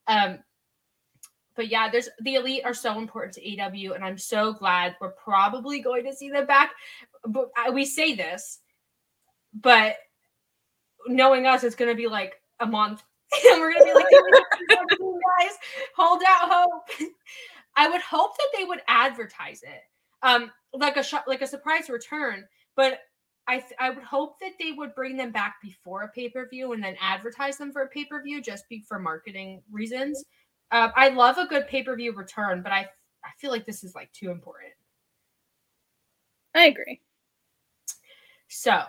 Um, 0.07 0.39
but 1.59 1.69
yeah, 1.69 1.91
there's 1.91 2.09
the 2.21 2.37
elite 2.37 2.63
are 2.65 2.73
so 2.73 2.99
important 2.99 3.35
to 3.35 3.41
AEW, 3.41 3.95
and 3.95 4.05
I'm 4.05 4.17
so 4.17 4.53
glad 4.53 4.95
we're 5.01 5.11
probably 5.11 5.81
going 5.81 6.05
to 6.05 6.15
see 6.15 6.31
them 6.31 6.47
back. 6.47 6.71
But 7.27 7.51
we 7.73 7.85
say 7.85 8.15
this, 8.15 8.61
but 9.53 9.97
knowing 11.09 11.47
us, 11.47 11.65
it's 11.65 11.75
going 11.75 11.91
to 11.91 11.97
be 11.97 12.07
like 12.07 12.41
a 12.61 12.67
month, 12.67 13.03
and 13.51 13.61
we're 13.61 13.73
to 13.73 13.85
be 13.85 13.93
like, 13.93 14.07
guys, 14.69 15.57
hold 15.97 16.23
out 16.27 16.51
hope. 16.51 17.11
I 17.77 17.89
would 17.89 18.01
hope 18.01 18.37
that 18.37 18.59
they 18.59 18.65
would 18.65 18.81
advertise 18.89 19.63
it, 19.63 19.83
um, 20.23 20.51
like 20.73 20.97
a 20.97 21.03
sh- 21.03 21.15
like 21.27 21.43
a 21.43 21.47
surprise 21.47 21.89
return. 21.89 22.45
But 22.75 23.01
I 23.47 23.59
th- 23.59 23.75
I 23.79 23.91
would 23.91 24.03
hope 24.03 24.41
that 24.41 24.53
they 24.59 24.73
would 24.73 24.95
bring 24.95 25.17
them 25.17 25.31
back 25.31 25.57
before 25.63 26.03
a 26.03 26.09
pay 26.09 26.29
per 26.29 26.49
view 26.49 26.73
and 26.73 26.83
then 26.83 26.97
advertise 27.01 27.57
them 27.57 27.73
for 27.73 27.83
a 27.83 27.89
pay 27.89 28.05
per 28.05 28.23
view, 28.23 28.43
just 28.43 28.69
be 28.69 28.85
for 28.89 28.99
marketing 28.99 29.63
reasons. 29.71 30.25
Uh, 30.71 30.91
I 30.97 31.09
love 31.09 31.39
a 31.39 31.47
good 31.47 31.67
pay 31.69 31.83
per 31.83 31.95
view 31.97 32.13
return, 32.13 32.63
but 32.63 32.73
I 32.73 32.89
I 33.25 33.31
feel 33.39 33.51
like 33.51 33.67
this 33.67 33.85
is 33.85 33.95
like 33.95 34.13
too 34.13 34.31
important. 34.31 34.73
I 36.55 36.67
agree. 36.67 37.01
So, 38.49 38.83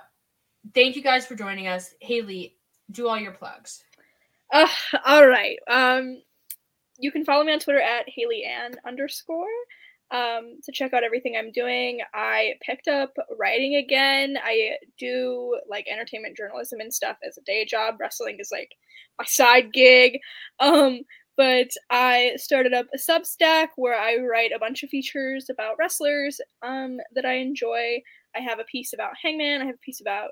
thank 0.74 0.96
you 0.96 1.04
guys 1.04 1.28
for 1.28 1.36
joining 1.36 1.68
us. 1.68 1.94
Haley, 2.02 2.58
do 2.92 3.08
all 3.08 3.20
your 3.20 3.34
plugs. 3.34 3.84
Uh, 4.52 4.68
all 5.06 5.28
right. 5.28 5.58
Um, 5.70 6.22
you 7.00 7.12
can 7.12 7.24
follow 7.24 7.44
me 7.44 7.54
on 7.54 7.60
Twitter 7.60 7.82
at 7.82 8.06
Haley 8.08 8.44
Ann 8.44 8.76
underscore 8.86 9.48
um, 10.12 10.58
to 10.64 10.72
check 10.74 10.94
out 10.94 11.04
everything 11.04 11.36
I'm 11.38 11.52
doing. 11.52 12.00
I 12.14 12.54
picked 12.66 12.88
up 12.88 13.14
writing 13.38 13.76
again. 13.76 14.38
I 14.44 14.72
do 14.98 15.60
like 15.70 15.88
entertainment 15.88 16.36
journalism 16.36 16.80
and 16.80 16.94
stuff 16.94 17.18
as 17.26 17.38
a 17.38 17.42
day 17.42 17.66
job. 17.66 17.96
Wrestling 18.00 18.38
is 18.40 18.50
like 18.52 18.72
my 19.18 19.26
side 19.26 19.72
gig. 19.72 20.20
Um, 20.60 21.02
but 21.38 21.70
I 21.90 22.34
started 22.36 22.74
up 22.74 22.88
a 22.94 22.98
Substack 22.98 23.68
where 23.78 23.98
I 23.98 24.18
write 24.18 24.52
a 24.54 24.60
bunch 24.60 24.84
of 24.84 24.90
features 24.90 25.50
about 25.50 25.78
wrestlers 25.80 26.42
um, 26.64 26.98
that 27.16 27.26
I 27.26 27.36
enjoy. 27.36 28.02
I 28.36 28.42
have 28.42 28.60
a 28.60 28.66
piece 28.66 28.92
about 28.94 29.14
Hangman. 29.24 29.62
I 29.62 29.66
have 29.66 29.76
a 29.76 29.86
piece 29.86 30.02
about 30.02 30.32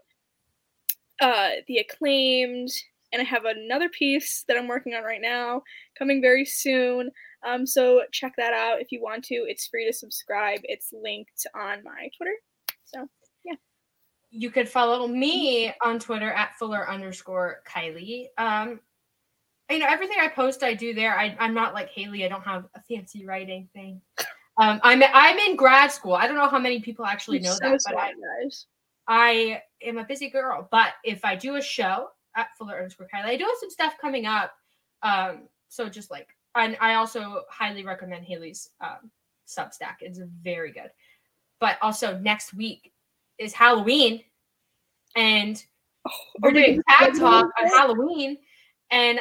uh, 1.22 1.62
the 1.68 1.78
acclaimed, 1.78 2.70
and 3.12 3.22
I 3.22 3.26
have 3.26 3.46
another 3.46 3.90
piece 3.90 4.44
that 4.48 4.58
I'm 4.58 4.68
working 4.68 4.94
on 4.94 5.04
right 5.04 5.22
now, 5.22 5.62
coming 5.98 6.22
very 6.22 6.46
soon. 6.46 7.10
Um, 7.46 7.66
so 7.66 8.02
check 8.12 8.34
that 8.38 8.54
out 8.54 8.82
if 8.82 8.92
you 8.92 9.02
want 9.02 9.24
to. 9.26 9.36
It's 9.36 9.68
free 9.68 9.86
to 9.86 9.94
subscribe. 9.94 10.60
It's 10.64 10.92
linked 10.92 11.46
on 11.56 11.84
my 11.84 12.10
Twitter. 12.18 12.36
So 12.86 13.08
yeah. 13.46 13.56
You 14.32 14.52
could 14.52 14.68
follow 14.68 15.08
me 15.08 15.74
on 15.84 16.00
Twitter 16.00 16.32
at 16.32 16.56
Fuller 16.58 16.90
underscore 16.90 17.62
Kiley. 17.68 18.28
Um, 18.38 18.80
you 19.70 19.80
know 19.80 19.88
everything 19.88 20.18
I 20.22 20.30
post, 20.30 20.64
I 20.64 20.74
do 20.74 20.94
there. 20.94 21.18
I, 21.18 21.36
I'm 21.40 21.54
not 21.54 21.74
like 21.74 21.90
Haley. 21.90 22.24
I 22.24 22.30
don't 22.30 22.44
have 22.44 22.66
a 22.76 22.82
fancy 22.82 23.26
writing 23.26 23.68
thing. 23.74 24.02
Um, 24.60 24.80
I'm 24.82 25.04
I'm 25.14 25.38
in 25.38 25.56
grad 25.56 25.92
school. 25.92 26.14
I 26.14 26.26
don't 26.26 26.38
know 26.38 26.48
how 26.48 26.60
many 26.60 26.80
people 26.80 27.06
actually 27.06 27.40
know 27.40 27.52
so 27.52 27.70
that, 27.70 27.80
but 27.86 27.96
I, 27.96 28.14
I 29.08 29.62
am 29.84 29.98
a 29.98 30.04
busy 30.04 30.30
girl. 30.30 30.68
But 30.72 30.94
if 31.04 31.24
I 31.24 31.36
do 31.36 31.56
a 31.56 31.62
show 31.62 32.08
at 32.38 32.56
Fuller 32.58 32.78
underscore 32.78 33.08
Kiley, 33.14 33.26
I 33.26 33.36
do 33.36 33.44
have 33.44 33.58
some 33.60 33.70
stuff 33.70 33.96
coming 34.00 34.26
up. 34.26 34.54
Um, 35.04 35.50
so 35.68 35.90
just 35.90 36.10
like, 36.10 36.30
and 36.56 36.78
I 36.80 36.96
also 36.96 37.44
highly 37.50 37.84
recommend 37.84 38.26
Haley's 38.26 38.70
um, 38.80 39.12
Substack. 39.48 39.98
It's 40.02 40.20
very 40.44 40.72
good. 40.72 40.92
But 41.60 41.78
also 41.82 42.18
next 42.20 42.54
week 42.54 42.94
is 43.38 43.54
Halloween, 43.54 44.24
and 45.16 45.64
oh, 46.08 46.12
we're 46.42 46.52
doing 46.52 46.82
tag 46.88 47.18
talk 47.18 47.48
on 47.60 47.68
Halloween, 47.68 48.38
and 48.92 49.20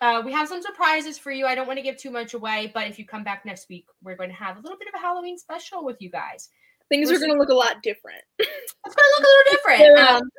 uh, 0.00 0.22
we 0.24 0.32
have 0.32 0.48
some 0.48 0.62
surprises 0.62 1.18
for 1.18 1.30
you. 1.30 1.46
I 1.46 1.54
don't 1.54 1.66
want 1.66 1.78
to 1.78 1.82
give 1.82 1.96
too 1.96 2.10
much 2.10 2.34
away, 2.34 2.70
but 2.72 2.86
if 2.86 2.98
you 2.98 3.04
come 3.04 3.24
back 3.24 3.44
next 3.44 3.68
week, 3.68 3.86
we're 4.02 4.16
going 4.16 4.30
to 4.30 4.36
have 4.36 4.56
a 4.56 4.60
little 4.60 4.78
bit 4.78 4.88
of 4.88 4.94
a 4.94 5.02
Halloween 5.02 5.36
special 5.36 5.84
with 5.84 5.96
you 6.00 6.10
guys. 6.10 6.48
Things 6.88 7.08
We're 7.08 7.16
are 7.16 7.18
going 7.18 7.32
to 7.32 7.38
look 7.38 7.50
a 7.50 7.54
lot 7.54 7.82
different. 7.82 8.22
It's 8.38 8.48
going 8.84 8.94
to 8.94 9.14
look 9.18 9.26
a 9.26 9.30
little 9.30 9.86
different. 9.96 10.08
Um, 10.08 10.30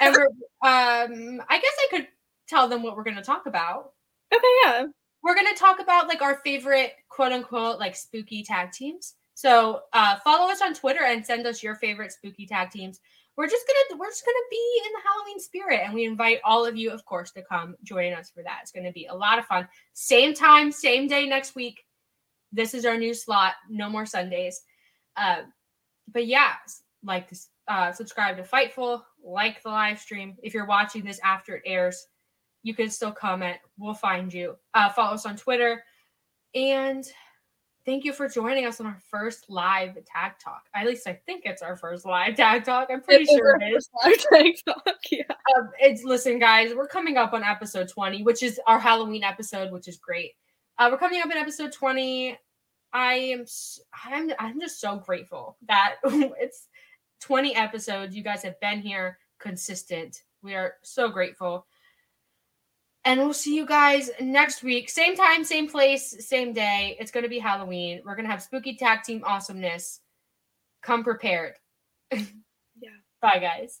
and 0.00 0.14
we're, 0.14 0.26
um, 0.68 1.42
I 1.48 1.58
guess 1.58 1.76
I 1.80 1.86
could 1.90 2.08
tell 2.48 2.68
them 2.68 2.82
what 2.82 2.96
we're 2.96 3.04
going 3.04 3.16
to 3.16 3.22
talk 3.22 3.46
about. 3.46 3.92
okay, 4.34 4.42
yeah. 4.64 4.86
We're 5.22 5.34
going 5.34 5.52
to 5.52 5.58
talk 5.58 5.80
about 5.80 6.08
like 6.08 6.22
our 6.22 6.36
favorite 6.44 6.92
quote 7.08 7.32
unquote 7.32 7.78
like 7.78 7.96
spooky 7.96 8.42
tag 8.42 8.72
teams. 8.72 9.14
So 9.34 9.80
uh, 9.92 10.16
follow 10.24 10.50
us 10.50 10.62
on 10.62 10.72
Twitter 10.72 11.02
and 11.04 11.24
send 11.24 11.46
us 11.46 11.62
your 11.62 11.74
favorite 11.76 12.12
spooky 12.12 12.46
tag 12.46 12.70
teams. 12.70 13.00
We're 13.36 13.48
just 13.48 13.66
gonna 13.66 14.00
we're 14.00 14.08
just 14.08 14.24
gonna 14.24 14.38
be 14.50 14.80
in 14.86 14.92
the 14.94 15.00
Halloween 15.06 15.40
spirit, 15.40 15.80
and 15.84 15.92
we 15.92 16.06
invite 16.06 16.40
all 16.42 16.64
of 16.64 16.74
you, 16.74 16.90
of 16.90 17.04
course, 17.04 17.32
to 17.32 17.42
come 17.42 17.76
join 17.82 18.14
us 18.14 18.30
for 18.30 18.42
that. 18.42 18.60
It's 18.62 18.72
gonna 18.72 18.92
be 18.92 19.06
a 19.06 19.14
lot 19.14 19.38
of 19.38 19.44
fun. 19.44 19.68
Same 19.92 20.32
time, 20.32 20.72
same 20.72 21.06
day 21.06 21.26
next 21.26 21.54
week. 21.54 21.84
This 22.50 22.72
is 22.72 22.86
our 22.86 22.96
new 22.96 23.12
slot. 23.12 23.52
No 23.68 23.90
more 23.90 24.06
Sundays. 24.06 24.62
Uh, 25.18 25.42
but 26.10 26.26
yeah, 26.26 26.54
like 27.04 27.28
this, 27.28 27.48
uh, 27.68 27.92
subscribe 27.92 28.36
to 28.36 28.42
Fightful, 28.42 29.02
like 29.24 29.62
the 29.62 29.68
live 29.68 29.98
stream. 29.98 30.36
If 30.42 30.54
you're 30.54 30.66
watching 30.66 31.04
this 31.04 31.20
after 31.24 31.56
it 31.56 31.62
airs, 31.66 32.06
you 32.62 32.74
can 32.74 32.90
still 32.90 33.12
comment. 33.12 33.58
We'll 33.78 33.94
find 33.94 34.32
you. 34.32 34.56
Uh, 34.74 34.90
follow 34.90 35.14
us 35.14 35.26
on 35.26 35.36
Twitter, 35.36 35.82
and 36.54 37.04
thank 37.84 38.04
you 38.04 38.12
for 38.12 38.28
joining 38.28 38.66
us 38.66 38.80
on 38.80 38.86
our 38.86 38.98
first 39.10 39.48
live 39.48 39.94
tag 40.04 40.32
talk. 40.42 40.62
At 40.74 40.86
least 40.86 41.06
I 41.06 41.20
think 41.26 41.42
it's 41.44 41.62
our 41.62 41.76
first 41.76 42.04
live 42.06 42.34
tag 42.36 42.64
talk. 42.64 42.88
I'm 42.90 43.00
pretty 43.02 43.24
It 43.24 43.36
sure 43.36 43.56
it 43.60 43.64
is. 43.76 43.88
live 44.04 44.18
tag 44.32 44.54
talk, 44.66 44.96
yeah. 45.10 45.22
Um, 45.56 45.70
it's 45.80 46.02
listen, 46.04 46.38
guys. 46.38 46.74
We're 46.74 46.88
coming 46.88 47.16
up 47.16 47.32
on 47.32 47.42
episode 47.44 47.88
20, 47.88 48.22
which 48.24 48.42
is 48.42 48.60
our 48.66 48.78
Halloween 48.80 49.22
episode, 49.24 49.70
which 49.72 49.88
is 49.88 49.96
great. 49.96 50.32
Uh, 50.78 50.88
we're 50.90 50.98
coming 50.98 51.20
up 51.20 51.30
in 51.30 51.36
episode 51.36 51.72
20. 51.72 52.36
I 52.92 53.14
am 53.14 53.44
I'm 54.04 54.30
I'm 54.38 54.60
just 54.60 54.80
so 54.80 54.96
grateful 54.96 55.56
that 55.68 55.96
it's 56.04 56.68
20 57.26 57.56
episodes. 57.56 58.14
You 58.14 58.22
guys 58.22 58.44
have 58.44 58.58
been 58.60 58.80
here 58.80 59.18
consistent. 59.40 60.22
We 60.42 60.54
are 60.54 60.74
so 60.82 61.08
grateful. 61.08 61.66
And 63.04 63.18
we'll 63.18 63.32
see 63.32 63.56
you 63.56 63.66
guys 63.66 64.10
next 64.20 64.62
week. 64.62 64.88
Same 64.88 65.16
time, 65.16 65.42
same 65.42 65.68
place, 65.68 66.24
same 66.24 66.52
day. 66.52 66.96
It's 67.00 67.10
going 67.10 67.24
to 67.24 67.28
be 67.28 67.40
Halloween. 67.40 68.00
We're 68.04 68.14
going 68.14 68.26
to 68.26 68.30
have 68.30 68.42
spooky 68.42 68.76
tag 68.76 69.02
team 69.02 69.22
awesomeness. 69.24 70.00
Come 70.82 71.02
prepared. 71.04 71.54
Yeah. 72.78 72.90
Bye, 73.22 73.38
guys. 73.38 73.80